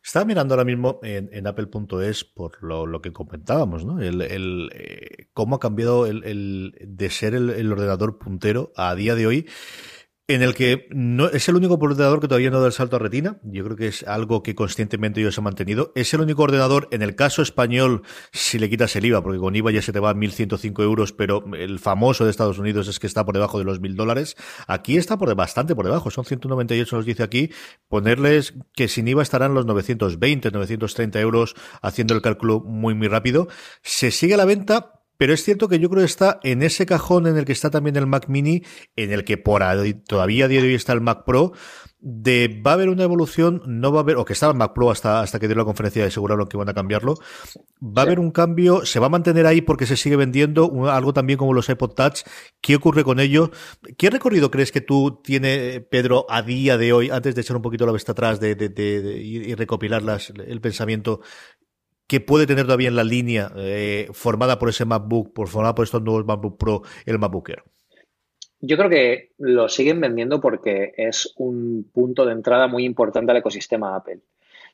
Estaba 0.07 0.23
mirando 0.23 0.53
ahora 0.53 0.63
mismo 0.63 1.01
en, 1.03 1.47
Apple.es 1.47 2.23
por 2.23 2.63
lo, 2.63 3.01
que 3.01 3.11
comentábamos, 3.11 3.83
¿no? 3.83 3.99
El, 3.99 4.69
eh, 4.73 5.27
cómo 5.33 5.57
ha 5.57 5.59
cambiado 5.59 6.05
el, 6.05 6.73
de 6.79 7.09
ser 7.09 7.33
el, 7.35 7.69
ordenador 7.69 8.17
puntero 8.17 8.71
a 8.77 8.95
día 8.95 9.15
de 9.15 9.27
hoy 9.27 9.49
en 10.27 10.41
el 10.41 10.53
que 10.53 10.87
no 10.91 11.27
es 11.27 11.47
el 11.47 11.55
único 11.55 11.75
ordenador 11.75 12.19
que 12.19 12.27
todavía 12.27 12.49
no 12.49 12.59
da 12.59 12.67
el 12.67 12.73
salto 12.73 12.97
a 12.97 12.99
retina. 12.99 13.39
Yo 13.43 13.63
creo 13.63 13.77
que 13.77 13.87
es 13.87 14.03
algo 14.03 14.43
que 14.43 14.55
conscientemente 14.55 15.21
ellos 15.21 15.37
han 15.37 15.45
mantenido. 15.45 15.93
Es 15.95 16.13
el 16.13 16.19
único 16.19 16.43
ordenador, 16.43 16.89
en 16.91 17.01
el 17.01 17.15
caso 17.15 17.41
español, 17.41 18.01
si 18.33 18.59
le 18.59 18.69
quitas 18.69 18.93
el 18.97 19.05
IVA, 19.05 19.23
porque 19.23 19.39
con 19.39 19.55
IVA 19.55 19.71
ya 19.71 19.81
se 19.81 19.93
te 19.93 20.01
va 20.01 20.09
a 20.09 20.13
1.105 20.13 20.83
euros, 20.83 21.13
pero 21.13 21.45
el 21.55 21.79
famoso 21.79 22.25
de 22.25 22.31
Estados 22.31 22.59
Unidos 22.59 22.89
es 22.89 22.99
que 22.99 23.07
está 23.07 23.23
por 23.23 23.35
debajo 23.35 23.57
de 23.57 23.63
los 23.63 23.79
1.000 23.79 23.95
dólares. 23.95 24.35
Aquí 24.67 24.97
está 24.97 25.17
por 25.17 25.33
bastante 25.33 25.75
por 25.75 25.85
debajo, 25.85 26.11
son 26.11 26.25
198, 26.25 26.95
nos 26.97 27.05
dice 27.05 27.23
aquí. 27.23 27.51
Ponerles 27.87 28.53
que 28.73 28.89
sin 28.89 29.07
IVA 29.07 29.23
estarán 29.23 29.53
los 29.53 29.65
920, 29.65 30.51
930 30.51 31.21
euros, 31.21 31.55
haciendo 31.81 32.13
el 32.13 32.21
cálculo 32.21 32.59
muy, 32.59 32.95
muy 32.95 33.07
rápido. 33.07 33.47
Se 33.81 34.11
sigue 34.11 34.35
la 34.35 34.43
venta, 34.43 34.96
pero 35.17 35.33
es 35.33 35.43
cierto 35.43 35.67
que 35.67 35.79
yo 35.79 35.89
creo 35.89 36.01
que 36.01 36.05
está 36.05 36.39
en 36.43 36.63
ese 36.63 36.85
cajón 36.85 37.27
en 37.27 37.37
el 37.37 37.45
que 37.45 37.51
está 37.51 37.69
también 37.69 37.95
el 37.95 38.07
Mac 38.07 38.27
Mini, 38.27 38.63
en 38.95 39.11
el 39.11 39.23
que 39.23 39.37
por 39.37 39.63
todavía 40.07 40.45
a 40.45 40.47
día 40.47 40.61
de 40.61 40.67
hoy 40.67 40.75
está 40.75 40.93
el 40.93 41.01
Mac 41.01 41.23
Pro, 41.25 41.53
de 41.99 42.61
va 42.65 42.71
a 42.71 42.73
haber 42.75 42.89
una 42.89 43.03
evolución, 43.03 43.61
no 43.65 43.91
va 43.91 43.99
a 43.99 44.03
haber, 44.03 44.17
o 44.17 44.25
que 44.25 44.33
estaba 44.33 44.51
el 44.51 44.57
Mac 44.57 44.73
Pro 44.73 44.91
hasta, 44.91 45.21
hasta 45.21 45.39
que 45.39 45.47
dio 45.47 45.57
la 45.57 45.65
conferencia 45.65 46.03
y 46.03 46.07
aseguraron 46.07 46.47
que 46.47 46.55
van 46.55 46.69
a 46.69 46.73
cambiarlo, 46.73 47.15
va 47.81 48.03
a 48.03 48.05
haber 48.05 48.19
un 48.19 48.31
cambio, 48.31 48.85
se 48.85 48.99
va 48.99 49.07
a 49.07 49.09
mantener 49.09 49.47
ahí 49.47 49.61
porque 49.61 49.87
se 49.87 49.97
sigue 49.97 50.15
vendiendo, 50.15 50.71
algo 50.89 51.13
también 51.13 51.37
como 51.37 51.53
los 51.53 51.69
iPod 51.69 51.95
Touch, 51.95 52.21
¿qué 52.61 52.75
ocurre 52.75 53.03
con 53.03 53.19
ello? 53.19 53.51
¿Qué 53.97 54.09
recorrido 54.09 54.51
crees 54.51 54.71
que 54.71 54.81
tú 54.81 55.21
tiene, 55.23 55.81
Pedro, 55.81 56.27
a 56.29 56.43
día 56.43 56.77
de 56.77 56.93
hoy, 56.93 57.09
antes 57.09 57.33
de 57.33 57.41
echar 57.41 57.55
un 57.55 57.63
poquito 57.63 57.85
la 57.85 57.91
vista 57.91 58.11
atrás 58.11 58.39
de, 58.39 58.55
de, 58.55 58.69
de, 58.69 59.17
y 59.17 59.55
recopilar 59.55 60.03
el 60.45 60.61
pensamiento, 60.61 61.21
que 62.07 62.21
puede 62.21 62.47
tener 62.47 62.65
todavía 62.65 62.87
en 62.87 62.95
la 62.95 63.03
línea 63.03 63.51
eh, 63.57 64.07
formada 64.13 64.57
por 64.57 64.69
ese 64.69 64.85
MacBook, 64.85 65.33
por 65.33 65.47
formada 65.49 65.75
por 65.75 65.85
estos 65.85 66.01
nuevos 66.01 66.25
MacBook 66.25 66.57
Pro, 66.57 66.81
el 67.05 67.19
MacBook 67.19 67.49
Air? 67.49 67.63
Yo 68.59 68.77
creo 68.77 68.89
que 68.89 69.31
lo 69.37 69.69
siguen 69.69 70.01
vendiendo 70.01 70.41
porque 70.41 70.93
es 70.97 71.33
un 71.37 71.89
punto 71.93 72.25
de 72.25 72.31
entrada 72.31 72.67
muy 72.67 72.85
importante 72.85 73.31
al 73.31 73.37
ecosistema 73.37 73.95
Apple. 73.95 74.19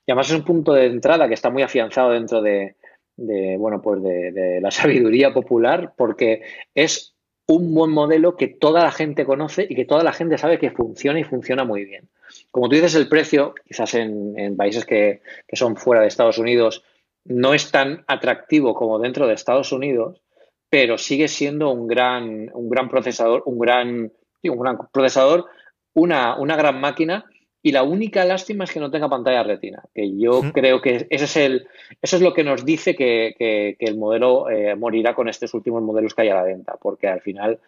Y 0.06 0.12
además 0.12 0.30
es 0.30 0.36
un 0.36 0.46
punto 0.46 0.74
de 0.74 0.86
entrada 0.86 1.28
que 1.28 1.34
está 1.34 1.50
muy 1.50 1.64
afianzado 1.64 2.12
dentro 2.12 2.42
de, 2.42 2.76
bueno, 3.18 3.82
pues 3.82 4.02
de, 4.02 4.60
la 4.62 4.72
sabiduría 4.72 5.34
popular, 5.34 5.94
porque 5.98 6.44
es 6.76 7.14
un 7.46 7.74
buen 7.74 7.92
modelo 7.92 8.38
que 8.38 8.48
toda 8.48 8.84
la 8.84 8.92
gente 8.92 9.26
conoce 9.26 9.66
y 9.70 9.76
que 9.76 9.86
toda 9.86 10.04
la 10.04 10.14
gente 10.14 10.38
sabe 10.38 10.60
que 10.60 10.72
funciona 10.72 11.20
y 11.20 11.26
funciona 11.26 11.66
muy 11.66 11.84
bien. 11.84 12.08
Como 12.52 12.70
tú 12.70 12.76
dices, 12.76 12.96
el 12.96 13.10
precio, 13.10 13.54
quizás 13.68 13.96
en, 13.96 14.56
países 14.56 14.86
que, 14.86 15.22
que, 15.46 15.56
son 15.58 15.76
fuera 15.76 16.02
de 16.02 16.08
Estados 16.08 16.38
Unidos, 16.38 16.84
no 17.26 17.54
es 17.54 17.72
tan 17.72 18.04
atractivo 18.08 18.74
como 18.74 19.00
dentro 19.00 19.28
de 19.28 19.34
Estados 19.34 19.72
Unidos, 19.72 20.22
pero 20.70 20.98
sigue 20.98 21.28
siendo 21.28 21.70
un 21.70 21.88
gran, 21.88 22.50
un 22.54 22.70
gran 22.70 22.90
procesador, 22.90 23.44
un 23.46 23.60
gran, 23.60 24.12
un 24.44 24.60
gran 24.60 24.78
procesador, 24.92 25.46
una, 25.94 26.36
una 26.38 26.56
gran 26.56 26.82
máquina. 26.82 27.26
Y 27.66 27.72
la 27.72 27.84
única 27.84 28.26
lástima 28.26 28.66
es 28.66 28.74
que 28.74 28.82
no 28.82 28.92
tenga 28.92 29.08
pantalla 29.08 29.44
retina, 29.44 29.84
que 29.94 30.18
yo 30.18 30.42
creo 30.54 30.82
que 30.82 31.08
ese 31.10 31.26
es 31.26 31.38
el, 31.38 31.68
eso 32.02 32.18
es 32.18 32.22
lo 32.22 32.34
que 32.34 32.44
nos 32.44 32.66
dice 32.66 32.94
que, 32.94 33.78
el 33.80 33.98
modelo 33.98 34.50
eh, 34.50 34.76
morirá 34.76 35.16
con 35.16 35.30
estos 35.30 35.54
últimos 35.54 35.82
modelos 35.82 36.14
que 36.14 36.24
hay 36.24 36.30
a 36.30 36.36
la 36.36 36.44
venta, 36.44 36.76
porque 36.82 37.08
al 37.08 37.22
final, 37.22 37.60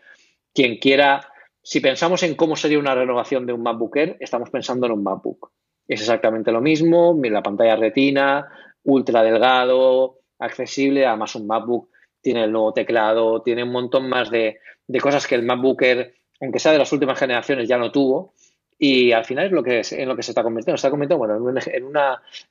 quien 0.53 0.79
quiera, 0.79 1.21
si 1.63 1.79
pensamos 1.79 2.23
en 2.23 2.35
cómo 2.35 2.57
sería 2.57 2.77
una 2.77 2.93
renovación 2.93 3.45
de 3.45 3.53
un 3.53 3.63
MacBook 3.63 3.95
Air, 3.95 4.17
estamos 4.19 4.49
pensando 4.49 4.85
en 4.87 4.91
un 4.91 5.03
MacBook. 5.03 5.51
Es 5.87 6.01
exactamente 6.01 6.51
lo 6.51 6.59
mismo, 6.59 7.17
la 7.23 7.43
pantalla 7.43 7.75
retina, 7.75 8.47
ultra 8.85 9.21
delgado, 9.23 10.19
accesible. 10.39 11.05
Además, 11.05 11.35
un 11.35 11.47
MacBook 11.47 11.89
tiene 12.21 12.43
el 12.43 12.51
nuevo 12.51 12.73
teclado, 12.73 13.41
tiene 13.41 13.63
un 13.63 13.71
montón 13.71 14.09
más 14.09 14.31
de, 14.31 14.59
cosas 15.01 15.27
que 15.27 15.35
el 15.35 15.43
MacBooker, 15.43 16.15
aunque 16.41 16.59
sea 16.59 16.71
de 16.71 16.79
las 16.79 16.91
últimas 16.91 17.19
generaciones, 17.19 17.67
ya 17.67 17.77
no 17.77 17.91
tuvo. 17.91 18.33
Y 18.77 19.11
al 19.11 19.25
final 19.25 19.45
es 19.45 19.51
lo 19.51 19.63
que 19.63 19.81
en 19.91 20.07
lo 20.07 20.15
que 20.15 20.23
se 20.23 20.31
está 20.31 20.43
convirtiendo. 20.43 20.77
Se 20.77 20.87
está 20.87 20.89
convirtiendo 20.89 21.19
bueno, 21.19 21.35
en, 21.35 21.83
un, 21.83 21.97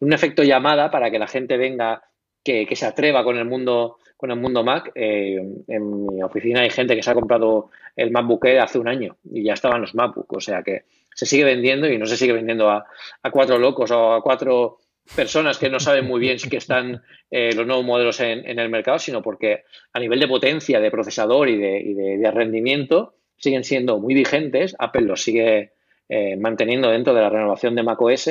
un 0.00 0.12
efecto 0.12 0.42
llamada 0.42 0.90
para 0.90 1.10
que 1.10 1.18
la 1.18 1.26
gente 1.26 1.56
venga, 1.56 2.02
que, 2.44 2.68
se 2.76 2.86
atreva 2.86 3.24
con 3.24 3.36
el 3.36 3.46
mundo, 3.46 3.98
con 4.16 4.30
el 4.30 4.38
mundo 4.38 4.62
Mac. 4.62 4.92
Eh, 4.94 5.42
en 5.66 6.06
mi 6.06 6.22
oficina 6.22 6.60
hay 6.60 6.70
gente 6.70 6.94
que 6.94 7.02
se 7.02 7.10
ha 7.10 7.14
comprado 7.14 7.70
el 7.96 8.10
MacBook 8.10 8.46
hace 8.46 8.78
un 8.78 8.88
año 8.88 9.16
y 9.24 9.42
ya 9.42 9.54
estaban 9.54 9.80
los 9.80 9.94
MacBook. 9.94 10.32
O 10.32 10.40
sea 10.40 10.62
que 10.62 10.84
se 11.14 11.26
sigue 11.26 11.44
vendiendo 11.44 11.88
y 11.88 11.98
no 11.98 12.06
se 12.06 12.16
sigue 12.16 12.32
vendiendo 12.32 12.70
a, 12.70 12.86
a 13.22 13.30
cuatro 13.30 13.58
locos 13.58 13.90
o 13.90 14.12
a 14.12 14.22
cuatro 14.22 14.78
personas 15.14 15.58
que 15.58 15.68
no 15.68 15.80
saben 15.80 16.06
muy 16.06 16.20
bien 16.20 16.38
si 16.38 16.48
que 16.48 16.56
están 16.56 17.02
eh, 17.30 17.52
los 17.54 17.66
nuevos 17.66 17.84
modelos 17.84 18.20
en, 18.20 18.58
el 18.58 18.68
mercado, 18.68 18.98
sino 18.98 19.22
porque 19.22 19.64
a 19.92 20.00
nivel 20.00 20.20
de 20.20 20.28
potencia, 20.28 20.80
de 20.80 20.90
procesador 20.90 21.48
y 21.48 21.56
de, 21.58 22.30
rendimiento 22.32 23.14
siguen 23.36 23.64
siendo 23.64 23.98
muy 23.98 24.14
vigentes. 24.14 24.74
Apple 24.78 25.02
los 25.02 25.22
sigue 25.22 25.72
eh, 26.08 26.36
manteniendo 26.36 26.90
dentro 26.90 27.12
de 27.14 27.20
la 27.20 27.30
renovación 27.30 27.74
de 27.74 27.82
macOS. 27.82 28.28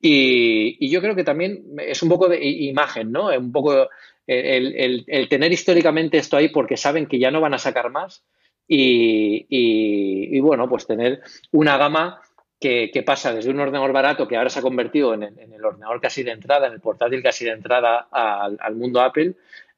Y, 0.00 0.76
y 0.80 0.90
yo 0.90 1.00
creo 1.00 1.14
que 1.14 1.22
también 1.22 1.62
es 1.78 2.02
un 2.02 2.08
poco 2.08 2.28
de 2.28 2.44
imagen, 2.44 3.12
¿no? 3.12 3.28
Un 3.28 3.52
poco 3.52 3.88
el, 4.26 5.28
tener 5.28 5.52
históricamente 5.52 6.18
esto 6.18 6.36
ahí 6.36 6.48
porque 6.48 6.76
saben 6.76 7.06
que 7.06 7.20
ya 7.20 7.30
no 7.30 7.40
van 7.40 7.54
a 7.54 7.58
sacar 7.58 7.90
más. 7.90 8.24
Y, 8.66 9.46
y 9.48 10.40
bueno, 10.40 10.68
pues 10.68 10.86
tener 10.86 11.20
una 11.52 11.76
gama 11.76 12.20
que, 12.62 13.02
pasa 13.04 13.34
desde 13.34 13.50
un 13.50 13.58
ordenador 13.58 13.92
barato 13.92 14.28
que 14.28 14.36
ahora 14.36 14.48
se 14.48 14.60
ha 14.60 14.62
convertido 14.62 15.14
en 15.14 15.24
el, 15.24 15.64
ordenador 15.64 16.00
casi 16.00 16.22
de 16.22 16.30
entrada, 16.30 16.68
en 16.68 16.74
el 16.74 16.80
portátil 16.80 17.22
casi 17.22 17.44
de 17.44 17.50
entrada 17.50 18.06
al, 18.10 18.76
mundo 18.76 19.00
Apple, 19.00 19.34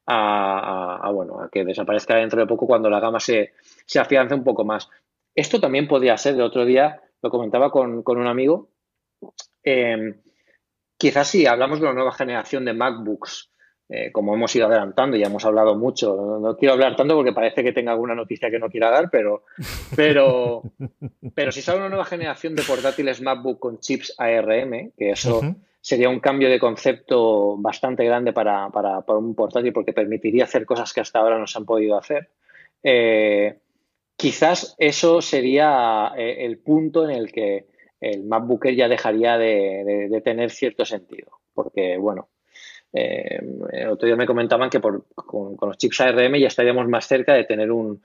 a, 0.07 1.11
bueno, 1.12 1.40
a 1.40 1.49
que 1.49 1.64
desaparezca 1.64 2.16
dentro 2.16 2.38
de 2.38 2.47
poco 2.47 2.66
cuando 2.66 2.90
la 2.90 3.01
gama 3.01 3.18
se, 3.18 3.55
se 3.87 3.99
afiance 3.99 4.35
un 4.35 4.44
poco 4.44 4.64
más. 4.64 4.90
Esto 5.35 5.61
también 5.61 5.88
podría 5.88 6.16
ser, 6.18 6.37
de 6.37 6.42
otro 6.42 6.66
día 6.66 7.01
lo 7.23 7.31
comentaba 7.31 7.70
con, 7.70 8.03
un 8.07 8.27
amigo, 8.27 8.68
eh, 9.62 10.16
quizás 10.99 11.29
si 11.29 11.47
hablamos 11.47 11.81
de 11.81 11.87
una 11.87 11.94
nueva 11.94 12.12
generación 12.12 12.66
de 12.66 12.75
MacBooks 12.75 13.51
eh, 13.88 14.11
como 14.12 14.35
hemos 14.35 14.55
ido 14.57 14.66
adelantando, 14.66 15.16
ya 15.16 15.27
hemos 15.27 15.44
hablado 15.44 15.77
mucho, 15.77 16.38
no, 16.40 16.57
quiero 16.57 16.75
hablar 16.75 16.97
tanto 16.97 17.14
porque 17.14 17.33
parece 17.33 17.62
que 17.62 17.73
tenga 17.73 17.92
alguna 17.92 18.14
noticia 18.14 18.51
que 18.51 18.59
no 18.59 18.70
quiera 18.70 18.90
dar, 18.90 19.11
pero, 19.11 19.44
pero, 19.97 20.62
pero 21.35 21.53
si 21.53 21.62
sale 21.62 21.79
una 21.79 21.88
nueva 21.88 22.05
generación 22.05 22.55
de 22.55 22.62
portátiles 22.62 23.20
MacBook 23.20 23.59
con 23.59 23.81
chips 23.81 24.14
ARM, 24.18 24.92
que 24.97 25.11
eso 25.11 25.40
sería 25.85 26.09
un 26.09 26.20
cambio 26.20 26.49
de 26.49 26.59
concepto 26.59 27.59
bastante 27.59 28.07
grande 28.07 28.33
para, 28.33 28.70
un 29.07 29.35
portátil 29.35 29.75
porque 29.75 29.92
permitiría 29.92 30.44
hacer 30.44 30.64
cosas 30.64 30.94
que 30.94 31.03
hasta 31.03 31.18
ahora 31.18 31.38
no 31.38 31.47
se 31.47 31.59
han 31.59 31.66
podido 31.66 31.99
hacer. 31.99 32.31
Eh, 32.83 33.59
quizás 34.16 34.75
eso 34.79 35.20
sería 35.20 36.12
eh, 36.16 36.47
el 36.47 36.57
punto 36.57 37.05
en 37.05 37.11
el 37.11 37.31
que 37.31 37.66
el 38.01 38.25
MacBook 38.25 38.66
ya 38.68 38.88
dejaría 38.88 39.37
de, 39.37 40.23
tener 40.25 40.51
cierto 40.51 40.87
sentido. 40.87 41.40
Porque, 41.53 41.99
bueno, 41.99 42.31
eh, 42.94 43.40
el 43.72 43.88
otro 43.88 44.07
día 44.07 44.14
me 44.14 44.26
comentaban 44.26 44.70
que 44.70 44.80
con, 44.80 45.57
los 45.61 45.78
chips 45.78 46.00
ARM 46.00 46.37
ya 46.37 46.46
estaríamos 46.46 46.87
más 46.88 47.07
cerca 47.07 47.35
de 47.35 47.44
tener 47.44 47.72
un, 47.72 48.00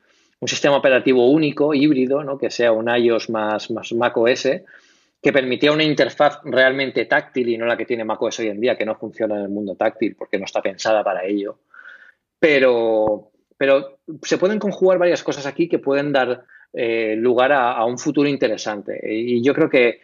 sistema 0.46 0.78
operativo 0.78 1.30
único, 1.30 1.74
híbrido, 1.74 2.24
¿no? 2.24 2.38
que 2.38 2.50
sea 2.50 2.72
un 2.72 2.90
iOS 2.90 3.30
más, 3.30 3.70
más 3.72 3.92
macOS, 3.92 4.48
que 5.22 5.34
permitía 5.34 5.72
una 5.72 5.84
interfaz 5.84 6.40
realmente 6.46 7.06
táctil 7.06 7.50
y 7.50 7.58
no 7.58 7.66
la 7.66 7.78
que 7.78 7.86
tiene 7.86 8.06
macOS 8.06 8.40
hoy 8.40 8.48
en 8.48 8.62
día, 8.62 8.78
que 8.78 8.86
no 8.86 8.96
funciona 8.96 9.36
en 9.36 9.42
el 9.44 9.50
mundo 9.50 9.76
táctil 9.76 10.16
porque 10.16 10.40
no 10.40 10.46
está 10.46 10.62
pensada 10.62 11.04
para 11.04 11.26
ello. 11.26 11.60
Pero, 12.40 13.32
pero 13.58 14.00
se 14.24 14.38
pueden 14.38 14.60
conjugar 14.60 14.98
varias 14.98 15.24
cosas 15.24 15.46
aquí 15.46 15.68
que 15.68 15.78
pueden 15.78 16.14
dar 16.14 16.46
eh, 16.72 17.16
lugar 17.18 17.52
a, 17.52 17.84
un 17.86 17.98
futuro 17.98 18.30
interesante. 18.30 19.02
Y 19.04 19.44
yo 19.44 19.54
creo 19.54 19.70
que, 19.70 20.00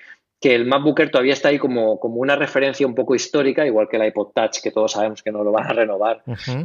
el 0.54 0.66
MacBook 0.66 1.10
todavía 1.10 1.34
está 1.34 1.50
ahí 1.50 1.58
como, 1.58 2.00
como, 2.00 2.18
una 2.18 2.36
referencia 2.36 2.86
un 2.86 2.96
poco 2.96 3.16
histórica, 3.16 3.66
igual 3.66 3.88
que 3.90 3.98
el 3.98 4.06
iPod 4.08 4.32
Touch, 4.34 4.62
que 4.62 4.72
todos 4.72 4.92
sabemos 4.92 5.24
que 5.24 5.32
no 5.32 5.44
lo 5.44 5.52
van 5.52 5.66
a 5.66 5.74
renovar. 5.74 6.24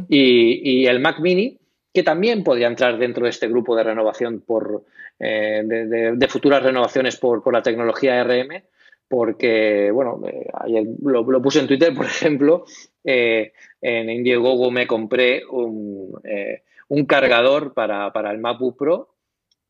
y, 0.09 0.85
el 0.85 0.99
Mac 0.99 1.19
Mini, 1.19 1.57
que 1.93 2.03
también 2.03 2.43
podría 2.43 2.67
entrar 2.67 2.97
dentro 2.97 3.23
de 3.23 3.29
este 3.29 3.47
grupo 3.47 3.75
de 3.75 3.83
renovación 3.83 4.41
por, 4.41 4.83
eh, 5.19 5.63
de, 5.63 6.27
futuras 6.27 6.63
renovaciones 6.63 7.17
por, 7.17 7.53
la 7.53 7.61
tecnología 7.61 8.23
RM, 8.23 8.63
porque, 9.07 9.89
bueno, 9.91 10.21
eh, 10.27 10.47
ayer 10.53 10.85
lo, 11.01 11.41
puse 11.41 11.59
en 11.59 11.67
Twitter, 11.67 11.93
por 11.95 12.05
ejemplo, 12.05 12.65
en 13.03 14.09
Indiegogo 14.09 14.69
me 14.69 14.85
compré 14.85 15.43
un, 15.45 16.21
un 16.87 17.05
cargador 17.05 17.73
para, 17.73 18.11
para, 18.11 18.31
el 18.31 18.39
MacBook 18.39 18.77
Pro 18.77 19.11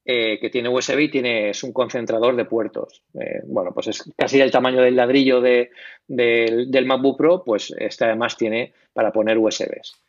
eh, 0.03 0.39
que 0.39 0.49
tiene 0.49 0.69
USB 0.69 0.99
y 0.99 1.11
tiene, 1.11 1.49
es 1.51 1.63
un 1.63 1.73
concentrador 1.73 2.35
de 2.35 2.45
puertos. 2.45 3.03
Eh, 3.13 3.41
bueno, 3.45 3.71
pues 3.71 3.87
es 3.87 4.11
casi 4.17 4.41
el 4.41 4.49
tamaño 4.49 4.81
del 4.81 4.95
ladrillo 4.95 5.41
de, 5.41 5.69
del 6.07 6.85
MacBook 6.85 7.17
Pro, 7.17 7.43
pues 7.43 7.71
este 7.77 8.05
además 8.05 8.35
tiene 8.35 8.73
para 8.93 9.11
poner 9.11 9.37
USBs. 9.37 10.01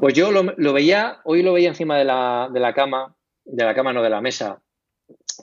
Pues 0.00 0.14
yo 0.14 0.32
lo, 0.32 0.72
veía, 0.72 1.20
hoy 1.24 1.42
lo 1.42 1.52
veía 1.52 1.68
encima 1.68 1.98
de 1.98 2.04
la, 2.04 2.48
de 2.52 2.58
la, 2.58 2.72
cama, 2.72 3.14
de 3.44 3.64
la 3.64 3.74
cama, 3.74 3.92
no 3.92 4.02
de 4.02 4.10
la 4.10 4.20
mesa, 4.20 4.60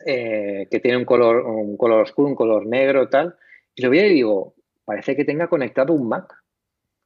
eh, 0.05 0.67
que 0.69 0.79
tiene 0.81 0.97
un 0.97 1.05
color, 1.05 1.45
un 1.45 1.77
color 1.77 2.01
oscuro, 2.01 2.27
un 2.27 2.35
color 2.35 2.65
negro, 2.65 3.07
tal, 3.07 3.35
y 3.75 3.81
lo 3.83 3.91
veía 3.91 4.07
y 4.07 4.13
digo, 4.13 4.55
parece 4.83 5.15
que 5.15 5.23
tenga 5.23 5.47
conectado 5.47 5.93
un 5.93 6.09
Mac 6.09 6.42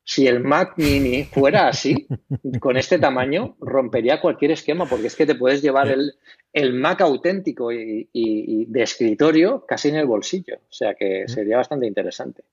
si 0.08 0.26
el 0.26 0.40
Mac 0.40 0.76
Mini 0.78 1.26
fuera 1.26 1.68
así, 1.68 2.08
con 2.62 2.78
este 2.78 2.98
tamaño, 2.98 3.58
rompería 3.60 4.22
cualquier 4.22 4.52
esquema, 4.52 4.86
porque 4.86 5.08
es 5.08 5.18
que 5.18 5.26
te 5.26 5.36
puedes 5.36 5.62
llevar 5.62 5.90
el, 5.90 6.74
Mac 6.74 7.02
auténtico 7.02 7.74
y, 7.74 8.66
de 8.70 8.84
escritorio 8.84 9.66
casi 9.68 9.90
en 9.90 9.98
el 9.98 10.06
bolsillo. 10.06 10.56
O 10.70 10.74
sea 10.74 10.96
que 10.96 11.26
sería 11.28 11.58
bastante 11.58 11.88
interesante. 11.88 12.44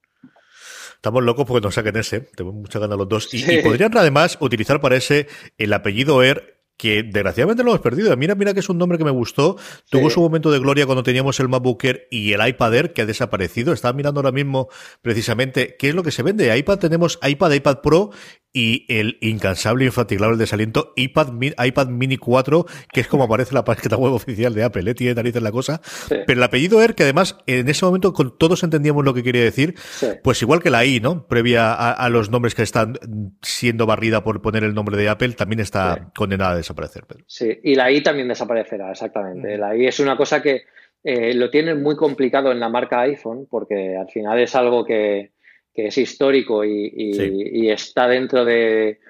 Estamos 0.96 1.22
locos 1.22 1.46
porque 1.46 1.64
nos 1.64 1.74
saquen 1.74 1.96
ese, 1.96 2.20
tengo 2.34 2.52
muchas 2.52 2.82
ganas 2.82 2.98
los 2.98 3.08
dos. 3.08 3.32
Y, 3.32 3.48
y, 3.48 3.62
podrían 3.62 3.96
además 3.96 4.36
utilizar 4.40 4.80
para 4.80 4.96
ese 4.96 5.28
el 5.56 5.72
apellido 5.72 6.24
Air 6.24 6.53
que 6.76 7.02
desgraciadamente 7.02 7.62
lo 7.62 7.70
hemos 7.70 7.80
perdido. 7.80 8.16
Mira, 8.16 8.34
mira 8.34 8.52
que 8.52 8.60
es 8.60 8.68
un 8.68 8.78
nombre 8.78 8.98
que 8.98 9.04
me 9.04 9.10
gustó. 9.10 9.56
Tuvo 9.90 10.10
su 10.10 10.20
momento 10.20 10.50
de 10.50 10.58
gloria 10.58 10.86
cuando 10.86 11.02
teníamos 11.02 11.38
el 11.40 11.48
MacBook 11.48 11.84
Air 11.84 12.08
y 12.10 12.32
el 12.32 12.46
iPad 12.46 12.74
Air 12.74 12.92
que 12.92 13.02
ha 13.02 13.06
desaparecido. 13.06 13.72
Estaba 13.72 13.92
mirando 13.92 14.20
ahora 14.20 14.32
mismo 14.32 14.68
precisamente 15.02 15.76
qué 15.78 15.90
es 15.90 15.94
lo 15.94 16.02
que 16.02 16.10
se 16.10 16.22
vende. 16.22 16.56
iPad 16.56 16.78
tenemos 16.78 17.18
iPad, 17.22 17.52
iPad 17.52 17.78
Pro 17.80 18.10
y 18.54 18.86
el 18.88 19.18
incansable 19.20 19.84
e 19.84 19.88
infatigable 19.88 20.38
desaliento 20.38 20.92
iPad, 20.94 21.34
iPad 21.62 21.88
Mini 21.88 22.16
4, 22.16 22.64
que 22.92 23.00
es 23.00 23.08
como 23.08 23.24
aparece 23.24 23.52
la 23.52 23.64
página 23.64 23.96
web 23.96 24.12
oficial 24.12 24.54
de 24.54 24.62
Apple, 24.62 24.88
¿eh? 24.88 24.94
tiene 24.94 25.14
narices 25.14 25.42
la 25.42 25.50
cosa. 25.50 25.80
Pero 26.08 26.32
el 26.32 26.42
apellido 26.42 26.80
Air, 26.80 26.94
que 26.94 27.02
además 27.02 27.36
en 27.46 27.68
ese 27.68 27.84
momento 27.84 28.12
con 28.12 28.38
todos 28.38 28.62
entendíamos 28.62 29.04
lo 29.04 29.12
que 29.12 29.24
quería 29.24 29.42
decir, 29.42 29.74
pues 30.22 30.40
igual 30.40 30.62
que 30.62 30.70
la 30.70 30.84
I, 30.84 31.00
¿no? 31.00 31.26
Previa 31.26 31.74
a, 31.74 32.08
los 32.08 32.30
nombres 32.30 32.54
que 32.54 32.62
están 32.62 32.94
siendo 33.42 33.86
barrida 33.86 34.22
por 34.22 34.40
poner 34.40 34.62
el 34.62 34.72
nombre 34.72 34.96
de 34.96 35.08
Apple, 35.08 35.32
también 35.32 35.58
está 35.58 36.12
condenada 36.14 36.52
a 36.52 36.56
desaparecer. 36.56 37.04
Sí, 37.26 37.58
y 37.64 37.74
la 37.74 37.90
I 37.90 38.02
también 38.02 38.28
desaparecerá, 38.28 38.92
exactamente. 38.92 39.58
La 39.58 39.76
I 39.76 39.86
es 39.86 39.98
una 39.98 40.16
cosa 40.16 40.40
que 40.40 40.62
eh, 41.02 41.34
lo 41.34 41.50
tienen 41.50 41.82
muy 41.82 41.96
complicado 41.96 42.52
en 42.52 42.60
la 42.60 42.68
marca 42.68 43.00
iPhone, 43.00 43.48
porque 43.50 43.96
al 43.96 44.08
final 44.08 44.38
es 44.38 44.54
algo 44.54 44.84
que 44.84 45.33
que 45.74 45.88
es 45.88 45.98
histórico 45.98 46.64
y, 46.64 47.68
está 47.68 48.06
dentro 48.06 48.44
de, 48.44 49.00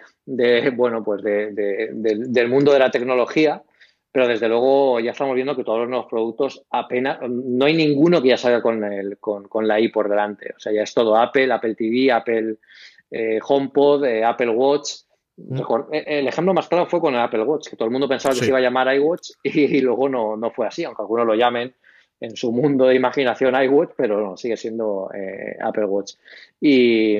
bueno, 0.75 1.05
pues 1.05 1.23
del 1.23 2.49
mundo 2.49 2.73
de 2.73 2.79
la 2.79 2.91
tecnología, 2.91 3.63
pero 4.11 4.29
desde 4.29 4.49
luego 4.49 5.01
ya 5.01 5.11
estamos 5.11 5.35
viendo 5.35 5.57
que 5.57 5.65
todos 5.65 5.81
los 5.81 5.89
nuevos 5.89 6.07
productos 6.09 6.65
apenas, 6.71 7.19
no 7.29 7.67
hay 7.67 7.75
ninguno 7.75 8.23
que 8.23 8.29
ya 8.29 8.37
salga 8.37 8.63
con, 8.63 8.83
el, 8.85 9.19
con, 9.19 9.49
la 9.67 9.81
I 9.81 9.89
por 9.89 10.09
delante. 10.09 10.55
O 10.57 10.61
sea, 10.61 10.73
ya 10.73 10.83
es 10.83 10.95
todo 10.95 11.17
Apple, 11.17 11.53
Apple 11.53 11.75
TV, 11.75 12.13
Apple 12.13 12.57
eh, 13.11 13.41
HomePod, 13.47 14.05
eh, 14.05 14.25
Apple 14.25 14.51
Watch. 14.51 14.93
Mm. 15.37 15.61
Eh, 15.93 16.05
el 16.07 16.29
ejemplo 16.29 16.55
más 16.55 16.69
claro 16.69 16.87
fue 16.87 17.01
con 17.01 17.13
el 17.13 17.21
Apple 17.21 17.43
Watch, 17.43 17.69
que 17.69 17.77
todo 17.77 17.87
el 17.87 17.93
mundo 17.93 18.09
pensaba 18.09 18.35
que 18.35 18.41
se 18.41 18.47
iba 18.47 18.59
a 18.59 18.63
llamar 18.63 18.95
iWatch 18.95 19.31
y, 19.43 19.81
luego 19.81 20.09
no, 20.09 20.37
no, 20.37 20.53
fue 20.53 20.69
así, 20.69 20.85
aunque 20.85 21.03
algunos 21.03 21.27
lo 21.27 21.35
llamen 21.35 21.75
en 22.21 22.37
su 22.37 22.53
mundo 22.53 22.87
de 22.87 22.95
imaginación 22.95 23.55
iWatch, 23.55 23.91
pero 23.97 24.21
no, 24.21 24.37
sigue 24.37 24.57
siendo 24.57 25.11
eh, 25.15 25.57
Apple 25.61 25.87
Watch. 25.87 26.15
Y, 26.61 27.19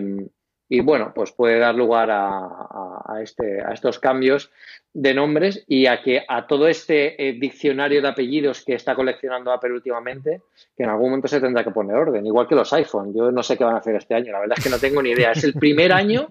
bueno, 0.81 1.13
pues 1.15 1.31
puede 1.31 1.59
dar 1.59 1.75
lugar 1.75 2.09
a, 2.11 3.21
este, 3.23 3.63
a 3.63 3.73
estos 3.73 3.99
cambios 4.01 4.51
de 4.93 5.13
nombres 5.13 5.65
y 5.67 5.87
a 5.87 6.03
que 6.03 6.25
a 6.27 6.47
todo 6.47 6.69
este 6.69 7.29
eh, 7.29 7.33
diccionario 7.35 8.01
de 8.01 8.09
apellidos 8.09 8.65
que 8.65 8.75
está 8.75 8.95
coleccionando 8.95 9.53
Apple 9.53 9.73
últimamente, 9.73 10.43
que 10.77 10.85
en 10.85 10.89
algún 10.89 11.11
momento 11.11 11.29
se 11.29 11.41
tendrá 11.41 11.65
que 11.65 11.73
poner 11.73 11.97
orden, 11.97 12.25
igual 12.25 12.47
que 12.49 12.55
los 12.55 12.73
iPhone. 12.73 13.13
Yo 13.15 13.31
no 13.31 13.43
sé 13.43 13.57
qué 13.57 13.65
van 13.65 13.75
a 13.75 13.79
hacer 13.79 13.97
este 13.97 14.15
año, 14.15 14.33
la 14.33 14.41
verdad 14.41 14.57
es 14.59 14.65
que 14.65 14.71
no 14.71 14.79
tengo 14.79 15.03
ni 15.03 15.11
idea. 15.11 15.33
Es 15.33 15.45
el 15.45 15.55
primer 15.55 15.93
año 15.93 16.29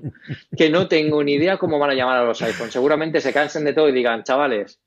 que 0.57 0.69
no 0.69 0.87
tengo 0.87 1.23
ni 1.23 1.33
idea 1.33 1.57
cómo 1.57 1.77
van 1.77 1.91
a 1.91 1.93
llamar 1.93 2.17
a 2.17 2.25
los 2.25 2.41
iPhone. 2.41 2.71
Seguramente 2.71 3.19
se 3.19 3.33
cansen 3.33 3.65
de 3.65 3.73
todo 3.73 3.89
y 3.89 3.93
digan, 3.93 4.23
chavales, 4.23 4.79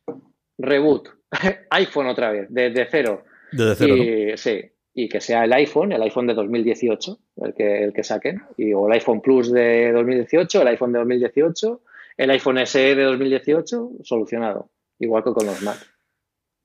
reboot, 0.58 1.08
iPhone 1.70 2.06
otra 2.06 2.30
vez, 2.30 2.46
desde 2.50 2.88
cero. 2.90 3.24
Y, 3.52 4.36
Sí, 4.36 4.60
y 4.94 5.08
que 5.08 5.20
sea 5.20 5.44
el 5.44 5.52
iPhone, 5.52 5.92
el 5.92 6.02
iPhone 6.02 6.26
de 6.26 6.34
2018, 6.34 7.18
el 7.44 7.54
que, 7.54 7.84
el 7.84 7.92
que 7.92 8.02
saquen, 8.02 8.42
y, 8.56 8.72
o 8.72 8.86
el 8.86 8.94
iPhone 8.94 9.20
Plus 9.20 9.52
de 9.52 9.92
2018, 9.92 10.62
el 10.62 10.68
iPhone 10.68 10.92
de 10.92 10.98
2018, 11.00 11.80
el 12.16 12.30
iPhone 12.30 12.66
SE 12.66 12.94
de 12.94 13.04
2018, 13.04 13.90
solucionado, 14.02 14.70
igual 14.98 15.22
que 15.22 15.32
con 15.32 15.46
los 15.46 15.62
Mac. 15.62 15.78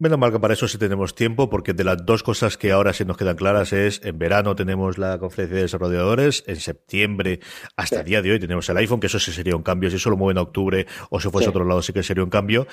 Menos 0.01 0.17
mal 0.17 0.31
que 0.31 0.39
para 0.39 0.55
eso 0.55 0.67
sí 0.67 0.79
tenemos 0.79 1.13
tiempo, 1.13 1.47
porque 1.47 1.73
de 1.73 1.83
las 1.83 2.03
dos 2.03 2.23
cosas 2.23 2.57
que 2.57 2.71
ahora 2.71 2.91
sí 2.91 3.05
nos 3.05 3.17
quedan 3.17 3.35
claras 3.35 3.71
es, 3.71 4.01
en 4.03 4.17
verano 4.17 4.55
tenemos 4.55 4.97
la 4.97 5.19
conferencia 5.19 5.57
de 5.57 5.61
desarrolladores, 5.61 6.43
en 6.47 6.55
septiembre, 6.55 7.39
hasta 7.75 7.99
el 7.99 8.05
día 8.05 8.23
de 8.23 8.31
hoy 8.31 8.39
tenemos 8.39 8.67
el 8.69 8.77
iPhone, 8.77 8.99
que 8.99 9.05
eso 9.05 9.19
sí 9.19 9.31
sería 9.31 9.55
un 9.55 9.61
cambio, 9.61 9.91
si 9.91 9.97
eso 9.97 10.09
lo 10.09 10.17
mueven 10.17 10.37
en 10.37 10.41
octubre 10.41 10.87
o 11.11 11.19
si 11.19 11.29
fuese 11.29 11.49
a 11.49 11.51
otro 11.51 11.65
lado 11.65 11.83
sí 11.83 11.93
que 11.93 12.01
sería 12.01 12.23
un 12.23 12.31
cambio. 12.31 12.65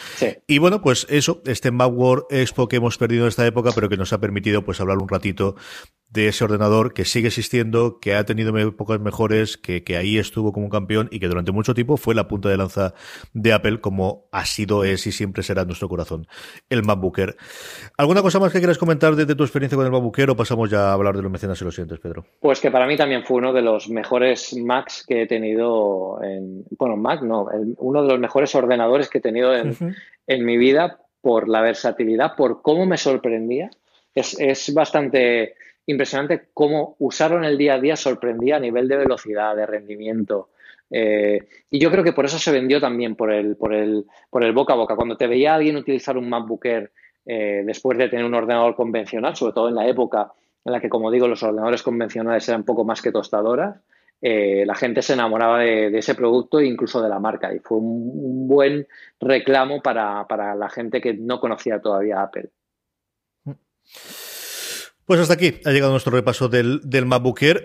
Y 0.46 0.56
bueno, 0.56 0.80
pues 0.80 1.06
eso, 1.10 1.42
este 1.44 1.70
Macworld 1.70 2.24
Expo 2.30 2.66
que 2.66 2.76
hemos 2.76 2.96
perdido 2.96 3.24
en 3.24 3.28
esta 3.28 3.46
época, 3.46 3.72
pero 3.74 3.90
que 3.90 3.98
nos 3.98 4.10
ha 4.14 4.20
permitido 4.20 4.64
pues 4.64 4.80
hablar 4.80 4.96
un 4.96 5.08
ratito 5.10 5.54
de 6.10 6.28
ese 6.28 6.44
ordenador 6.44 6.94
que 6.94 7.04
sigue 7.04 7.28
existiendo, 7.28 7.98
que 8.00 8.14
ha 8.14 8.24
tenido 8.24 8.56
épocas 8.58 9.00
mejores, 9.00 9.56
que, 9.56 9.84
que 9.84 9.96
ahí 9.96 10.18
estuvo 10.18 10.52
como 10.52 10.66
un 10.66 10.70
campeón 10.70 11.08
y 11.10 11.20
que 11.20 11.28
durante 11.28 11.52
mucho 11.52 11.74
tiempo 11.74 11.96
fue 11.96 12.14
la 12.14 12.28
punta 12.28 12.48
de 12.48 12.56
lanza 12.56 12.94
de 13.32 13.52
Apple, 13.52 13.80
como 13.80 14.28
ha 14.32 14.44
sido, 14.44 14.84
es 14.84 15.06
y 15.06 15.12
siempre 15.12 15.42
será 15.42 15.62
en 15.62 15.68
nuestro 15.68 15.88
corazón 15.88 16.26
el 16.70 16.82
MacBook 16.82 17.18
¿Alguna 17.96 18.22
cosa 18.22 18.38
más 18.38 18.52
que 18.52 18.58
quieras 18.58 18.78
comentar 18.78 19.16
de, 19.16 19.34
tu 19.34 19.42
experiencia 19.42 19.76
con 19.76 19.84
el 19.84 19.92
Babuquero 19.92 20.32
o 20.32 20.36
pasamos 20.36 20.70
ya 20.70 20.90
a 20.90 20.92
hablar 20.92 21.16
de 21.16 21.22
los 21.22 21.30
mecenas 21.30 21.60
y 21.60 21.64
los 21.64 21.74
siguientes, 21.74 21.98
Pedro? 21.98 22.24
Pues 22.40 22.60
que 22.60 22.70
para 22.70 22.86
mí 22.86 22.96
también 22.96 23.24
fue 23.24 23.38
uno 23.38 23.52
de 23.52 23.62
los 23.62 23.88
mejores 23.88 24.54
Macs 24.56 25.04
que 25.06 25.22
he 25.22 25.26
tenido 25.26 26.22
en. 26.22 26.64
Bueno, 26.78 26.96
Mac 26.96 27.22
no, 27.22 27.48
uno 27.78 28.02
de 28.02 28.08
los 28.08 28.20
mejores 28.20 28.54
ordenadores 28.54 29.08
que 29.08 29.18
he 29.18 29.20
tenido 29.20 29.54
en, 29.54 30.44
mi 30.44 30.56
vida 30.56 31.00
por 31.20 31.48
la 31.48 31.60
versatilidad, 31.60 32.36
por 32.36 32.62
cómo 32.62 32.86
me 32.86 32.96
sorprendía. 32.96 33.70
Es, 34.14 34.72
bastante 34.74 35.54
impresionante 35.88 36.48
cómo 36.52 36.96
usarlo 36.98 37.38
en 37.38 37.44
el 37.44 37.56
día 37.56 37.74
a 37.74 37.80
día 37.80 37.96
sorprendía 37.96 38.56
a 38.56 38.60
nivel 38.60 38.88
de 38.88 38.98
velocidad, 38.98 39.56
de 39.56 39.66
rendimiento. 39.66 40.50
Eh, 40.90 41.48
y 41.70 41.80
yo 41.80 41.90
creo 41.90 42.04
que 42.04 42.12
por 42.12 42.26
eso 42.26 42.38
se 42.38 42.52
vendió 42.52 42.78
también 42.78 43.16
por 43.16 43.32
el, 43.32 43.56
por 43.56 43.72
el, 43.72 44.04
por 44.30 44.44
el 44.44 44.52
boca 44.52 44.74
a 44.74 44.76
boca. 44.76 44.96
Cuando 44.96 45.16
te 45.16 45.26
veía 45.26 45.54
alguien 45.54 45.76
utilizar 45.76 46.18
un 46.18 46.28
MacBook 46.28 46.66
eh, 46.66 47.62
después 47.64 47.96
de 47.96 48.08
tener 48.08 48.26
un 48.26 48.34
ordenador 48.34 48.76
convencional, 48.76 49.34
sobre 49.34 49.54
todo 49.54 49.68
en 49.68 49.76
la 49.76 49.88
época 49.88 50.30
en 50.62 50.72
la 50.72 50.80
que, 50.80 50.90
como 50.90 51.10
digo, 51.10 51.26
los 51.26 51.42
ordenadores 51.42 51.82
convencionales 51.82 52.46
eran 52.50 52.64
poco 52.64 52.84
más 52.84 53.00
que 53.00 53.10
tostadoras, 53.10 53.80
eh, 54.20 54.64
la 54.66 54.74
gente 54.74 55.00
se 55.00 55.14
enamoraba 55.14 55.60
de, 55.60 55.96
ese 55.96 56.14
producto 56.14 56.60
e 56.60 56.66
incluso 56.66 57.00
de 57.00 57.08
la 57.08 57.18
marca. 57.18 57.54
Y 57.54 57.60
fue 57.60 57.78
un, 57.78 58.46
buen 58.46 58.86
reclamo 59.20 59.80
para, 59.80 60.26
para, 60.28 60.54
la 60.54 60.68
gente 60.68 61.00
que 61.00 61.14
no 61.14 61.40
conocía 61.40 61.80
todavía 61.80 62.20
Apple. 62.20 62.50
Pues 65.08 65.20
hasta 65.20 65.32
aquí 65.32 65.54
ha 65.64 65.70
llegado 65.70 65.90
nuestro 65.90 66.12
repaso 66.12 66.50
del, 66.50 66.82
del. 66.84 67.06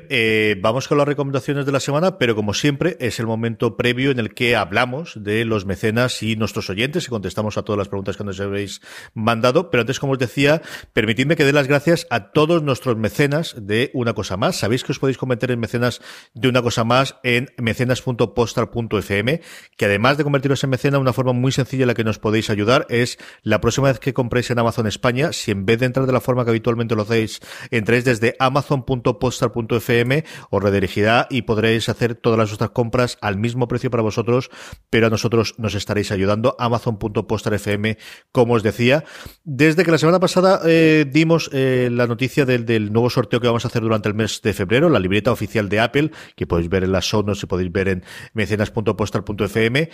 Eh, 0.09 0.55
vamos 0.61 0.87
con 0.87 0.97
las 0.97 1.05
recomendaciones 1.05 1.65
de 1.65 1.73
la 1.73 1.81
semana, 1.81 2.17
pero 2.17 2.35
como 2.35 2.53
siempre 2.53 2.95
es 3.01 3.19
el 3.19 3.27
momento 3.27 3.75
previo 3.75 4.11
en 4.11 4.19
el 4.19 4.33
que 4.33 4.55
hablamos 4.55 5.21
de 5.21 5.43
los 5.43 5.65
mecenas 5.65 6.23
y 6.23 6.37
nuestros 6.37 6.69
oyentes 6.69 7.05
y 7.05 7.09
contestamos 7.09 7.57
a 7.57 7.63
todas 7.63 7.77
las 7.77 7.89
preguntas 7.89 8.15
que 8.15 8.23
nos 8.23 8.39
habéis 8.39 8.79
mandado. 9.13 9.69
Pero 9.69 9.81
antes, 9.81 9.99
como 9.99 10.13
os 10.13 10.19
decía, 10.19 10.61
permitidme 10.93 11.35
que 11.35 11.43
dé 11.43 11.51
las 11.51 11.67
gracias 11.67 12.07
a 12.09 12.31
todos 12.31 12.63
nuestros 12.63 12.95
mecenas 12.95 13.55
de 13.57 13.91
Una 13.93 14.13
Cosa 14.13 14.37
Más. 14.37 14.55
Sabéis 14.55 14.85
que 14.85 14.93
os 14.93 14.99
podéis 14.99 15.17
convertir 15.17 15.51
en 15.51 15.59
mecenas 15.59 15.99
de 16.33 16.47
Una 16.47 16.61
Cosa 16.61 16.85
Más 16.85 17.17
en 17.23 17.49
mecenas.postal.fm, 17.57 19.41
que 19.75 19.85
además 19.85 20.17
de 20.17 20.23
convertiros 20.23 20.63
en 20.63 20.69
mecena, 20.69 20.97
una 20.97 21.11
forma 21.11 21.33
muy 21.33 21.51
sencilla 21.51 21.83
en 21.83 21.87
la 21.89 21.93
que 21.93 22.05
nos 22.05 22.19
podéis 22.19 22.49
ayudar 22.49 22.85
es 22.87 23.17
la 23.41 23.59
próxima 23.59 23.89
vez 23.89 23.99
que 23.99 24.13
compréis 24.13 24.49
en 24.49 24.59
Amazon 24.59 24.87
España, 24.87 25.33
si 25.33 25.51
en 25.51 25.65
vez 25.65 25.79
de 25.79 25.87
entrar 25.87 26.05
de 26.05 26.13
la 26.13 26.21
forma 26.21 26.45
que 26.45 26.51
habitualmente 26.51 26.95
lo 26.95 27.01
hacéis, 27.01 27.32
entréis 27.71 28.05
desde 28.05 28.35
amazon.postal.fm, 28.39 30.23
os 30.49 30.63
redirigirá 30.63 31.27
y 31.29 31.43
podréis 31.43 31.89
hacer 31.89 32.15
todas 32.15 32.39
las 32.39 32.53
otras 32.53 32.71
compras 32.71 33.17
al 33.21 33.37
mismo 33.37 33.67
precio 33.67 33.91
para 33.91 34.03
vosotros, 34.03 34.49
pero 34.89 35.07
a 35.07 35.09
nosotros 35.09 35.55
nos 35.57 35.75
estaréis 35.75 36.11
ayudando. 36.11 36.55
Amazon.postal.fm, 36.59 37.97
como 38.31 38.53
os 38.53 38.63
decía. 38.63 39.03
Desde 39.43 39.83
que 39.83 39.91
la 39.91 39.97
semana 39.97 40.19
pasada 40.19 40.61
eh, 40.65 41.05
dimos 41.09 41.49
eh, 41.53 41.89
la 41.91 42.07
noticia 42.07 42.45
del, 42.45 42.91
nuevo 42.91 43.09
sorteo 43.09 43.39
que 43.39 43.47
vamos 43.47 43.65
a 43.65 43.67
hacer 43.67 43.81
durante 43.81 44.09
el 44.09 44.15
mes 44.15 44.41
de 44.41 44.53
febrero, 44.53 44.89
la 44.89 44.99
libreta 44.99 45.31
oficial 45.31 45.69
de 45.69 45.79
Apple, 45.79 46.11
que 46.35 46.47
podéis 46.47 46.69
ver 46.69 46.83
en 46.83 46.91
las 46.91 47.09
sonos 47.09 47.41
y 47.43 47.45
podéis 47.45 47.71
ver 47.71 47.87
en 47.87 48.03
mecenas.postal.fm, 48.33 49.89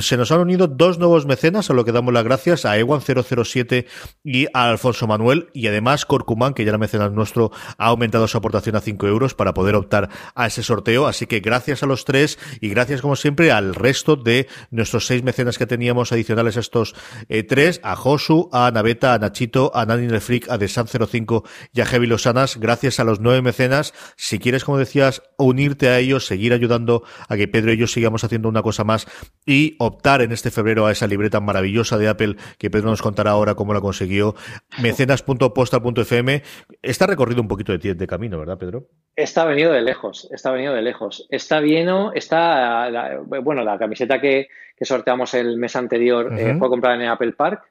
se 0.00 0.16
nos 0.16 0.32
han 0.32 0.40
unido 0.40 0.66
dos 0.66 0.98
nuevos 0.98 1.26
mecenas, 1.26 1.70
a 1.70 1.74
lo 1.74 1.84
que 1.84 1.92
damos 1.92 2.12
las 2.12 2.24
gracias 2.24 2.64
a 2.64 2.78
Ewan007 2.78 3.86
y 4.24 4.46
a 4.52 4.70
Alfonso 4.70 5.06
Manuel, 5.06 5.48
y 5.52 5.66
además 5.66 6.06
Corcumán, 6.06 6.54
que 6.54 6.64
ya 6.64 6.72
mecenas 6.78 7.12
nuestro 7.12 7.50
ha 7.78 7.86
aumentado 7.86 8.28
su 8.28 8.38
aportación 8.38 8.76
a 8.76 8.80
5 8.80 9.06
euros 9.06 9.34
para 9.34 9.54
poder 9.54 9.74
optar 9.74 10.08
a 10.34 10.46
ese 10.46 10.62
sorteo. 10.62 11.06
Así 11.06 11.26
que 11.26 11.40
gracias 11.40 11.82
a 11.82 11.86
los 11.86 12.04
tres 12.04 12.38
y 12.60 12.68
gracias 12.68 13.00
como 13.00 13.16
siempre 13.16 13.52
al 13.52 13.74
resto 13.74 14.16
de 14.16 14.48
nuestros 14.70 15.06
seis 15.06 15.22
mecenas 15.22 15.58
que 15.58 15.66
teníamos 15.66 16.12
adicionales 16.12 16.56
a 16.56 16.60
estos 16.60 16.94
eh, 17.28 17.42
tres, 17.42 17.80
a 17.82 17.96
Josu, 17.96 18.48
a 18.52 18.70
Naveta, 18.70 19.14
a 19.14 19.18
Nachito, 19.18 19.72
a 19.74 19.86
Nani 19.86 20.08
Freak, 20.20 20.48
a 20.50 20.58
Desan05 20.58 21.44
y 21.72 21.80
a 21.80 21.86
Heavy 21.86 22.06
Losanas. 22.06 22.56
Gracias 22.58 23.00
a 23.00 23.04
los 23.04 23.20
nueve 23.20 23.42
mecenas. 23.42 23.94
Si 24.16 24.38
quieres, 24.38 24.64
como 24.64 24.78
decías, 24.78 25.22
unirte 25.38 25.88
a 25.88 25.98
ellos, 25.98 26.26
seguir 26.26 26.52
ayudando 26.52 27.02
a 27.28 27.36
que 27.36 27.48
Pedro 27.48 27.72
y 27.72 27.76
yo 27.76 27.86
sigamos 27.86 28.24
haciendo 28.24 28.48
una 28.48 28.62
cosa 28.62 28.84
más 28.84 29.06
y 29.44 29.76
optar 29.78 30.22
en 30.22 30.32
este 30.32 30.50
febrero 30.50 30.86
a 30.86 30.92
esa 30.92 31.06
libreta 31.06 31.40
maravillosa 31.40 31.98
de 31.98 32.08
Apple 32.08 32.36
que 32.58 32.70
Pedro 32.70 32.90
nos 32.90 33.02
contará 33.02 33.32
ahora 33.32 33.54
cómo 33.54 33.74
la 33.74 33.80
consiguió. 33.80 34.34
mecenas.postal.fm 34.78 36.42
Está 36.82 37.06
recorrido 37.06 37.40
un 37.40 37.48
poquito 37.48 37.76
de, 37.76 37.94
de 37.94 38.06
camino, 38.06 38.38
¿verdad, 38.38 38.58
Pedro? 38.58 38.88
Está 39.14 39.44
venido 39.44 39.72
de 39.72 39.80
lejos, 39.80 40.28
está 40.30 40.50
venido 40.50 40.74
de 40.74 40.82
lejos. 40.82 41.26
Está 41.30 41.60
bien, 41.60 41.88
está, 42.14 43.18
bueno, 43.24 43.64
la 43.64 43.78
camiseta 43.78 44.20
que, 44.20 44.48
sorteamos 44.80 45.32
el 45.34 45.56
mes 45.56 45.74
anterior 45.74 46.38
eh, 46.38 46.54
fue 46.58 46.68
comprada 46.68 46.96
en 46.96 47.08
Apple 47.08 47.32
Park 47.32 47.62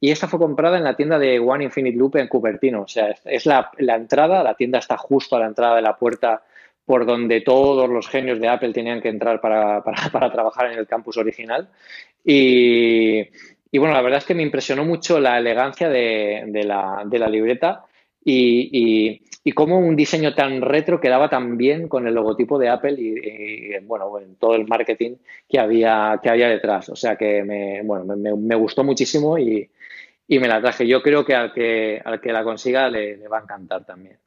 y 0.00 0.10
esta 0.10 0.28
fue 0.28 0.38
comprada 0.38 0.78
en 0.78 0.84
la 0.84 0.96
tienda 0.96 1.18
de 1.18 1.38
One 1.38 1.64
Infinite 1.64 1.98
Loop 1.98 2.16
en 2.16 2.28
Cupertino. 2.28 2.82
O 2.82 2.88
sea, 2.88 3.14
es 3.24 3.44
la, 3.44 3.70
entrada, 3.78 4.42
la 4.42 4.54
tienda 4.54 4.78
está 4.78 4.96
justo 4.96 5.36
a 5.36 5.40
la 5.40 5.46
entrada 5.46 5.76
de 5.76 5.82
la 5.82 5.96
puerta 5.96 6.42
por 6.86 7.04
donde 7.06 7.42
todos 7.42 7.88
los 7.88 8.08
genios 8.08 8.40
de 8.40 8.48
Apple 8.48 8.72
tenían 8.72 9.02
que 9.02 9.08
entrar 9.08 9.40
para, 9.40 9.82
trabajar 10.32 10.72
en 10.72 10.78
el 10.78 10.86
campus 10.86 11.18
original. 11.18 11.68
Y, 12.24 13.28
bueno, 13.78 13.92
la 13.94 14.02
verdad 14.02 14.18
es 14.18 14.24
que 14.24 14.34
me 14.34 14.42
impresionó 14.42 14.84
mucho 14.84 15.20
la 15.20 15.38
elegancia 15.38 15.88
de, 15.88 16.62
la, 16.64 17.02
de 17.04 17.18
la 17.18 17.28
libreta 17.28 17.84
y, 18.24 19.20
y, 19.44 19.52
cómo 19.52 19.78
un 19.78 19.94
diseño 19.94 20.34
tan 20.34 20.62
retro 20.62 21.00
quedaba 21.00 21.28
tan 21.28 21.56
bien 21.56 21.88
con 21.88 22.06
el 22.06 22.14
logotipo 22.14 22.58
de 22.58 22.68
Apple 22.70 22.96
y, 22.98 23.78
bueno, 23.84 24.18
en 24.18 24.36
todo 24.36 24.54
el 24.54 24.66
marketing 24.66 25.16
que 25.48 25.60
había, 25.60 26.18
que 26.22 26.30
había 26.30 26.48
detrás. 26.48 26.88
O 26.88 26.96
sea 26.96 27.16
que 27.16 27.44
me, 27.44 27.82
bueno, 27.82 28.16
me, 28.16 28.54
gustó 28.54 28.82
muchísimo 28.82 29.38
y, 29.38 29.70
me 30.28 30.48
la 30.48 30.60
traje. 30.60 30.86
Yo 30.86 31.02
creo 31.02 31.24
que 31.24 31.34
al 31.34 31.52
que, 31.52 32.00
al 32.04 32.20
que 32.20 32.32
la 32.32 32.42
consiga 32.42 32.88
le 32.88 33.28
va 33.28 33.38
a 33.38 33.42
encantar 33.42 33.84
también. 33.84 34.18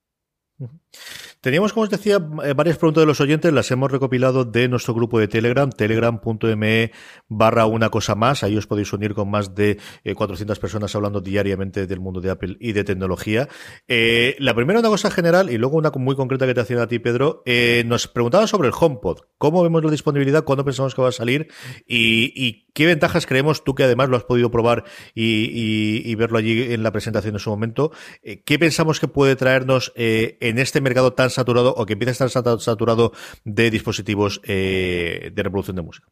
Teníamos, 1.42 1.72
como 1.72 1.84
os 1.84 1.90
decía, 1.90 2.20
eh, 2.44 2.54
varias 2.54 2.78
preguntas 2.78 3.04
de 3.04 3.06
los 3.06 3.22
oyentes, 3.22 3.54
las 3.54 3.70
hemos 3.70 3.92
recopilado 3.92 4.44
de 4.44 4.68
nuestro 4.68 4.96
grupo 4.96 5.20
de 5.20 5.28
Telegram, 5.28 5.70
telegram.me 5.70 6.92
barra 7.28 7.68
una 7.68 7.90
cosa 7.90 8.16
más. 8.16 8.44
Ahí 8.44 8.58
os 8.58 8.66
podéis 8.66 8.92
unir 8.92 9.14
con 9.14 9.30
más 9.30 9.54
de 9.54 9.78
400 10.16 10.58
eh, 10.58 10.62
personas 10.62 10.96
hablando 10.96 11.22
diariamente 11.22 11.86
del 11.86 12.00
mundo 12.00 12.22
de 12.22 12.32
Apple 12.32 12.58
y 12.60 12.72
de 12.72 12.84
tecnología. 12.84 13.48
Eh, 13.88 14.36
la 14.40 14.56
primera 14.56 14.80
una 14.80 14.90
cosa 14.90 15.12
general 15.12 15.52
y 15.52 15.58
luego 15.58 15.78
una 15.78 15.92
muy 15.92 16.16
concreta 16.16 16.46
que 16.48 16.54
te 16.54 16.62
hacía 16.62 16.82
a 16.82 16.88
ti, 16.88 17.00
Pedro. 17.00 17.44
nos 17.86 18.08
preguntaba 18.08 18.48
sobre 18.48 18.70
el 18.70 18.74
HomePod. 18.78 19.20
¿Cómo 19.38 19.62
vemos 19.62 19.84
la 19.84 19.92
disponibilidad? 19.92 20.44
¿Cuándo 20.44 20.66
pensamos 20.66 20.96
que 20.96 21.02
va 21.02 21.10
a 21.10 21.12
salir? 21.12 21.50
¿Y, 21.88 22.66
qué 22.74 22.86
ventajas 22.86 23.26
creemos 23.26 23.64
tú 23.64 23.74
que 23.74 23.84
además 23.84 24.10
lo 24.10 24.18
has 24.18 24.24
podido 24.24 24.52
probar 24.52 24.84
y, 25.16 26.14
verlo 26.16 26.38
allí 26.38 26.74
en 26.74 26.84
la 26.84 26.92
presentación 26.92 27.36
en 27.36 27.40
su 27.40 27.50
momento? 27.50 27.92
¿Qué 28.22 28.60
pensamos 28.60 29.00
que 29.00 29.08
puede 29.08 29.36
traernos 29.36 29.94
en 29.96 30.60
este 30.60 30.82
mercado 30.82 31.14
tan 31.14 31.27
saturado 31.30 31.74
o 31.76 31.86
que 31.86 31.94
empieza 31.94 32.24
a 32.24 32.28
estar 32.28 32.60
saturado 32.60 33.12
de 33.44 33.70
dispositivos 33.70 34.42
eh, 34.46 35.32
de 35.34 35.44
reproducción 35.44 35.76
de 35.76 35.82
música? 35.82 36.08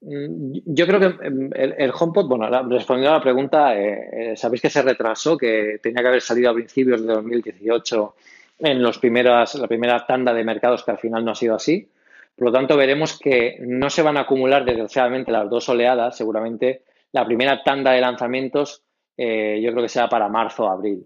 Mm, 0.00 0.58
yo 0.64 0.86
creo 0.86 1.00
que 1.00 1.26
em, 1.26 1.50
el, 1.54 1.92
HomePod, 1.98 2.28
bueno, 2.28 2.48
respondiendo 2.68 3.10
a 3.10 3.18
la 3.18 3.22
pregunta, 3.22 3.76
eh, 3.76 4.32
eh, 4.32 4.36
sabéis 4.36 4.62
que 4.62 4.70
se 4.70 4.82
retrasó, 4.82 5.36
que 5.36 5.78
tenía 5.82 6.02
que 6.02 6.08
haber 6.08 6.20
salido 6.20 6.50
a 6.50 6.54
principios 6.54 7.04
de 7.04 7.12
2018 7.12 8.14
en 8.60 8.82
los 8.82 8.98
primeras, 8.98 9.54
la 9.54 9.68
primera 9.68 10.06
tanda 10.06 10.32
de 10.32 10.44
mercados 10.44 10.84
que 10.84 10.90
al 10.90 10.98
final 10.98 11.24
no 11.24 11.32
ha 11.32 11.34
sido 11.34 11.54
así. 11.54 11.88
Por 12.36 12.46
lo 12.46 12.52
tanto, 12.52 12.76
veremos 12.76 13.18
que 13.18 13.58
no 13.60 13.90
se 13.90 14.02
van 14.02 14.16
a 14.16 14.20
acumular 14.20 14.64
desgraciadamente 14.64 15.32
las 15.32 15.50
dos 15.50 15.68
oleadas. 15.68 16.16
Seguramente 16.16 16.82
la 17.12 17.24
primera 17.24 17.62
tanda 17.64 17.92
de 17.92 18.00
lanzamientos 18.00 18.82
yo 19.16 19.72
creo 19.72 19.82
que 19.82 19.88
sea 19.88 20.08
para 20.08 20.28
marzo 20.28 20.66
o 20.66 20.68
abril. 20.68 21.04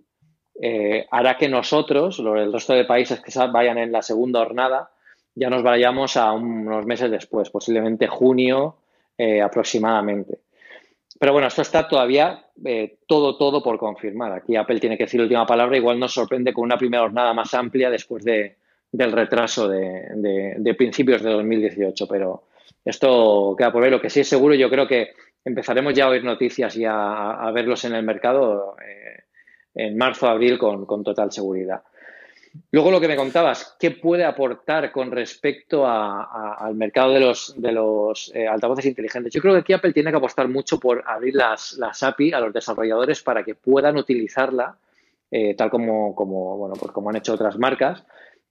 Eh, 0.61 1.07
hará 1.11 1.37
que 1.37 1.49
nosotros, 1.49 2.19
el 2.19 2.53
resto 2.53 2.75
de 2.75 2.85
países 2.85 3.21
que 3.21 3.33
vayan 3.49 3.79
en 3.79 3.93
la 3.93 4.03
segunda 4.03 4.41
jornada, 4.41 4.91
ya 5.35 5.49
nos 5.49 5.63
vayamos 5.63 6.17
a 6.17 6.33
unos 6.33 6.85
meses 6.85 7.11
después, 7.11 7.51
posiblemente 7.51 8.07
junio 8.07 8.77
eh, 9.17 9.41
aproximadamente. 9.41 10.41
Pero 11.19 11.33
bueno, 11.33 11.49
esto 11.49 11.63
está 11.63 11.87
todavía 11.87 12.47
eh, 12.65 12.99
todo, 13.07 13.37
todo 13.37 13.63
por 13.63 13.79
confirmar. 13.79 14.33
Aquí 14.33 14.57
Apple 14.57 14.81
tiene 14.81 14.97
que 14.97 15.05
decir 15.05 15.21
la 15.21 15.25
última 15.25 15.47
palabra. 15.47 15.77
Igual 15.77 15.99
nos 15.99 16.13
sorprende 16.13 16.53
con 16.53 16.65
una 16.65 16.77
primera 16.77 17.05
jornada 17.05 17.33
más 17.33 17.55
amplia 17.55 17.91
después 17.91 18.25
de, 18.25 18.57
del 18.91 19.13
retraso 19.13 19.69
de, 19.69 20.75
principios 20.77 21.23
de 21.23 21.31
2018. 21.31 22.09
Pero 22.09 22.45
esto 22.85 23.55
queda 23.57 23.73
por 23.73 23.83
ver. 23.83 23.93
Lo 23.93 24.01
que 24.01 24.11
sí 24.11 24.21
es 24.21 24.29
seguro, 24.29 24.55
yo 24.55 24.69
creo 24.69 24.87
que 24.89 25.11
empezaremos 25.45 25.95
ya 25.95 26.07
a 26.07 26.09
oír 26.09 26.25
noticias 26.25 26.77
y 26.77 26.85
a, 26.85 27.51
verlos 27.55 27.85
en 27.85 27.95
el 27.95 28.03
mercado 28.03 28.75
en 29.75 29.97
marzo, 29.97 30.29
abril 30.29 30.59
con, 30.59 30.87
total 31.05 31.33
seguridad. 31.33 31.83
Luego 32.71 32.91
lo 32.91 33.01
que 33.01 33.09
me 33.09 33.17
contabas, 33.17 33.77
¿qué 33.81 33.93
puede 33.93 34.25
aportar 34.25 34.93
con 34.93 35.11
respecto 35.11 35.87
al 35.87 36.75
mercado 36.75 37.15
de 37.15 37.21
los, 37.21 37.55
de 37.57 37.73
los 37.73 38.31
eh, 38.35 38.47
altavoces 38.47 38.85
inteligentes? 38.85 39.33
Yo 39.33 39.41
creo 39.41 39.55
que 39.55 39.61
aquí 39.61 39.73
Apple 39.73 39.95
tiene 39.95 40.11
que 40.11 40.19
apostar 40.19 40.49
mucho 40.49 40.79
por 40.79 41.03
abrir 41.07 41.35
las, 41.35 41.73
las 41.75 42.03
API 42.03 42.33
a 42.35 42.41
los 42.41 42.53
desarrolladores 42.53 43.23
para 43.23 43.43
que 43.43 43.55
puedan 43.55 43.97
utilizarla, 43.97 44.77
eh, 45.31 45.55
tal 45.55 45.71
como, 45.71 46.15
como, 46.15 46.59
bueno, 46.59 46.75
pues 46.79 46.93
como 46.93 47.09
han 47.09 47.17
hecho 47.17 47.33
otras 47.33 47.59
marcas, 47.59 48.05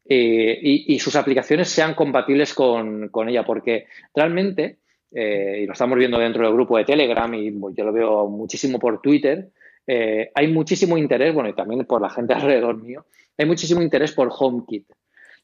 eh, 0.03 0.59
y, 0.59 0.97
sus 0.97 1.15
aplicaciones 1.15 1.69
sean 1.69 1.93
compatibles 1.93 2.55
con, 2.55 3.09
con 3.09 3.29
ella, 3.29 3.45
porque 3.45 3.85
realmente, 4.15 4.79
y 5.11 5.65
lo 5.65 5.73
estamos 5.73 5.97
viendo 5.97 6.17
dentro 6.17 6.43
del 6.43 6.53
grupo 6.53 6.75
de 6.77 6.85
Telegram, 6.85 7.31
y 7.35 7.53
yo 7.75 7.83
lo 7.83 7.93
veo 7.93 8.27
muchísimo 8.27 8.79
por 8.79 8.99
Twitter, 8.99 9.51
eh, 9.87 10.31
hay 10.33 10.47
muchísimo 10.47 10.97
interés, 10.97 11.33
bueno, 11.33 11.49
y 11.49 11.53
también 11.53 11.85
por 11.85 12.01
la 12.01 12.09
gente 12.09 12.33
alrededor 12.35 12.81
mío, 12.81 13.05
hay 13.37 13.45
muchísimo 13.45 13.81
interés 13.81 14.11
por 14.11 14.31
HomeKit. 14.31 14.91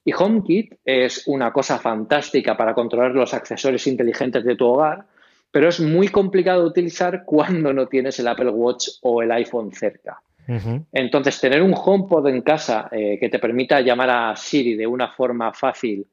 Y 0.06 0.14
HomeKit 0.14 0.76
es 0.86 1.28
una 1.28 1.52
cosa 1.52 1.80
fantástica 1.80 2.56
para 2.56 2.74
controlar 2.74 3.12
los 3.12 3.34
accesorios 3.34 3.88
inteligentes 3.88 4.44
de 4.46 4.56
tu 4.56 4.66
hogar, 4.66 5.06
pero 5.52 5.70
es 5.70 5.80
muy 5.80 6.08
complicado 6.10 6.62
de 6.62 6.68
utilizar 6.68 7.24
cuando 7.26 7.74
no 7.74 7.88
tienes 7.88 8.20
el 8.20 8.28
Apple 8.28 8.50
Watch 8.50 8.88
o 9.02 9.22
el 9.22 9.32
iPhone 9.32 9.72
cerca. 9.74 10.22
Entonces, 10.94 11.42
tener 11.42 11.62
un 11.62 11.74
HomePod 11.76 12.26
en 12.30 12.42
casa 12.42 12.88
eh, 12.90 13.18
que 13.20 13.28
te 13.28 13.38
permita 13.38 13.82
llamar 13.82 14.10
a 14.10 14.36
Siri 14.38 14.76
de 14.76 14.88
una 14.88 15.10
forma 15.10 15.52
fácil 15.52 16.08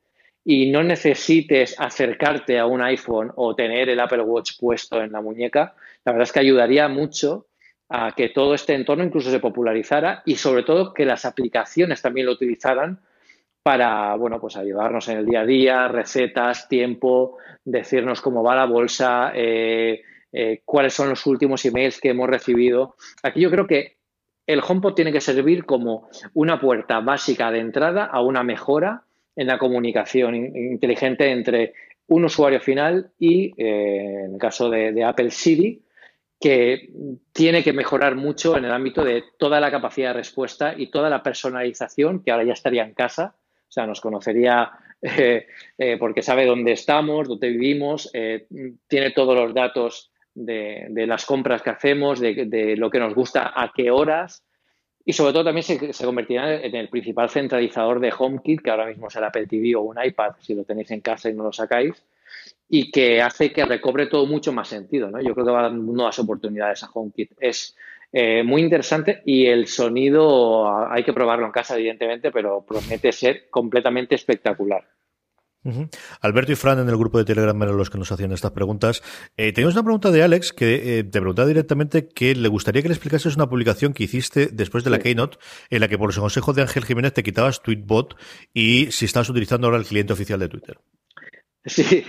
y 0.45 0.71
no 0.71 0.83
necesites 0.83 1.77
acercarte 1.79 2.59
a 2.59 2.67
un 2.67 2.83
iPhone 2.83 3.33
o 3.37 3.55
tener 3.55 3.89
el 3.89 4.01
Apple 4.01 4.23
Watch 4.23 4.59
puesto 4.59 5.01
en 5.01 5.13
la 5.13 5.21
muñeca, 5.21 5.75
la 6.05 6.13
verdad 6.13 6.25
es 6.25 6.33
que 6.33 6.41
ayudaría 6.41 6.89
mucho 6.89 7.47
a 7.89 8.13
que 8.17 8.31
todo 8.31 8.55
este 8.55 8.75
entorno 8.75 9.05
incluso 9.05 9.31
se 9.31 9.41
popularizara 9.41 10.23
y 10.25 10.37
sobre 10.37 10.63
todo 10.63 10.95
que 10.95 11.05
las 11.05 11.25
aplicaciones 11.25 12.03
también 12.03 12.27
lo 12.27 12.33
utilizaran 12.33 13.01
para, 13.63 14.15
bueno, 14.17 14.41
pues 14.41 14.57
ayudarnos 14.57 15.09
en 15.09 15.19
el 15.19 15.27
día 15.27 15.41
a 15.41 15.47
día, 15.47 15.89
recetas, 15.89 16.69
tiempo, 16.69 17.39
decirnos 17.65 18.21
cómo 18.21 18.43
va 18.43 18.55
la 18.55 18.67
bolsa, 18.67 19.33
eh, 19.35 20.03
eh, 20.33 20.61
cuáles 20.65 20.93
son 20.93 21.09
los 21.09 21.27
últimos 21.27 21.65
emails 21.65 22.01
que 22.01 22.11
hemos 22.11 22.29
recibido. 22.29 22.97
Aquí 23.23 23.41
yo 23.41 23.51
creo 23.51 23.67
que 23.67 23.97
el 24.47 24.61
HomePod 24.61 24.95
tiene 24.95 25.13
que 25.13 25.21
servir 25.21 25.65
como 25.65 26.09
una 26.35 26.61
puerta 26.61 27.01
básica 27.01 27.51
de 27.51 27.61
entrada 27.61 28.05
a 28.05 28.21
una 28.21 28.43
mejora 28.43 29.05
en 29.37 29.47
la 29.47 29.59
comunicación 29.59 30.35
inteligente 30.35 31.31
entre 31.31 31.73
un 32.07 32.25
usuario 32.25 32.61
final 32.61 33.11
y, 33.19 33.55
eh, 33.57 34.25
en 34.27 34.35
el 34.35 34.39
caso 34.39 34.69
de, 34.69 35.03
Apple 35.05 35.31
Siri, 35.31 35.81
que 36.41 36.91
tiene 37.33 37.63
que 37.63 37.73
mejorar 37.73 38.17
mucho 38.17 38.57
en 38.57 38.65
el 38.65 38.73
ámbito 38.73 39.05
de 39.05 39.25
toda 39.39 39.61
la 39.61 39.71
capacidad 39.71 40.09
de 40.09 40.15
respuesta 40.15 40.75
y 40.77 40.91
toda 40.91 41.09
la 41.09 41.23
personalización 41.23 42.23
que 42.23 42.31
ahora 42.31 42.45
ya 42.45 42.53
estaría 42.53 42.85
en 42.85 42.95
casa. 42.95 43.35
O 43.69 43.73
sea, 43.73 43.87
nos 43.87 44.01
conocería 44.01 44.71
eh, 45.03 45.47
eh, 45.79 45.97
porque 45.99 46.23
sabe 46.23 46.47
dónde 46.47 46.73
estamos, 46.73 47.29
dónde 47.29 47.49
vivimos, 47.49 48.11
tiene 48.13 49.11
todos 49.13 49.37
los 49.37 49.55
datos 49.55 50.11
de, 50.35 51.07
las 51.07 51.25
compras 51.25 51.63
que 51.63 51.71
hacemos, 51.71 52.21
de, 52.21 52.75
lo 52.77 52.91
que 52.91 52.99
nos 52.99 53.15
gusta, 53.15 53.53
a 53.55 53.73
qué 53.75 53.91
horas. 53.91 54.45
Y 55.05 55.13
sobre 55.13 55.33
todo 55.33 55.45
también 55.45 55.65
se, 55.65 56.05
convertirá 56.05 56.55
en 56.55 56.75
el 56.75 56.89
principal 56.89 57.29
centralizador 57.29 58.01
de 58.01 58.13
HomeKit, 58.17 58.63
que 58.63 58.71
ahora 58.71 58.87
mismo 58.87 59.09
es 59.09 59.17
el 59.17 59.25
Apple 59.25 59.47
TV 59.47 59.77
o 59.77 59.83
un 59.83 60.03
iPad, 60.03 60.33
si 60.41 60.55
lo 60.55 60.65
tenéis 60.65 60.91
en 60.91 61.01
casa 61.01 61.29
y 61.29 61.35
no 61.35 61.45
lo 61.45 61.53
sacáis, 61.53 62.03
y 62.69 62.91
que 62.91 63.21
hace 63.21 63.53
que 63.53 63.65
recobre 63.65 64.07
todo 64.07 64.27
mucho 64.27 64.53
más 64.53 64.69
sentido. 64.69 65.11
¿no? 65.11 65.21
Yo 65.21 65.35
creo 65.35 65.47
que 65.47 65.53
va 65.53 65.61
a 65.61 65.63
dar 65.65 65.73
nuevas 65.73 66.19
oportunidades 66.19 66.83
a 66.83 66.91
HomeKit. 66.93 67.33
Es 67.39 67.77
eh, 68.13 68.43
muy 68.43 68.63
interesante 68.63 69.23
y 69.25 69.47
el 69.47 69.67
sonido 69.67 70.69
hay 70.89 71.05
que 71.05 71.13
probarlo 71.13 71.47
en 71.47 71.53
casa, 71.53 71.77
evidentemente, 71.77 72.31
pero 72.31 72.65
promete 72.65 73.13
ser 73.13 73.49
completamente 73.51 74.15
espectacular. 74.15 74.85
Alberto 76.21 76.53
y 76.53 76.57
Fran 76.57 76.79
en 76.79 76.89
el 76.89 76.97
grupo 76.97 77.17
de 77.19 77.25
Telegram 77.25 77.61
eran 77.63 77.77
los 77.77 77.89
que 77.89 77.97
nos 77.97 78.13
hacían 78.13 78.33
estas 78.33 78.51
preguntas. 78.51 79.03
Eh, 79.37 79.53
tenemos 79.53 79.75
una 79.75 79.83
pregunta 79.83 80.11
de 80.11 80.23
Alex 80.23 80.53
que 80.53 80.99
eh, 80.99 81.05
te 81.05 81.21
preguntaba 81.21 81.49
directamente 81.49 82.07
que 82.07 82.35
le 82.35 82.49
gustaría 82.49 82.83
que 82.83 82.89
le 82.89 82.95
explicases 82.95 83.35
una 83.35 83.49
publicación 83.49 83.95
que 83.95 84.05
hiciste 84.05 84.49
después 84.53 84.85
de 84.85 84.91
la 84.91 84.99
Keynote 84.99 85.39
en 85.71 85.81
la 85.81 85.89
que 85.89 85.97
por 85.97 86.09
los 86.09 86.19
consejos 86.19 86.55
de 86.55 86.63
Ángel 86.63 86.85
Jiménez 86.85 87.15
te 87.15 87.23
quitabas 87.23 87.63
Tweetbot 87.63 88.15
y 88.53 88.89
si 88.91 89.07
estabas 89.07 89.31
utilizando 89.31 89.67
ahora 89.67 89.79
el 89.79 89.87
cliente 89.87 90.13
oficial 90.13 90.39
de 90.39 90.49
Twitter. 90.49 90.79
Sí, 91.67 92.05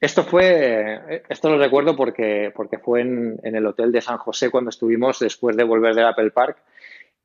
esto 0.00 0.24
fue, 0.24 1.22
esto 1.28 1.50
lo 1.50 1.58
recuerdo 1.58 1.94
porque, 1.94 2.50
porque 2.56 2.78
fue 2.78 3.02
en, 3.02 3.38
en 3.42 3.54
el 3.54 3.66
hotel 3.66 3.92
de 3.92 4.00
San 4.00 4.16
José 4.16 4.50
cuando 4.50 4.70
estuvimos 4.70 5.18
después 5.18 5.56
de 5.56 5.64
volver 5.64 5.94
del 5.94 6.06
Apple 6.06 6.30
Park 6.30 6.56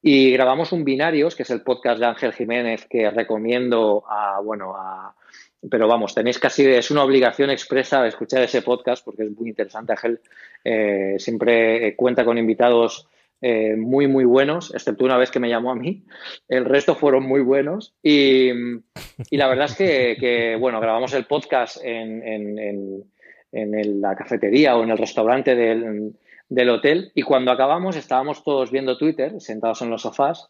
y 0.02 0.32
grabamos 0.32 0.72
un 0.72 0.84
Binarios, 0.84 1.36
que 1.36 1.44
es 1.44 1.50
el 1.50 1.62
podcast 1.62 2.00
de 2.00 2.06
Ángel 2.06 2.34
Jiménez 2.34 2.86
que 2.90 3.10
recomiendo 3.10 4.04
a, 4.08 4.40
bueno, 4.42 4.76
a, 4.76 5.14
pero 5.70 5.88
vamos, 5.88 6.16
tenéis 6.16 6.40
casi, 6.40 6.66
es 6.66 6.90
una 6.92 7.04
obligación 7.04 7.50
expresa 7.50 8.08
escuchar 8.08 8.42
ese 8.44 8.62
podcast 8.62 9.04
porque 9.04 9.24
es 9.24 9.32
muy 9.32 9.50
interesante. 9.50 9.92
Ángel 9.92 10.22
eh, 10.64 11.16
siempre 11.18 11.96
cuenta 11.96 12.24
con 12.24 12.38
invitados 12.38 13.08
eh, 13.42 13.76
muy, 13.78 14.08
muy 14.08 14.26
buenos, 14.26 14.74
excepto 14.74 15.06
una 15.06 15.18
vez 15.18 15.32
que 15.32 15.40
me 15.40 15.50
llamó 15.50 15.72
a 15.72 15.76
mí. 15.76 16.04
El 16.48 16.66
resto 16.66 16.96
fueron 16.96 17.24
muy 17.24 17.42
buenos. 17.42 17.94
Y, 18.04 18.52
la 19.32 19.48
verdad 19.48 19.68
es 19.70 19.76
que, 19.78 20.58
bueno, 20.60 20.82
grabamos 20.82 21.14
el 21.14 21.26
podcast 21.26 21.78
en, 21.84 22.28
en, 22.28 23.04
en, 23.52 24.02
la 24.02 24.16
cafetería 24.16 24.76
o 24.76 24.84
en 24.84 24.92
el 24.92 24.98
restaurante 24.98 25.56
del, 25.56 26.14
del 26.50 26.70
hotel 26.70 27.12
y 27.16 27.22
cuando 27.22 27.52
acabamos 27.52 27.96
estábamos 27.96 28.44
todos 28.44 28.72
viendo 28.72 28.98
Twitter, 28.98 29.40
sentados 29.40 29.82
en 29.82 29.90
los 29.90 30.02
sofás 30.02 30.50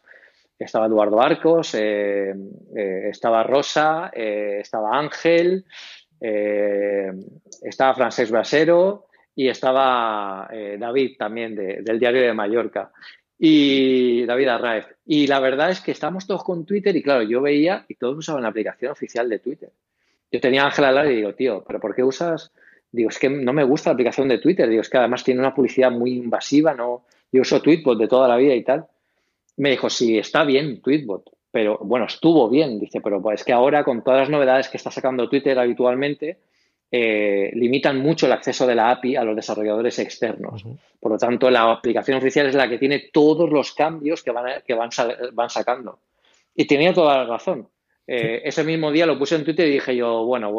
estaba 0.58 0.86
Eduardo 0.86 1.22
Arcos, 1.22 1.74
eh, 1.74 2.34
eh, 2.76 3.08
estaba 3.10 3.42
Rosa, 3.42 4.10
estaba 4.12 4.98
Ángel, 4.98 5.64
estaba 6.20 7.94
Francesc 7.94 8.30
Brasero 8.30 9.06
y 9.34 9.48
estaba 9.48 10.48
David 10.78 11.16
también 11.18 11.54
del 11.54 11.98
diario 11.98 12.22
de 12.22 12.34
Mallorca 12.34 12.92
y 13.38 14.24
David 14.26 14.48
Arraez. 14.48 14.86
Y 15.06 15.26
la 15.26 15.40
verdad 15.40 15.70
es 15.70 15.80
que 15.80 15.92
estábamos 15.92 16.26
todos 16.26 16.44
con 16.44 16.66
Twitter 16.66 16.94
y 16.94 17.02
claro, 17.02 17.22
yo 17.22 17.40
veía 17.40 17.84
y 17.88 17.94
todos 17.94 18.18
usaban 18.18 18.42
la 18.42 18.48
aplicación 18.48 18.92
oficial 18.92 19.28
de 19.28 19.38
Twitter. 19.38 19.70
Yo 20.30 20.40
tenía 20.40 20.62
a 20.62 20.66
Ángel 20.66 20.84
al 20.84 20.94
lado 20.94 21.10
y 21.10 21.16
digo, 21.16 21.34
tío, 21.34 21.64
¿pero 21.66 21.80
por 21.80 21.94
qué 21.94 22.04
usas? 22.04 22.52
Digo, 22.92 23.08
es 23.08 23.18
que 23.18 23.30
no 23.30 23.52
me 23.52 23.64
gusta 23.64 23.90
la 23.90 23.94
aplicación 23.94 24.28
de 24.28 24.38
Twitter. 24.38 24.68
Digo, 24.68 24.82
es 24.82 24.90
que 24.90 24.98
además 24.98 25.24
tiene 25.24 25.40
una 25.40 25.54
publicidad 25.54 25.90
muy 25.90 26.12
invasiva, 26.12 26.74
no. 26.74 27.04
Yo 27.32 27.42
uso 27.42 27.62
Tweetbot 27.62 27.98
de 27.98 28.08
toda 28.08 28.28
la 28.28 28.36
vida 28.36 28.54
y 28.54 28.62
tal 28.62 28.86
me 29.60 29.70
dijo, 29.70 29.90
sí, 29.90 30.16
está 30.18 30.44
bien 30.44 30.80
Tweetbot, 30.80 31.30
pero 31.50 31.78
bueno, 31.82 32.06
estuvo 32.06 32.48
bien, 32.48 32.80
dice, 32.80 33.02
pero 33.02 33.20
pues 33.20 33.40
es 33.40 33.44
que 33.44 33.52
ahora 33.52 33.84
con 33.84 34.02
todas 34.02 34.20
las 34.20 34.30
novedades 34.30 34.68
que 34.70 34.78
está 34.78 34.90
sacando 34.90 35.28
Twitter 35.28 35.58
habitualmente, 35.58 36.38
eh, 36.92 37.50
limitan 37.54 37.98
mucho 37.98 38.26
el 38.26 38.32
acceso 38.32 38.66
de 38.66 38.74
la 38.74 38.90
API 38.90 39.16
a 39.16 39.24
los 39.24 39.36
desarrolladores 39.36 39.98
externos. 39.98 40.64
Por 40.98 41.12
lo 41.12 41.18
tanto, 41.18 41.50
la 41.50 41.70
aplicación 41.70 42.18
oficial 42.18 42.46
es 42.46 42.54
la 42.54 42.68
que 42.68 42.78
tiene 42.78 43.10
todos 43.12 43.50
los 43.50 43.72
cambios 43.72 44.22
que 44.22 44.30
van, 44.30 44.62
que 44.66 44.74
van, 44.74 44.90
van 45.32 45.50
sacando. 45.50 46.00
Y 46.54 46.66
tenía 46.66 46.92
toda 46.92 47.18
la 47.18 47.24
razón. 47.24 47.68
Eh, 48.06 48.42
ese 48.44 48.64
mismo 48.64 48.90
día 48.90 49.06
lo 49.06 49.18
puse 49.18 49.36
en 49.36 49.44
Twitter 49.44 49.68
y 49.68 49.72
dije 49.72 49.94
yo, 49.94 50.24
bueno, 50.24 50.52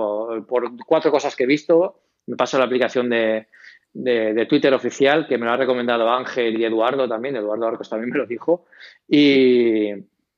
por 0.47 0.71
cuatro 0.85 1.11
cosas 1.11 1.35
que 1.35 1.43
he 1.43 1.47
visto, 1.47 1.99
me 2.27 2.37
paso 2.37 2.57
la 2.57 2.63
aplicación 2.63 3.09
de, 3.09 3.47
de, 3.93 4.45
Twitter 4.45 4.73
oficial, 4.73 5.27
que 5.27 5.37
me 5.37 5.45
lo 5.45 5.51
ha 5.51 5.57
recomendado 5.57 6.09
Ángel 6.09 6.59
y 6.59 6.63
Eduardo 6.63 7.07
también, 7.07 7.35
Eduardo 7.35 7.67
Arcos 7.67 7.89
también 7.89 8.11
me 8.11 8.17
lo 8.17 8.25
dijo, 8.25 8.65
y, 9.07 9.91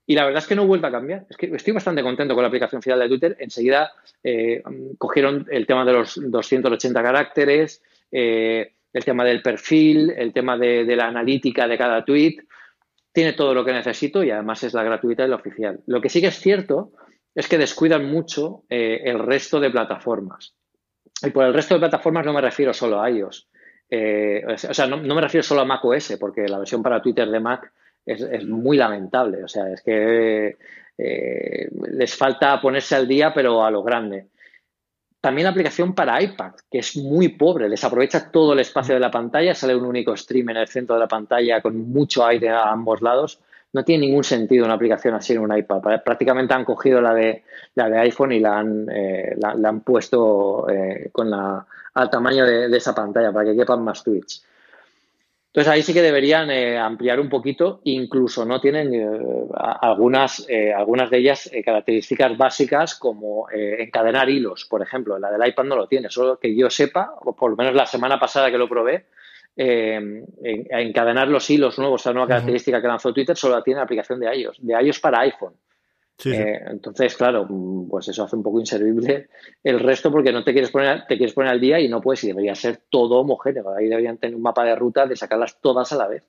la 0.08 0.26
verdad 0.26 0.41
es 0.41 0.47
que 0.47 0.56
no 0.56 0.64
he 0.64 0.68
vuelto 0.68 0.88
a 0.88 0.91
cambiar. 0.91 1.26
Es 1.30 1.38
que 1.38 1.47
estoy 1.56 1.74
bastante 1.74 2.04
contento 2.04 2.34
con 2.34 2.43
la 2.43 2.49
aplicación 2.49 2.82
final 2.82 2.99
de 2.99 3.08
Twitter. 3.08 3.36
Enseguida 3.39 3.91
eh, 4.24 4.62
cogieron 4.97 5.47
el 5.49 5.66
tema 5.66 5.86
de 5.86 5.93
los 5.93 6.20
280 6.22 7.01
caracteres, 7.01 7.82
eh, 8.12 8.74
el 8.91 9.06
tema 9.06 9.24
del 9.24 9.41
perfil, 9.41 10.12
el 10.16 10.34
tema 10.34 10.58
de, 10.58 10.86
la 10.95 11.08
analítica 11.08 11.68
de 11.68 11.78
cada 11.78 12.04
tweet. 12.04 12.38
Tiene 13.14 13.34
todo 13.34 13.54
lo 13.54 13.64
que 13.64 13.72
necesito 13.72 14.24
y 14.24 14.32
además 14.32 14.64
es 14.64 14.74
la 14.74 14.84
gratuita 14.84 15.26
y 15.26 15.30
la 15.30 15.36
oficial. 15.36 15.80
Lo 15.88 16.01
que 16.01 16.10
sí 16.10 16.20
que 16.20 16.28
es 16.28 16.39
cierto 16.39 16.91
es 17.34 17.47
que 17.47 17.58
descuidan 17.58 18.06
mucho 18.06 18.64
eh, 18.70 19.01
el 19.06 19.20
resto 19.20 19.60
de 19.60 19.72
plataformas. 19.72 20.56
Y 21.22 21.30
por 21.30 21.45
el 21.45 21.54
resto 21.54 21.76
de 21.76 21.80
plataformas 21.80 22.26
no 22.26 22.34
me 22.34 22.41
refiero 22.41 22.74
solo 22.74 23.01
a. 23.01 23.10
Eh, 23.10 24.43
o 24.45 24.74
sea, 24.74 24.88
no, 24.88 24.97
me 24.97 25.22
refiero 25.22 25.43
solo 25.43 25.62
a 25.62 25.66
Mac 25.66 25.86
OS, 25.86 26.18
porque 26.20 26.47
la 26.47 26.58
versión 26.58 26.82
para 26.84 27.01
Twitter 27.01 27.30
de 27.30 27.39
Mac 27.39 27.72
es, 28.06 28.45
muy 28.45 28.78
lamentable. 28.78 29.43
O 29.43 29.47
sea, 29.47 29.70
es 29.72 29.82
que 29.82 30.58
eh, 30.97 31.70
les 31.91 32.16
falta 32.16 32.62
ponerse 32.62 32.95
al 32.95 33.08
día, 33.08 33.34
pero 33.34 33.64
a 33.64 33.72
lo 33.72 33.84
grande. 33.84 34.28
También 35.22 35.45
la 35.45 35.51
aplicación 35.51 35.95
para 35.95 36.22
iPad, 36.22 36.54
que 36.70 36.80
es 36.80 36.97
muy 36.97 37.30
pobre, 37.30 37.70
les 37.70 37.84
aprovecha 37.84 38.30
todo 38.30 38.54
el 38.54 38.60
espacio 38.60 38.93
de 38.93 38.99
la 38.99 39.10
pantalla, 39.10 39.56
sale 39.56 39.76
un 39.76 39.86
único 39.86 40.18
stream 40.18 40.49
en 40.49 40.58
el 40.58 40.68
centro 40.68 40.95
de 40.95 40.99
la 40.99 41.08
pantalla 41.08 41.62
con 41.62 41.78
mucho 41.89 42.26
aire 42.26 42.49
a 42.49 42.72
ambos 42.72 43.01
lados 43.01 43.39
no 43.74 43.84
tiene 43.84 44.06
ningún 44.06 44.24
sentido 44.24 44.66
una 44.66 44.76
aplicación 44.76 45.16
así 45.16 45.34
en 45.34 45.39
un 45.39 45.56
iPad. 45.56 45.82
Prácticamente 46.06 46.54
han 46.54 46.64
cogido 46.64 47.01
la 47.01 47.14
de, 47.14 47.43
la 47.76 47.89
de 47.89 47.99
iPhone 47.99 48.32
y 48.32 48.39
la 48.39 48.60
han, 48.60 48.88
eh, 48.89 49.36
la, 49.38 49.70
han 49.70 49.82
puesto 49.82 50.70
eh, 50.70 51.10
con 51.12 51.32
la, 51.32 51.66
al 51.95 52.10
tamaño 52.10 52.45
de, 52.45 52.78
esa 52.78 52.93
pantalla 52.93 53.34
para 53.34 53.49
que 53.49 53.58
quepan 53.58 53.84
más 53.84 54.04
tweets. 54.04 54.45
Entonces 55.54 55.72
ahí 55.72 55.84
sí 55.84 55.93
que 55.93 56.01
deberían 56.01 56.49
eh, 56.49 56.80
ampliar 56.80 57.20
un 57.20 57.30
poquito, 57.30 57.80
incluso 57.84 58.43
no 58.43 58.60
tienen 58.60 58.91
algunas, 59.56 60.47
algunas 60.76 61.12
de 61.12 61.18
ellas 61.20 61.51
características 61.64 62.36
básicas 62.36 62.95
como 62.95 63.45
encadenar 63.51 64.30
hilos, 64.30 64.66
por 64.68 64.82
ejemplo. 64.82 65.20
La 65.20 65.30
del 65.30 65.47
iPad 65.47 65.66
no 65.66 65.76
lo 65.76 65.88
tiene, 65.88 66.10
solo 66.10 66.39
que 66.39 66.56
yo 66.56 66.72
sepa, 66.72 67.14
o 67.22 67.36
por 67.36 67.51
lo 67.51 67.56
menos 67.56 67.76
la 67.76 67.86
semana 67.86 68.20
pasada 68.20 68.49
que 68.49 68.58
lo 68.58 68.68
probé, 68.68 69.06
eh, 69.56 70.26
encadenar 70.72 71.28
los 71.28 71.47
hilos 71.49 71.78
nuevos, 71.78 72.01
esa 72.01 72.12
nueva 72.12 72.28
característica 72.28 72.82
que 72.82 72.88
lanzó 72.88 73.14
Twitter, 73.14 73.38
solo 73.38 73.56
la 73.56 73.64
tiene 73.64 73.78
la 73.78 73.84
aplicación 73.84 74.20
de 74.20 74.36
iOS, 74.36 74.58
de 74.60 74.74
iOS 74.82 74.99
para 74.99 75.20
iPhone. 75.22 75.54
Eh, 76.26 76.61
entonces, 76.68 77.18
claro, 77.18 77.47
pues 77.89 78.07
eso 78.07 78.24
hace 78.24 78.36
un 78.36 78.43
poco 78.43 78.59
inservible 78.59 79.30
el 79.64 79.80
resto 79.80 80.11
porque 80.11 80.32
no 80.32 80.43
te 80.43 80.53
quieres 80.53 80.72
poner, 80.72 81.05
te 81.07 81.18
quieres 81.18 81.34
poner 81.34 81.51
al 81.51 81.59
día 81.59 81.80
y 81.80 81.89
no 81.89 82.01
puedes 82.01 82.24
y 82.24 82.28
debería 82.28 82.55
ser 82.55 82.84
todo 82.89 83.20
homogéneo. 83.20 83.74
Ahí 83.76 83.88
deberían 83.88 84.18
tener 84.18 84.36
un 84.36 84.41
mapa 84.41 84.64
de 84.64 84.76
ruta 84.76 85.05
de 85.05 85.16
sacarlas 85.16 85.59
todas 85.59 85.91
a 85.91 85.97
la 85.97 86.07
vez. 86.07 86.24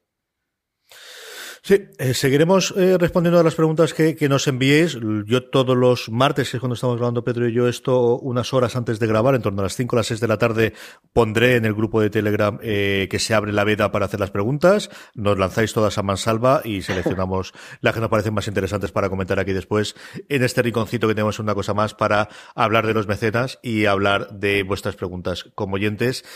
Sí, 1.67 1.83
eh, 1.97 2.13
seguiremos 2.13 2.75
eh, 2.77 2.99
respondiendo 2.99 3.41
a 3.41 3.43
las 3.43 3.55
preguntas 3.55 3.95
que, 3.95 4.29
nos 4.29 4.47
enviéis. 4.49 4.99
Yo 5.25 5.49
todos 5.49 5.75
los 5.75 6.11
martes, 6.11 6.51
que 6.51 6.59
es 6.59 6.61
cuando 6.61 6.75
estamos 6.75 6.99
grabando 6.99 7.25
Pedro 7.25 7.49
y 7.49 7.55
yo 7.55 7.69
esto, 7.69 8.19
unas 8.19 8.53
horas 8.53 8.77
antes 8.77 8.99
de 9.01 9.07
grabar, 9.07 9.35
en 9.35 9.41
torno 9.41 9.63
a 9.63 9.63
las 9.63 9.75
5 9.75 9.97
o 9.97 9.99
las 9.99 10.09
6 10.09 10.21
de 10.21 10.29
la 10.29 10.37
tarde, 10.37 10.75
pondré 11.15 11.57
en 11.57 11.65
el 11.65 11.73
grupo 11.73 12.03
de 12.03 12.11
Telegram 12.11 12.59
eh, 12.63 13.09
que 13.11 13.19
se 13.19 13.33
abre 13.33 13.51
la 13.51 13.65
veda 13.65 13.91
para 13.93 14.05
hacer 14.05 14.21
las 14.21 14.31
preguntas. 14.31 14.91
Nos 15.15 15.39
lanzáis 15.39 15.73
todas 15.73 15.97
a 15.97 16.03
mansalva 16.03 16.61
y 16.65 16.83
seleccionamos 16.83 17.55
las 17.81 17.95
que 17.95 18.01
nos 18.01 18.11
parecen 18.11 18.35
más 18.35 18.47
interesantes 18.47 18.93
para 18.93 19.09
comentar 19.09 19.39
aquí 19.39 19.55
después 19.55 19.97
en 20.29 20.45
este 20.45 20.61
rinconcito 20.61 21.09
que 21.09 21.15
tenemos 21.15 21.39
una 21.39 21.55
cosa 21.55 21.73
más 21.73 21.95
para 21.95 22.29
hablar 22.55 22.87
de 22.87 22.93
los 22.93 23.09
mecenas 23.09 23.59
y 23.63 23.87
hablar 23.87 24.35
de 24.35 24.65
vuestras 24.65 24.97
preguntas 24.97 25.47
como 25.55 25.77
oyentes. 25.77 26.27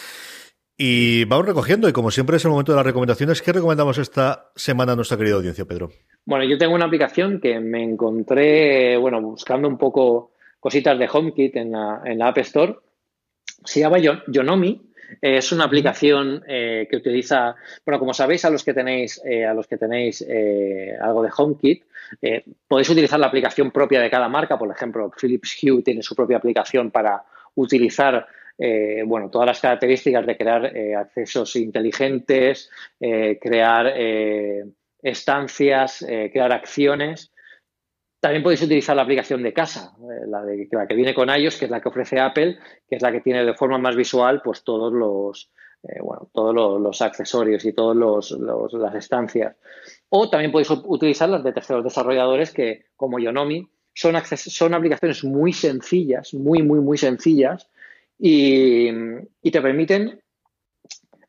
Y 0.80 1.24
vamos 1.24 1.44
recogiendo, 1.44 1.88
y 1.88 1.92
como 1.92 2.12
siempre 2.12 2.36
es 2.36 2.44
el 2.44 2.52
momento 2.52 2.70
de 2.70 2.76
las 2.76 2.86
recomendaciones. 2.86 3.42
¿Qué 3.42 3.52
recomendamos 3.52 3.98
esta 3.98 4.52
semana 4.54 4.92
a 4.92 4.94
nuestra 4.94 5.16
querida 5.16 5.34
audiencia, 5.34 5.64
Pedro? 5.64 5.90
Bueno, 6.24 6.44
yo 6.44 6.56
tengo 6.56 6.72
una 6.76 6.84
aplicación 6.84 7.40
que 7.40 7.58
me 7.58 7.82
encontré, 7.82 8.96
bueno, 8.96 9.20
buscando 9.20 9.66
un 9.66 9.76
poco 9.76 10.30
cositas 10.60 10.96
de 10.96 11.08
HomeKit 11.12 11.56
en 11.56 11.72
la, 11.72 12.00
en 12.04 12.20
la 12.20 12.28
App 12.28 12.38
Store. 12.38 12.76
Se 13.64 13.80
llama 13.80 13.98
Yonomi 13.98 14.80
Es 15.20 15.50
una 15.50 15.64
aplicación 15.64 16.44
eh, 16.46 16.86
que 16.88 16.96
utiliza, 16.96 17.56
bueno, 17.84 17.98
como 17.98 18.14
sabéis, 18.14 18.44
a 18.44 18.50
los 18.50 18.62
que 18.62 18.72
tenéis, 18.72 19.20
eh, 19.24 19.44
a 19.44 19.54
los 19.54 19.66
que 19.66 19.78
tenéis 19.78 20.24
eh, 20.28 20.92
algo 21.00 21.24
de 21.24 21.30
HomeKit, 21.36 21.84
podéis 22.68 22.88
utilizar 22.88 23.18
la 23.18 23.26
aplicación 23.26 23.72
propia 23.72 24.00
de 24.00 24.10
cada 24.10 24.28
marca. 24.28 24.56
Por 24.56 24.70
ejemplo, 24.70 25.10
Philips 25.20 25.58
Hue 25.60 25.82
tiene 25.82 26.02
su 26.02 26.14
propia 26.14 26.36
aplicación 26.36 26.92
para 26.92 27.24
utilizar 27.56 28.28
bueno, 29.06 29.30
todas 29.30 29.46
las 29.46 29.60
características 29.60 30.26
de 30.26 30.36
crear 30.36 30.66
accesos 30.96 31.54
inteligentes, 31.56 32.70
crear 32.98 33.94
estancias, 35.02 36.04
crear 36.04 36.52
acciones. 36.52 37.32
También 38.20 38.42
podéis 38.42 38.62
utilizar 38.62 38.96
la 38.96 39.02
aplicación 39.02 39.42
de 39.42 39.52
casa, 39.52 39.92
eh, 40.00 40.26
la, 40.26 40.42
de, 40.42 40.68
la 40.72 40.88
que 40.88 40.94
viene 40.94 41.14
con 41.14 41.28
iOS, 41.28 41.56
que 41.56 41.66
es 41.66 41.70
la 41.70 41.80
que 41.80 41.88
ofrece 41.88 42.18
Apple, 42.18 42.58
que 42.88 42.96
es 42.96 43.02
la 43.02 43.12
que 43.12 43.20
tiene 43.20 43.44
de 43.44 43.54
forma 43.54 43.78
más 43.78 43.94
visual 43.94 44.42
pues 44.42 44.64
todos 44.64 44.92
los, 44.92 45.52
eh, 45.84 46.00
bueno, 46.02 46.28
todos 46.32 46.52
los, 46.80 47.00
accesorios 47.00 47.64
y 47.64 47.72
todas 47.72 47.96
las 48.72 48.94
estancias. 48.96 49.56
O 50.08 50.28
también 50.28 50.50
podéis 50.50 50.70
utilizar 50.70 51.28
las 51.28 51.44
de 51.44 51.52
terceros 51.52 51.84
desarrolladores 51.84 52.52
que, 52.52 52.86
como 52.96 53.20
Yonomi, 53.20 53.68
son, 53.94 54.16
son 54.24 54.74
aplicaciones 54.74 55.22
muy 55.22 55.52
sencillas, 55.52 56.34
muy, 56.34 56.62
muy, 56.62 56.80
muy 56.80 56.98
sencillas 56.98 57.68
y, 58.18 58.90
te 59.50 59.62
permiten 59.62 60.20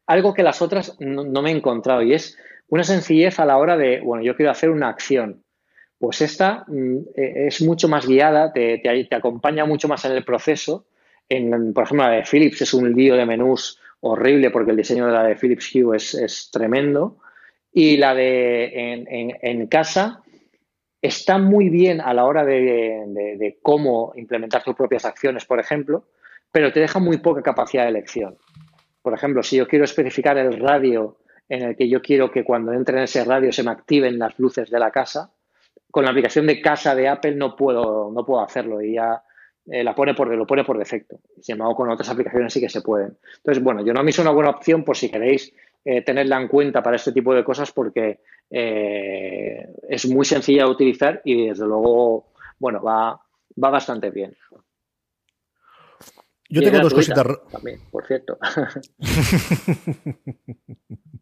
algo 0.08 0.34
que 0.34 0.44
las 0.44 0.62
otras 0.62 0.98
no, 1.00 1.42
me 1.42 1.52
he 1.52 1.56
encontrado 1.56 2.02
y 2.02 2.14
es 2.14 2.38
una 2.68 2.84
sencillez 2.84 3.40
a 3.40 3.46
la 3.46 3.58
hora 3.58 3.78
de, 3.78 4.02
bueno, 4.02 4.24
yo 4.24 4.36
quiero 4.36 4.52
hacer 4.52 4.70
una 4.70 4.90
acción 4.90 5.44
pues 6.00 6.22
esta 6.22 6.64
mm, 6.68 6.98
e, 7.16 7.48
es 7.48 7.62
mucho 7.62 7.88
más 7.88 8.08
guiada, 8.08 8.52
te, 8.54 8.82
acompaña 9.12 9.66
mucho 9.66 9.88
más 9.88 10.06
en 10.06 10.14
el 10.14 10.24
proceso. 10.24 10.86
En, 11.28 11.74
por 11.74 11.84
ejemplo, 11.84 12.08
la 12.08 12.16
de 12.16 12.24
Philips 12.24 12.62
es 12.62 12.74
un 12.74 12.92
lío 12.94 13.16
de 13.16 13.26
menús 13.26 13.80
horrible 14.00 14.50
porque 14.50 14.72
el 14.72 14.78
diseño 14.78 15.06
de 15.06 15.12
la 15.12 15.24
de 15.24 15.36
Philips 15.36 15.76
Hue 15.76 15.98
es, 15.98 16.50
tremendo. 16.52 17.18
Y 17.72 17.98
la 17.98 18.16
de 18.16 19.36
en, 19.42 19.68
casa 19.68 20.24
está 21.02 21.38
muy 21.38 21.70
bien 21.70 22.02
a 22.02 22.14
la 22.14 22.26
hora 22.26 22.44
de, 22.44 23.60
cómo 23.62 24.14
implementar 24.16 24.64
tus 24.64 24.76
propias 24.76 25.06
acciones, 25.06 25.46
por 25.46 25.60
ejemplo, 25.60 26.06
pero 26.52 26.72
te 26.72 26.80
deja 26.80 27.00
muy 27.00 27.18
poca 27.18 27.42
capacidad 27.42 27.84
de 27.84 27.90
elección. 27.90 28.38
Por 29.02 29.14
ejemplo, 29.14 29.44
si 29.44 29.58
yo 29.58 29.68
quiero 29.68 29.86
especificar 29.86 30.38
el 30.38 30.60
radio 30.60 31.18
en 31.48 31.64
el 31.64 31.76
que 31.76 31.90
yo 31.90 32.02
quiero 32.02 32.32
que 32.32 32.44
cuando 32.44 32.74
entre 32.74 32.98
en 32.98 33.04
ese 33.04 33.24
radio 33.24 33.52
se 33.52 33.64
me 33.64 33.72
activen 33.72 34.20
las 34.20 34.38
luces 34.38 34.70
de 34.70 34.80
la 34.80 34.92
casa, 34.92 35.32
con 35.92 36.06
la 36.06 36.12
aplicación 36.12 36.46
de 36.46 36.62
casa 36.62 36.94
de 36.96 37.08
Apple 37.08 37.36
no 37.36 37.56
puedo, 37.56 38.12
no 38.12 38.26
puedo 38.26 38.42
hacerlo 38.42 38.82
y 38.82 38.94
ya 38.94 39.24
eh, 39.66 39.84
la 39.84 39.96
pone 39.96 40.14
por, 40.14 40.28
lo 40.36 40.46
pone 40.46 40.64
por 40.64 40.78
defecto. 40.78 41.20
Sin 41.42 41.54
embargo, 41.54 41.76
con 41.76 41.90
otras 41.90 42.10
aplicaciones 42.10 42.54
sí 42.54 42.60
que 42.60 42.70
se 42.70 42.82
pueden. 42.82 43.18
Entonces, 43.38 43.64
bueno, 43.64 43.84
yo 43.84 43.94
no 43.94 44.04
me 44.04 44.12
hizo 44.12 44.22
una 44.22 44.32
buena 44.32 44.52
opción 44.52 44.84
por 44.84 44.98
si 44.98 45.10
queréis 45.10 45.54
eh, 45.86 46.02
tenerla 46.02 46.40
en 46.40 46.48
cuenta 46.48 46.84
para 46.84 46.96
este 46.96 47.12
tipo 47.12 47.34
de 47.34 47.44
cosas 47.44 47.72
porque 47.72 48.20
eh, 48.50 49.68
es 49.88 50.08
muy 50.08 50.26
sencilla 50.26 50.66
de 50.66 50.72
utilizar 50.72 51.22
y 51.24 51.48
desde 51.48 51.66
luego, 51.66 52.32
bueno, 52.60 52.82
va, 52.82 53.20
va 53.64 53.70
bastante 53.70 54.12
bien. 54.12 54.36
Yo 56.50 56.62
tengo 56.62 56.80
dos 56.80 56.94
cositas. 56.94 57.26
También, 57.52 57.80
por 57.92 58.08
cierto. 58.08 58.38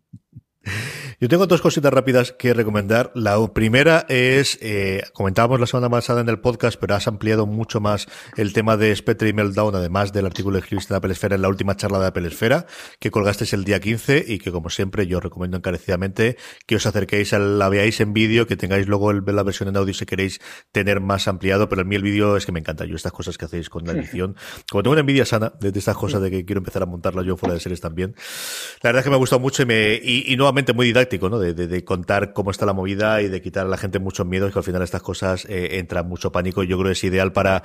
Yo 1.19 1.29
tengo 1.29 1.47
dos 1.47 1.61
cositas 1.61 1.91
rápidas 1.91 2.31
que 2.31 2.53
recomendar. 2.53 3.11
La 3.15 3.35
primera 3.53 4.05
es, 4.07 4.59
eh, 4.61 5.03
comentábamos 5.13 5.59
la 5.59 5.65
semana 5.65 5.89
pasada 5.89 6.21
en 6.21 6.29
el 6.29 6.39
podcast, 6.39 6.79
pero 6.79 6.95
has 6.95 7.07
ampliado 7.07 7.45
mucho 7.45 7.79
más 7.79 8.07
el 8.35 8.53
tema 8.53 8.77
de 8.77 8.95
Spectre 8.95 9.29
y 9.29 9.33
Meltdown, 9.33 9.75
además 9.75 10.13
del 10.13 10.25
artículo 10.25 10.55
que 10.55 10.65
escribiste 10.65 10.93
en 10.93 10.97
Apple 10.97 11.13
Esfera 11.13 11.35
en 11.35 11.41
la 11.41 11.49
última 11.49 11.75
charla 11.75 11.99
de 11.99 12.07
Apple 12.07 12.27
Esfera, 12.27 12.65
que 12.99 13.11
colgasteis 13.11 13.53
el 13.53 13.63
día 13.63 13.79
15 13.79 14.25
y 14.27 14.37
que, 14.37 14.51
como 14.51 14.69
siempre, 14.69 15.07
yo 15.07 15.19
recomiendo 15.19 15.57
encarecidamente 15.57 16.37
que 16.65 16.75
os 16.75 16.85
acerquéis 16.85 17.33
a 17.33 17.39
la 17.39 17.69
veáis 17.69 17.99
en 17.99 18.13
vídeo, 18.13 18.45
que 18.47 18.55
tengáis 18.55 18.87
luego 18.87 19.11
el, 19.11 19.23
la 19.25 19.43
versión 19.43 19.69
en 19.69 19.77
audio 19.77 19.93
si 19.93 20.05
queréis 20.05 20.39
tener 20.71 21.01
más 21.01 21.27
ampliado, 21.27 21.69
pero 21.69 21.81
a 21.81 21.85
mí 21.85 21.95
el 21.95 22.03
vídeo 22.03 22.37
es 22.37 22.45
que 22.45 22.51
me 22.51 22.59
encanta. 22.59 22.85
Yo 22.85 22.95
estas 22.95 23.11
cosas 23.11 23.37
que 23.37 23.45
hacéis 23.45 23.69
con 23.69 23.85
la 23.85 23.93
edición, 23.93 24.35
como 24.69 24.83
tengo 24.83 24.91
una 24.93 25.01
envidia 25.01 25.25
sana 25.25 25.53
de, 25.59 25.69
estas 25.69 25.97
cosas 25.97 26.21
de 26.21 26.29
que 26.29 26.45
quiero 26.45 26.59
empezar 26.59 26.83
a 26.83 26.85
montarla 26.85 27.23
yo 27.23 27.37
fuera 27.37 27.53
de 27.53 27.59
series 27.59 27.81
también, 27.81 28.15
la 28.83 28.89
verdad 28.89 28.99
es 28.99 29.03
que 29.03 29.09
me 29.09 29.15
ha 29.15 29.19
gustado 29.19 29.39
mucho 29.39 29.63
y, 29.63 29.65
me, 29.65 29.95
y, 29.95 30.31
y 30.31 30.35
nuevamente 30.57 30.73
muy 30.73 30.87
didáctico, 30.87 31.29
¿no? 31.29 31.39
De, 31.39 31.53
de, 31.53 31.83
contar 31.83 32.33
cómo 32.33 32.49
está 32.49 32.65
la 32.65 32.73
movida 32.73 33.21
y 33.21 33.27
de 33.27 33.41
quitar 33.41 33.67
a 33.67 33.69
la 33.69 33.77
gente 33.77 33.99
muchos 33.99 34.25
miedos, 34.25 34.51
que 34.51 34.57
al 34.57 34.65
final 34.65 34.81
estas 34.81 35.03
cosas 35.03 35.45
eh, 35.45 35.77
entran 35.77 36.07
mucho 36.07 36.31
pánico. 36.31 36.63
Yo 36.63 36.77
creo 36.77 36.87
que 36.87 36.93
es 36.93 37.03
ideal 37.03 37.31
para 37.31 37.61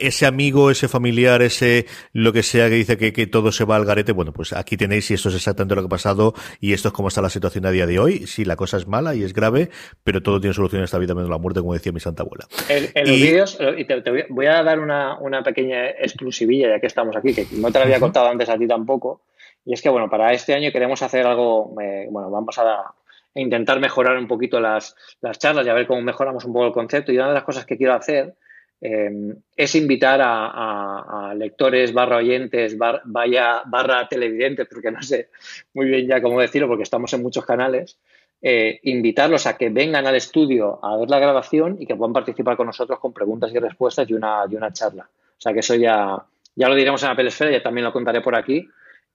ese 0.00 0.26
amigo, 0.26 0.70
ese 0.70 0.88
familiar, 0.88 1.40
ese 1.42 1.86
lo 2.12 2.32
que 2.32 2.42
sea 2.42 2.68
que 2.68 2.74
dice 2.74 2.96
que, 2.96 3.12
que 3.12 3.26
todo 3.28 3.52
se 3.52 3.64
va 3.64 3.76
al 3.76 3.84
garete. 3.84 4.10
Bueno, 4.12 4.32
pues 4.32 4.52
aquí 4.52 4.76
tenéis 4.76 5.10
y 5.10 5.14
esto 5.14 5.28
es 5.28 5.36
exactamente 5.36 5.76
lo 5.76 5.82
que 5.82 5.86
ha 5.86 5.88
pasado 5.88 6.34
y 6.60 6.72
esto 6.72 6.88
es 6.88 6.94
cómo 6.94 7.08
está 7.08 7.22
la 7.22 7.30
situación 7.30 7.64
a 7.66 7.70
día 7.70 7.86
de 7.86 8.00
hoy. 8.00 8.26
Sí, 8.26 8.44
la 8.44 8.56
cosa 8.56 8.76
es 8.76 8.88
mala 8.88 9.14
y 9.14 9.22
es 9.22 9.32
grave, 9.32 9.70
pero 10.02 10.20
todo 10.20 10.40
tiene 10.40 10.54
solución 10.54 10.80
en 10.80 10.84
esta 10.84 10.98
vida 10.98 11.14
menos 11.14 11.30
la 11.30 11.38
muerte, 11.38 11.60
como 11.60 11.74
decía 11.74 11.92
mi 11.92 12.00
santa 12.00 12.24
abuela. 12.24 12.48
En, 12.68 13.08
los 13.08 13.16
vídeos, 13.16 13.56
eh, 13.60 13.74
y 13.78 13.84
te, 13.84 14.02
voy 14.30 14.46
a 14.46 14.62
dar 14.64 14.80
una, 14.80 15.16
una 15.20 15.42
pequeña 15.44 15.90
exclusivilla 15.90 16.68
ya 16.70 16.80
que 16.80 16.86
estamos 16.88 17.14
aquí, 17.14 17.34
que 17.34 17.46
no 17.52 17.70
te 17.70 17.78
la 17.78 17.84
había 17.84 18.00
contado 18.00 18.28
antes 18.28 18.48
a 18.48 18.58
ti 18.58 18.66
tampoco. 18.66 19.20
Y 19.64 19.74
es 19.74 19.82
que, 19.82 19.88
bueno, 19.88 20.10
para 20.10 20.32
este 20.32 20.54
año 20.54 20.72
queremos 20.72 21.02
hacer 21.02 21.26
algo, 21.26 21.66
bueno, 21.66 22.30
vamos 22.30 22.58
a, 22.58 22.94
intentar 23.34 23.80
mejorar 23.80 24.18
un 24.18 24.28
poquito 24.28 24.60
las, 24.60 24.94
las, 25.22 25.38
charlas 25.38 25.64
y 25.66 25.70
a 25.70 25.74
ver 25.74 25.86
cómo 25.86 26.02
mejoramos 26.02 26.44
un 26.44 26.52
poco 26.52 26.66
el 26.66 26.72
concepto. 26.72 27.12
Y 27.12 27.16
una 27.16 27.28
de 27.28 27.34
las 27.34 27.44
cosas 27.44 27.64
que 27.64 27.78
quiero 27.78 27.94
hacer 27.94 28.34
em, 28.80 29.34
es 29.56 29.74
invitar 29.74 30.20
a, 30.22 31.32
lectores, 31.34 31.94
barra 31.94 32.18
oyentes, 32.18 32.76
vaya, 32.76 33.62
barra 33.64 34.06
televidentes, 34.06 34.68
porque 34.68 34.90
no 34.90 35.00
sé 35.02 35.30
muy 35.72 35.86
bien 35.86 36.06
ya 36.06 36.20
cómo 36.20 36.40
decirlo, 36.40 36.68
porque 36.68 36.82
estamos 36.82 37.10
en 37.14 37.22
muchos 37.22 37.46
canales, 37.46 37.96
eh, 38.42 38.80
invitarlos 38.82 39.46
a 39.46 39.56
que 39.56 39.70
vengan 39.70 40.06
al 40.06 40.16
estudio 40.16 40.84
a 40.84 40.96
ver 40.98 41.08
la 41.08 41.18
grabación 41.18 41.76
y 41.80 41.86
que 41.86 41.96
puedan 41.96 42.12
participar 42.12 42.56
con 42.56 42.66
nosotros 42.66 42.98
con 42.98 43.14
preguntas 43.14 43.50
y 43.54 43.58
respuestas 43.58 44.10
y 44.10 44.14
una, 44.14 44.44
y 44.50 44.56
una 44.56 44.72
charla. 44.72 45.08
O 45.08 45.40
sea 45.40 45.52
que 45.52 45.60
eso 45.60 45.74
ya, 45.74 46.22
ya 46.54 46.68
lo 46.68 46.74
diremos 46.74 47.02
en 47.02 47.10
Apple 47.10 47.28
Esfera, 47.28 47.50
ya 47.50 47.62
también 47.62 47.84
lo 47.84 47.92
contaré 47.92 48.20
por 48.20 48.34
aquí. 48.34 48.68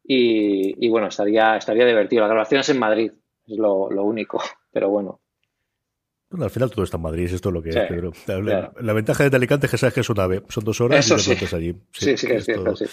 Y, 0.09 0.85
y, 0.85 0.89
bueno, 0.89 1.07
estaría, 1.07 1.57
estaría 1.57 1.85
divertido. 1.85 2.21
La 2.21 2.29
grabación 2.29 2.61
es 2.61 2.69
en 2.69 2.79
Madrid, 2.79 3.11
es 3.45 3.57
lo, 3.57 3.87
único, 3.87 4.41
pero 4.71 4.89
bueno. 4.89 5.19
Bueno, 6.29 6.45
al 6.45 6.51
final 6.51 6.71
todo 6.71 6.83
está 6.83 6.97
en 6.97 7.03
Madrid, 7.03 7.25
esto 7.25 7.49
es 7.49 7.53
lo 7.53 7.61
que 7.61 7.69
es, 7.69 7.75
Pedro. 7.75 8.11
La, 8.79 8.93
ventaja 8.93 9.29
de 9.29 9.35
Alicante 9.35 9.67
es 9.67 9.71
que 9.71 9.77
sabes 9.77 9.93
que 9.93 10.01
es 10.01 10.09
una 10.09 10.23
ave, 10.23 10.43
son 10.49 10.63
dos 10.63 10.81
horas 10.81 11.09
y 11.09 11.35
te 11.35 11.47
sí. 11.47 11.55
allí. 11.55 11.75
Sí, 11.91 12.17
sí, 12.17 12.27
es 12.29 12.45
cierto, 12.45 12.75
sí. 12.75 12.85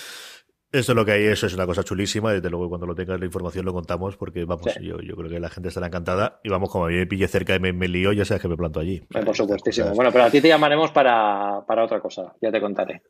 Esto 0.74 0.90
es 0.90 0.96
lo 0.96 1.04
que 1.04 1.12
hay, 1.12 1.24
eso 1.26 1.46
es 1.46 1.54
una 1.54 1.66
cosa 1.66 1.84
chulísima. 1.84 2.32
Desde 2.32 2.50
luego, 2.50 2.68
cuando 2.68 2.84
lo 2.84 2.96
tengas 2.96 3.20
la 3.20 3.26
información 3.26 3.64
lo 3.64 3.72
contamos, 3.72 4.16
porque 4.16 4.44
vamos, 4.44 4.74
yo, 4.80 5.00
yo 5.00 5.14
creo 5.14 5.30
que 5.30 5.38
la 5.38 5.48
gente 5.48 5.68
estará 5.68 5.86
encantada. 5.86 6.40
Y 6.42 6.48
vamos, 6.48 6.68
como 6.68 6.86
a 6.86 6.88
mí 6.88 6.96
me 6.96 7.06
pille 7.06 7.28
cerca 7.28 7.54
y 7.54 7.60
me, 7.60 7.72
me 7.72 7.86
lío, 7.86 8.12
ya 8.12 8.24
sabes 8.24 8.42
que 8.42 8.48
me 8.48 8.56
planto 8.56 8.80
allí. 8.80 9.00
por 9.24 9.36
supuestísimo. 9.36 9.90
Bueno, 9.94 10.10
pero 10.10 10.24
a 10.24 10.30
ti 10.30 10.40
te 10.40 10.48
llamaremos 10.48 10.90
para, 10.90 11.64
para 11.64 11.84
otra 11.84 12.00
cosa, 12.00 12.34
ya 12.42 12.50
te 12.50 12.60
contaré. 12.60 13.02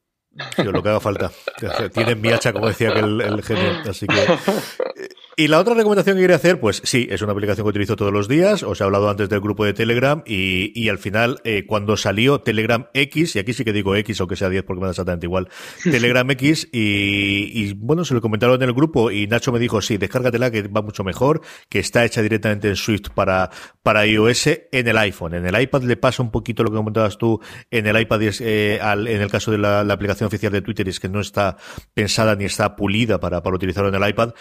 Lo 0.59 0.83
que 0.83 0.89
haga 0.89 1.01
falta. 1.01 1.31
Tienen 1.93 2.21
mi 2.21 2.31
hacha, 2.31 2.53
como 2.53 2.69
decía 2.69 2.91
el, 2.91 3.21
el 3.21 3.43
genio. 3.43 3.83
Así 3.89 4.07
que 4.07 4.39
y 5.37 5.49
la 5.49 5.59
otra 5.59 5.75
recomendación 5.75 6.17
que 6.17 6.23
quería 6.23 6.37
hacer, 6.37 6.61
pues 6.61 6.81
sí, 6.85 7.09
es 7.11 7.21
una 7.23 7.33
aplicación 7.33 7.65
que 7.65 7.71
utilizo 7.71 7.97
todos 7.97 8.13
los 8.13 8.29
días. 8.29 8.63
Os 8.63 8.81
he 8.81 8.85
hablado 8.85 9.11
antes 9.11 9.29
del 9.29 9.41
grupo 9.41 9.65
de 9.65 9.75
Telegram 9.75 10.23
y, 10.27 10.73
y 10.81 10.89
al 10.89 10.99
final, 10.99 11.41
eh, 11.45 11.65
cuando 11.67 11.97
salió 11.97 12.41
Telegram 12.41 12.87
X, 12.95 13.35
y 13.35 13.39
aquí 13.41 13.53
sí 13.53 13.65
que 13.65 13.73
digo 13.73 13.97
X, 13.97 14.21
aunque 14.21 14.37
sea 14.37 14.49
10 14.49 14.63
porque 14.65 14.81
me 14.81 14.87
da 14.87 14.91
exactamente 14.93 15.27
igual, 15.27 15.49
Telegram 15.83 16.31
X, 16.31 16.69
y, 16.73 17.51
y, 17.53 17.75
bueno, 17.75 18.05
se 18.05 18.15
lo 18.15 18.21
comentaron 18.21 18.63
en 18.63 18.69
el 18.69 18.75
grupo 18.75 19.11
y 19.11 19.27
Nacho 19.27 19.51
me 19.51 19.59
dijo, 19.59 19.81
sí, 19.81 19.97
descárgatela 19.97 20.51
que 20.51 20.63
va 20.69 20.83
mucho 20.83 21.03
mejor, 21.03 21.41
que 21.69 21.81
está 21.81 22.05
hecha 22.05 22.23
directamente 22.23 22.69
en 22.69 22.77
Swift 22.77 23.09
para, 23.15 23.51
para 23.83 24.07
iOS 24.07 24.47
en 24.71 24.89
el 24.89 24.99
iPhone. 24.99 25.35
En 25.35 25.47
el 25.47 25.61
iPad 25.61 25.83
le 25.83 25.97
pasa 25.97 26.23
un 26.23 26.31
poquito 26.31 26.63
lo 26.63 26.71
que 26.71 26.77
comentabas 26.77 27.19
tú 27.19 27.41
en 27.71 27.87
el 27.87 28.01
iPad, 28.01 28.21
eh, 28.41 28.79
al, 28.81 29.09
en 29.09 29.21
el 29.21 29.31
caso 29.31 29.51
de 29.51 29.59
la, 29.59 29.83
la, 29.83 29.95
aplicación 29.95 30.29
oficial 30.29 30.53
de 30.53 30.63
Twitter, 30.63 30.89
es 30.89 31.01
que 31.01 31.09
no 31.09 31.21
está 31.21 31.57
pensada 31.93 32.37
ni 32.37 32.45
está 32.45 32.77
pulida 32.77 33.19
para, 33.19 33.43
para 33.43 33.57
utilizarlo 33.57 33.89
en 33.89 34.01
el 34.01 34.09
iPad, 34.09 34.33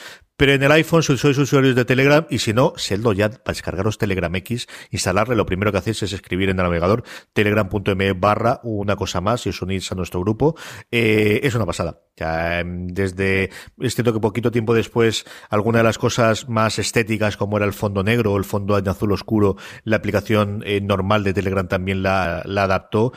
pero 0.43 0.55
en 0.55 0.63
el 0.63 0.73
iPhone, 0.73 1.01
si 1.03 1.15
sois 1.15 1.37
usuarios 1.37 1.73
de 1.73 1.85
Telegram, 1.85 2.27
y 2.29 2.39
si 2.39 2.51
no, 2.51 2.73
Seldo 2.75 3.13
ya 3.13 3.29
para 3.29 3.53
descargaros 3.53 3.97
Telegram 3.97 4.35
X, 4.35 4.67
instalarle, 4.91 5.37
lo 5.37 5.45
primero 5.45 5.71
que 5.71 5.77
hacéis 5.77 6.03
es 6.03 6.11
escribir 6.11 6.49
en 6.49 6.59
el 6.59 6.65
navegador 6.65 7.05
telegram.me 7.31 8.11
barra 8.11 8.59
una 8.63 8.97
cosa 8.97 9.21
más 9.21 9.45
y 9.45 9.51
os 9.51 9.61
unís 9.61 9.89
a 9.93 9.95
nuestro 9.95 10.19
grupo. 10.19 10.57
Eh, 10.91 11.39
es 11.43 11.55
una 11.55 11.65
pasada. 11.65 12.01
Ya, 12.17 12.59
em, 12.59 12.87
desde, 12.87 13.51
es 13.79 13.95
cierto 13.95 14.11
que 14.11 14.19
poquito 14.19 14.51
tiempo 14.51 14.73
después, 14.73 15.23
alguna 15.49 15.77
de 15.77 15.85
las 15.85 15.97
cosas 15.97 16.49
más 16.49 16.77
estéticas, 16.77 17.37
como 17.37 17.55
era 17.55 17.65
el 17.65 17.71
fondo 17.71 18.03
negro 18.03 18.33
o 18.33 18.37
el 18.37 18.43
fondo 18.43 18.75
azul 18.75 19.13
oscuro, 19.13 19.55
la 19.85 19.95
aplicación 19.95 20.61
eh, 20.65 20.81
normal 20.81 21.23
de 21.23 21.33
Telegram 21.33 21.69
también 21.69 22.03
la 22.03 22.41
adaptó, 22.41 23.13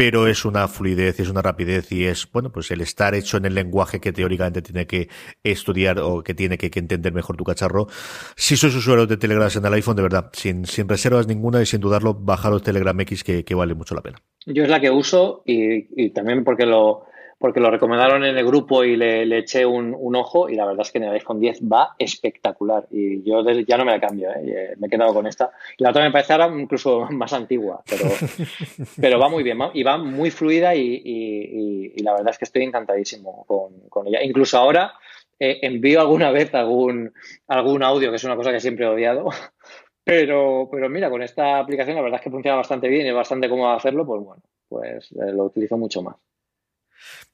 pero 0.00 0.26
es 0.26 0.46
una 0.46 0.66
fluidez, 0.66 1.20
es 1.20 1.28
una 1.28 1.42
rapidez 1.42 1.92
y 1.92 2.06
es, 2.06 2.26
bueno, 2.32 2.50
pues 2.50 2.70
el 2.70 2.80
estar 2.80 3.14
hecho 3.14 3.36
en 3.36 3.44
el 3.44 3.54
lenguaje 3.54 4.00
que 4.00 4.14
teóricamente 4.14 4.62
tiene 4.62 4.86
que 4.86 5.10
estudiar 5.44 5.98
o 5.98 6.22
que 6.22 6.32
tiene 6.32 6.56
que, 6.56 6.70
entender 6.74 7.12
mejor 7.12 7.36
tu 7.36 7.44
cacharro. 7.44 7.86
Si 8.34 8.56
sois 8.56 8.74
usuarios 8.74 9.08
de 9.08 9.18
Telegram 9.18 9.50
en 9.54 9.66
el 9.66 9.74
iPhone, 9.74 9.96
de 9.96 10.02
verdad, 10.02 10.30
sin, 10.32 10.64
sin 10.64 10.88
reservas 10.88 11.26
ninguna 11.26 11.60
y 11.60 11.66
sin 11.66 11.82
dudarlo, 11.82 12.14
bajaros 12.14 12.62
Telegram 12.62 12.98
X 12.98 13.22
que, 13.22 13.54
vale 13.54 13.74
mucho 13.74 13.94
la 13.94 14.00
pena. 14.00 14.22
Yo 14.46 14.62
es 14.62 14.70
la 14.70 14.80
que 14.80 14.90
uso 14.90 15.42
y, 15.44 16.08
también 16.14 16.44
porque 16.44 16.64
lo, 16.64 17.02
porque 17.40 17.58
lo 17.58 17.70
recomendaron 17.70 18.22
en 18.22 18.36
el 18.36 18.44
grupo 18.44 18.84
y 18.84 18.96
le, 18.96 19.38
eché 19.38 19.64
un, 19.64 19.96
ojo 20.14 20.50
y 20.50 20.56
la 20.56 20.66
verdad 20.66 20.82
es 20.82 20.92
que 20.92 20.98
en 20.98 21.04
el 21.04 21.14
iPhone 21.14 21.40
10 21.40 21.62
va 21.62 21.94
espectacular 21.98 22.86
y 22.90 23.22
yo 23.22 23.42
ya 23.66 23.78
no 23.78 23.86
me 23.86 23.92
la 23.92 24.00
cambio, 24.00 24.28
¿eh? 24.30 24.74
me 24.78 24.86
he 24.86 24.90
quedado 24.90 25.14
con 25.14 25.26
esta. 25.26 25.50
La 25.78 25.88
otra 25.88 26.04
me 26.04 26.10
parece 26.10 26.34
ahora 26.34 26.48
incluso 26.54 27.06
más 27.10 27.32
antigua, 27.32 27.82
pero, 27.88 28.04
pero 29.00 29.18
va 29.18 29.30
muy 29.30 29.42
bien 29.42 29.58
y 29.72 29.82
va 29.82 29.96
muy 29.96 30.30
fluida 30.30 30.74
y, 30.74 31.94
la 32.02 32.12
verdad 32.12 32.30
es 32.30 32.38
que 32.38 32.44
estoy 32.44 32.62
encantadísimo 32.62 33.46
con, 33.46 34.06
ella. 34.06 34.22
Incluso 34.22 34.58
ahora 34.58 34.92
eh, 35.38 35.60
envío 35.62 36.02
alguna 36.02 36.30
vez 36.30 36.54
algún, 36.54 37.10
algún 37.48 37.82
audio, 37.82 38.10
que 38.10 38.16
es 38.16 38.24
una 38.24 38.36
cosa 38.36 38.52
que 38.52 38.60
siempre 38.60 38.84
he 38.84 38.88
odiado, 38.88 39.30
pero, 40.04 40.68
pero 40.70 40.90
mira, 40.90 41.08
con 41.08 41.22
esta 41.22 41.58
aplicación 41.58 41.96
la 41.96 42.02
verdad 42.02 42.20
es 42.20 42.24
que 42.24 42.30
funciona 42.30 42.58
bastante 42.58 42.88
bien 42.88 43.06
y 43.06 43.08
es 43.08 43.14
bastante 43.14 43.48
cómodo 43.48 43.70
hacerlo, 43.70 44.04
pues 44.04 44.22
bueno, 44.22 44.42
pues 44.68 45.10
eh, 45.12 45.32
lo 45.32 45.44
utilizo 45.44 45.78
mucho 45.78 46.02
más. 46.02 46.16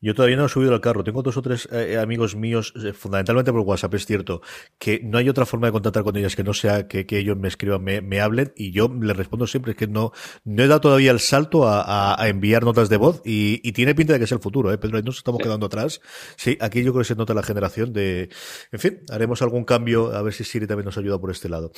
Yo 0.00 0.14
todavía 0.14 0.36
no 0.36 0.44
he 0.44 0.48
subido 0.48 0.74
al 0.74 0.80
carro. 0.80 1.04
Tengo 1.04 1.22
dos 1.22 1.36
o 1.36 1.42
tres 1.42 1.68
eh, 1.72 1.92
eh, 1.92 1.98
amigos 1.98 2.36
míos, 2.36 2.74
eh, 2.76 2.92
fundamentalmente 2.92 3.50
por 3.50 3.62
WhatsApp, 3.62 3.94
es 3.94 4.04
cierto, 4.04 4.42
que 4.78 5.00
no 5.02 5.16
hay 5.16 5.28
otra 5.28 5.46
forma 5.46 5.68
de 5.68 5.72
contactar 5.72 6.04
con 6.04 6.16
ellas 6.16 6.36
que 6.36 6.44
no 6.44 6.52
sea 6.52 6.86
que, 6.86 7.06
ellos 7.10 7.36
me 7.38 7.48
escriban, 7.48 7.82
me, 7.82 8.20
hablen, 8.20 8.52
y 8.56 8.72
yo 8.72 8.88
les 8.88 9.16
respondo 9.16 9.46
siempre 9.46 9.72
es 9.72 9.78
que 9.78 9.86
no, 9.86 10.12
no 10.44 10.62
he 10.62 10.66
dado 10.66 10.82
todavía 10.82 11.12
el 11.12 11.20
salto 11.20 11.66
a, 11.66 12.16
enviar 12.28 12.62
notas 12.64 12.90
de 12.90 12.98
voz, 12.98 13.22
y, 13.24 13.72
tiene 13.72 13.94
pinta 13.94 14.12
de 14.12 14.18
que 14.18 14.24
es 14.26 14.32
el 14.32 14.38
futuro, 14.40 14.72
¿eh? 14.72 14.78
Pedro, 14.78 15.00
nos 15.02 15.18
estamos 15.18 15.40
quedando 15.42 15.66
atrás. 15.66 16.00
Sí, 16.36 16.56
aquí 16.60 16.82
yo 16.82 16.92
creo 16.92 17.02
que 17.02 17.08
se 17.08 17.14
nota 17.14 17.34
la 17.34 17.42
generación 17.42 17.92
de, 17.92 18.30
en 18.72 18.78
fin, 18.78 19.00
haremos 19.10 19.42
algún 19.42 19.64
cambio, 19.64 20.14
a 20.14 20.22
ver 20.22 20.32
si 20.32 20.44
Siri 20.44 20.66
también 20.66 20.86
nos 20.86 20.96
ayuda 20.98 21.18
por 21.18 21.30
este 21.30 21.48
lado. 21.48 21.72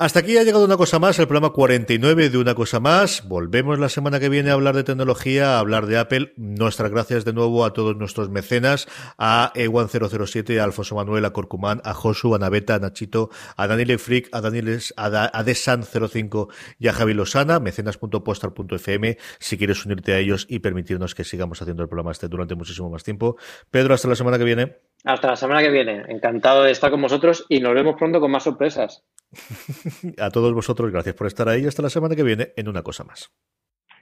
Hasta 0.00 0.20
aquí 0.20 0.38
ha 0.38 0.44
llegado 0.44 0.64
una 0.64 0.78
cosa 0.78 0.98
más, 0.98 1.18
el 1.18 1.26
programa 1.26 1.52
49 1.52 2.30
de 2.30 2.38
una 2.38 2.54
cosa 2.54 2.80
más. 2.80 3.22
Volvemos 3.28 3.78
la 3.78 3.90
semana 3.90 4.18
que 4.18 4.30
viene 4.30 4.48
a 4.48 4.54
hablar 4.54 4.74
de 4.74 4.82
tecnología, 4.82 5.56
a 5.56 5.58
hablar 5.58 5.84
de 5.84 5.98
Apple. 5.98 6.32
Nuestras 6.38 6.90
gracias 6.90 7.26
de 7.26 7.34
nuevo 7.34 7.66
a 7.66 7.74
todos 7.74 7.98
nuestros 7.98 8.30
mecenas, 8.30 8.88
a 9.18 9.52
Ewan007, 9.54 10.58
a 10.58 10.64
Alfonso 10.64 10.94
Manuel, 10.94 11.26
a 11.26 11.34
Corcumán, 11.34 11.82
a 11.84 11.92
Josu, 11.92 12.34
a 12.34 12.38
Naveta, 12.38 12.76
a 12.76 12.78
Nachito, 12.78 13.28
a 13.58 13.66
Daniel 13.66 13.98
Frick, 13.98 14.30
a 14.32 14.40
Daniel, 14.40 14.80
a, 14.96 15.44
Desan05 15.44 16.48
y 16.78 16.88
a 16.88 16.94
Javi 16.94 17.12
Losana, 17.12 17.60
mecenas.postar.fm, 17.60 19.18
si 19.38 19.58
quieres 19.58 19.84
unirte 19.84 20.14
a 20.14 20.18
ellos 20.18 20.46
y 20.48 20.60
permitirnos 20.60 21.14
que 21.14 21.24
sigamos 21.24 21.60
haciendo 21.60 21.82
el 21.82 21.90
programa 21.90 22.12
este 22.12 22.26
durante 22.26 22.54
muchísimo 22.54 22.88
más 22.88 23.04
tiempo. 23.04 23.36
Pedro, 23.70 23.92
hasta 23.92 24.08
la 24.08 24.16
semana 24.16 24.38
que 24.38 24.44
viene. 24.44 24.78
Hasta 25.04 25.28
la 25.28 25.36
semana 25.36 25.62
que 25.62 25.70
viene. 25.70 26.04
Encantado 26.08 26.64
de 26.64 26.72
estar 26.72 26.90
con 26.90 27.00
vosotros 27.00 27.46
y 27.48 27.60
nos 27.60 27.74
vemos 27.74 27.96
pronto 27.96 28.20
con 28.20 28.30
más 28.30 28.42
sorpresas. 28.42 29.04
A 30.18 30.30
todos 30.30 30.52
vosotros, 30.52 30.90
gracias 30.90 31.14
por 31.14 31.26
estar 31.26 31.48
ahí. 31.48 31.66
Hasta 31.66 31.82
la 31.82 31.90
semana 31.90 32.14
que 32.14 32.22
viene 32.22 32.52
en 32.56 32.68
una 32.68 32.82
cosa 32.82 33.04
más. 33.04 33.30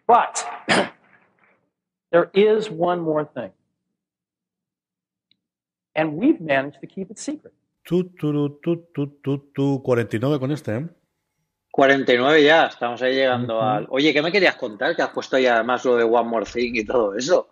But 0.06 0.44
there 2.10 2.30
is 2.32 2.70
one 2.70 3.02
more 3.02 3.26
thing. 3.34 3.52
And 5.94 6.14
we've 6.14 6.40
managed 6.40 6.80
to 6.80 6.86
keep 6.86 7.10
it 7.10 7.18
secret. 7.18 7.52
Tú, 7.84 8.04
tú, 8.04 8.60
tú, 8.60 8.90
tú, 8.92 9.50
tú, 9.52 9.82
49 9.82 10.38
con 10.38 10.52
este, 10.52 10.76
¿eh? 10.76 10.88
49 11.70 12.42
ya, 12.42 12.66
estamos 12.66 13.00
ahí 13.02 13.14
llegando 13.14 13.62
al... 13.62 13.86
Oye, 13.90 14.12
¿qué 14.12 14.20
me 14.20 14.30
querías 14.32 14.56
contar? 14.56 14.94
Que 14.94 15.02
has 15.02 15.10
puesto 15.10 15.38
ya 15.38 15.54
además 15.54 15.84
lo 15.84 15.96
de 15.96 16.04
One 16.04 16.28
More 16.28 16.44
Thing 16.44 16.74
y 16.74 16.84
todo 16.84 17.14
eso. 17.14 17.48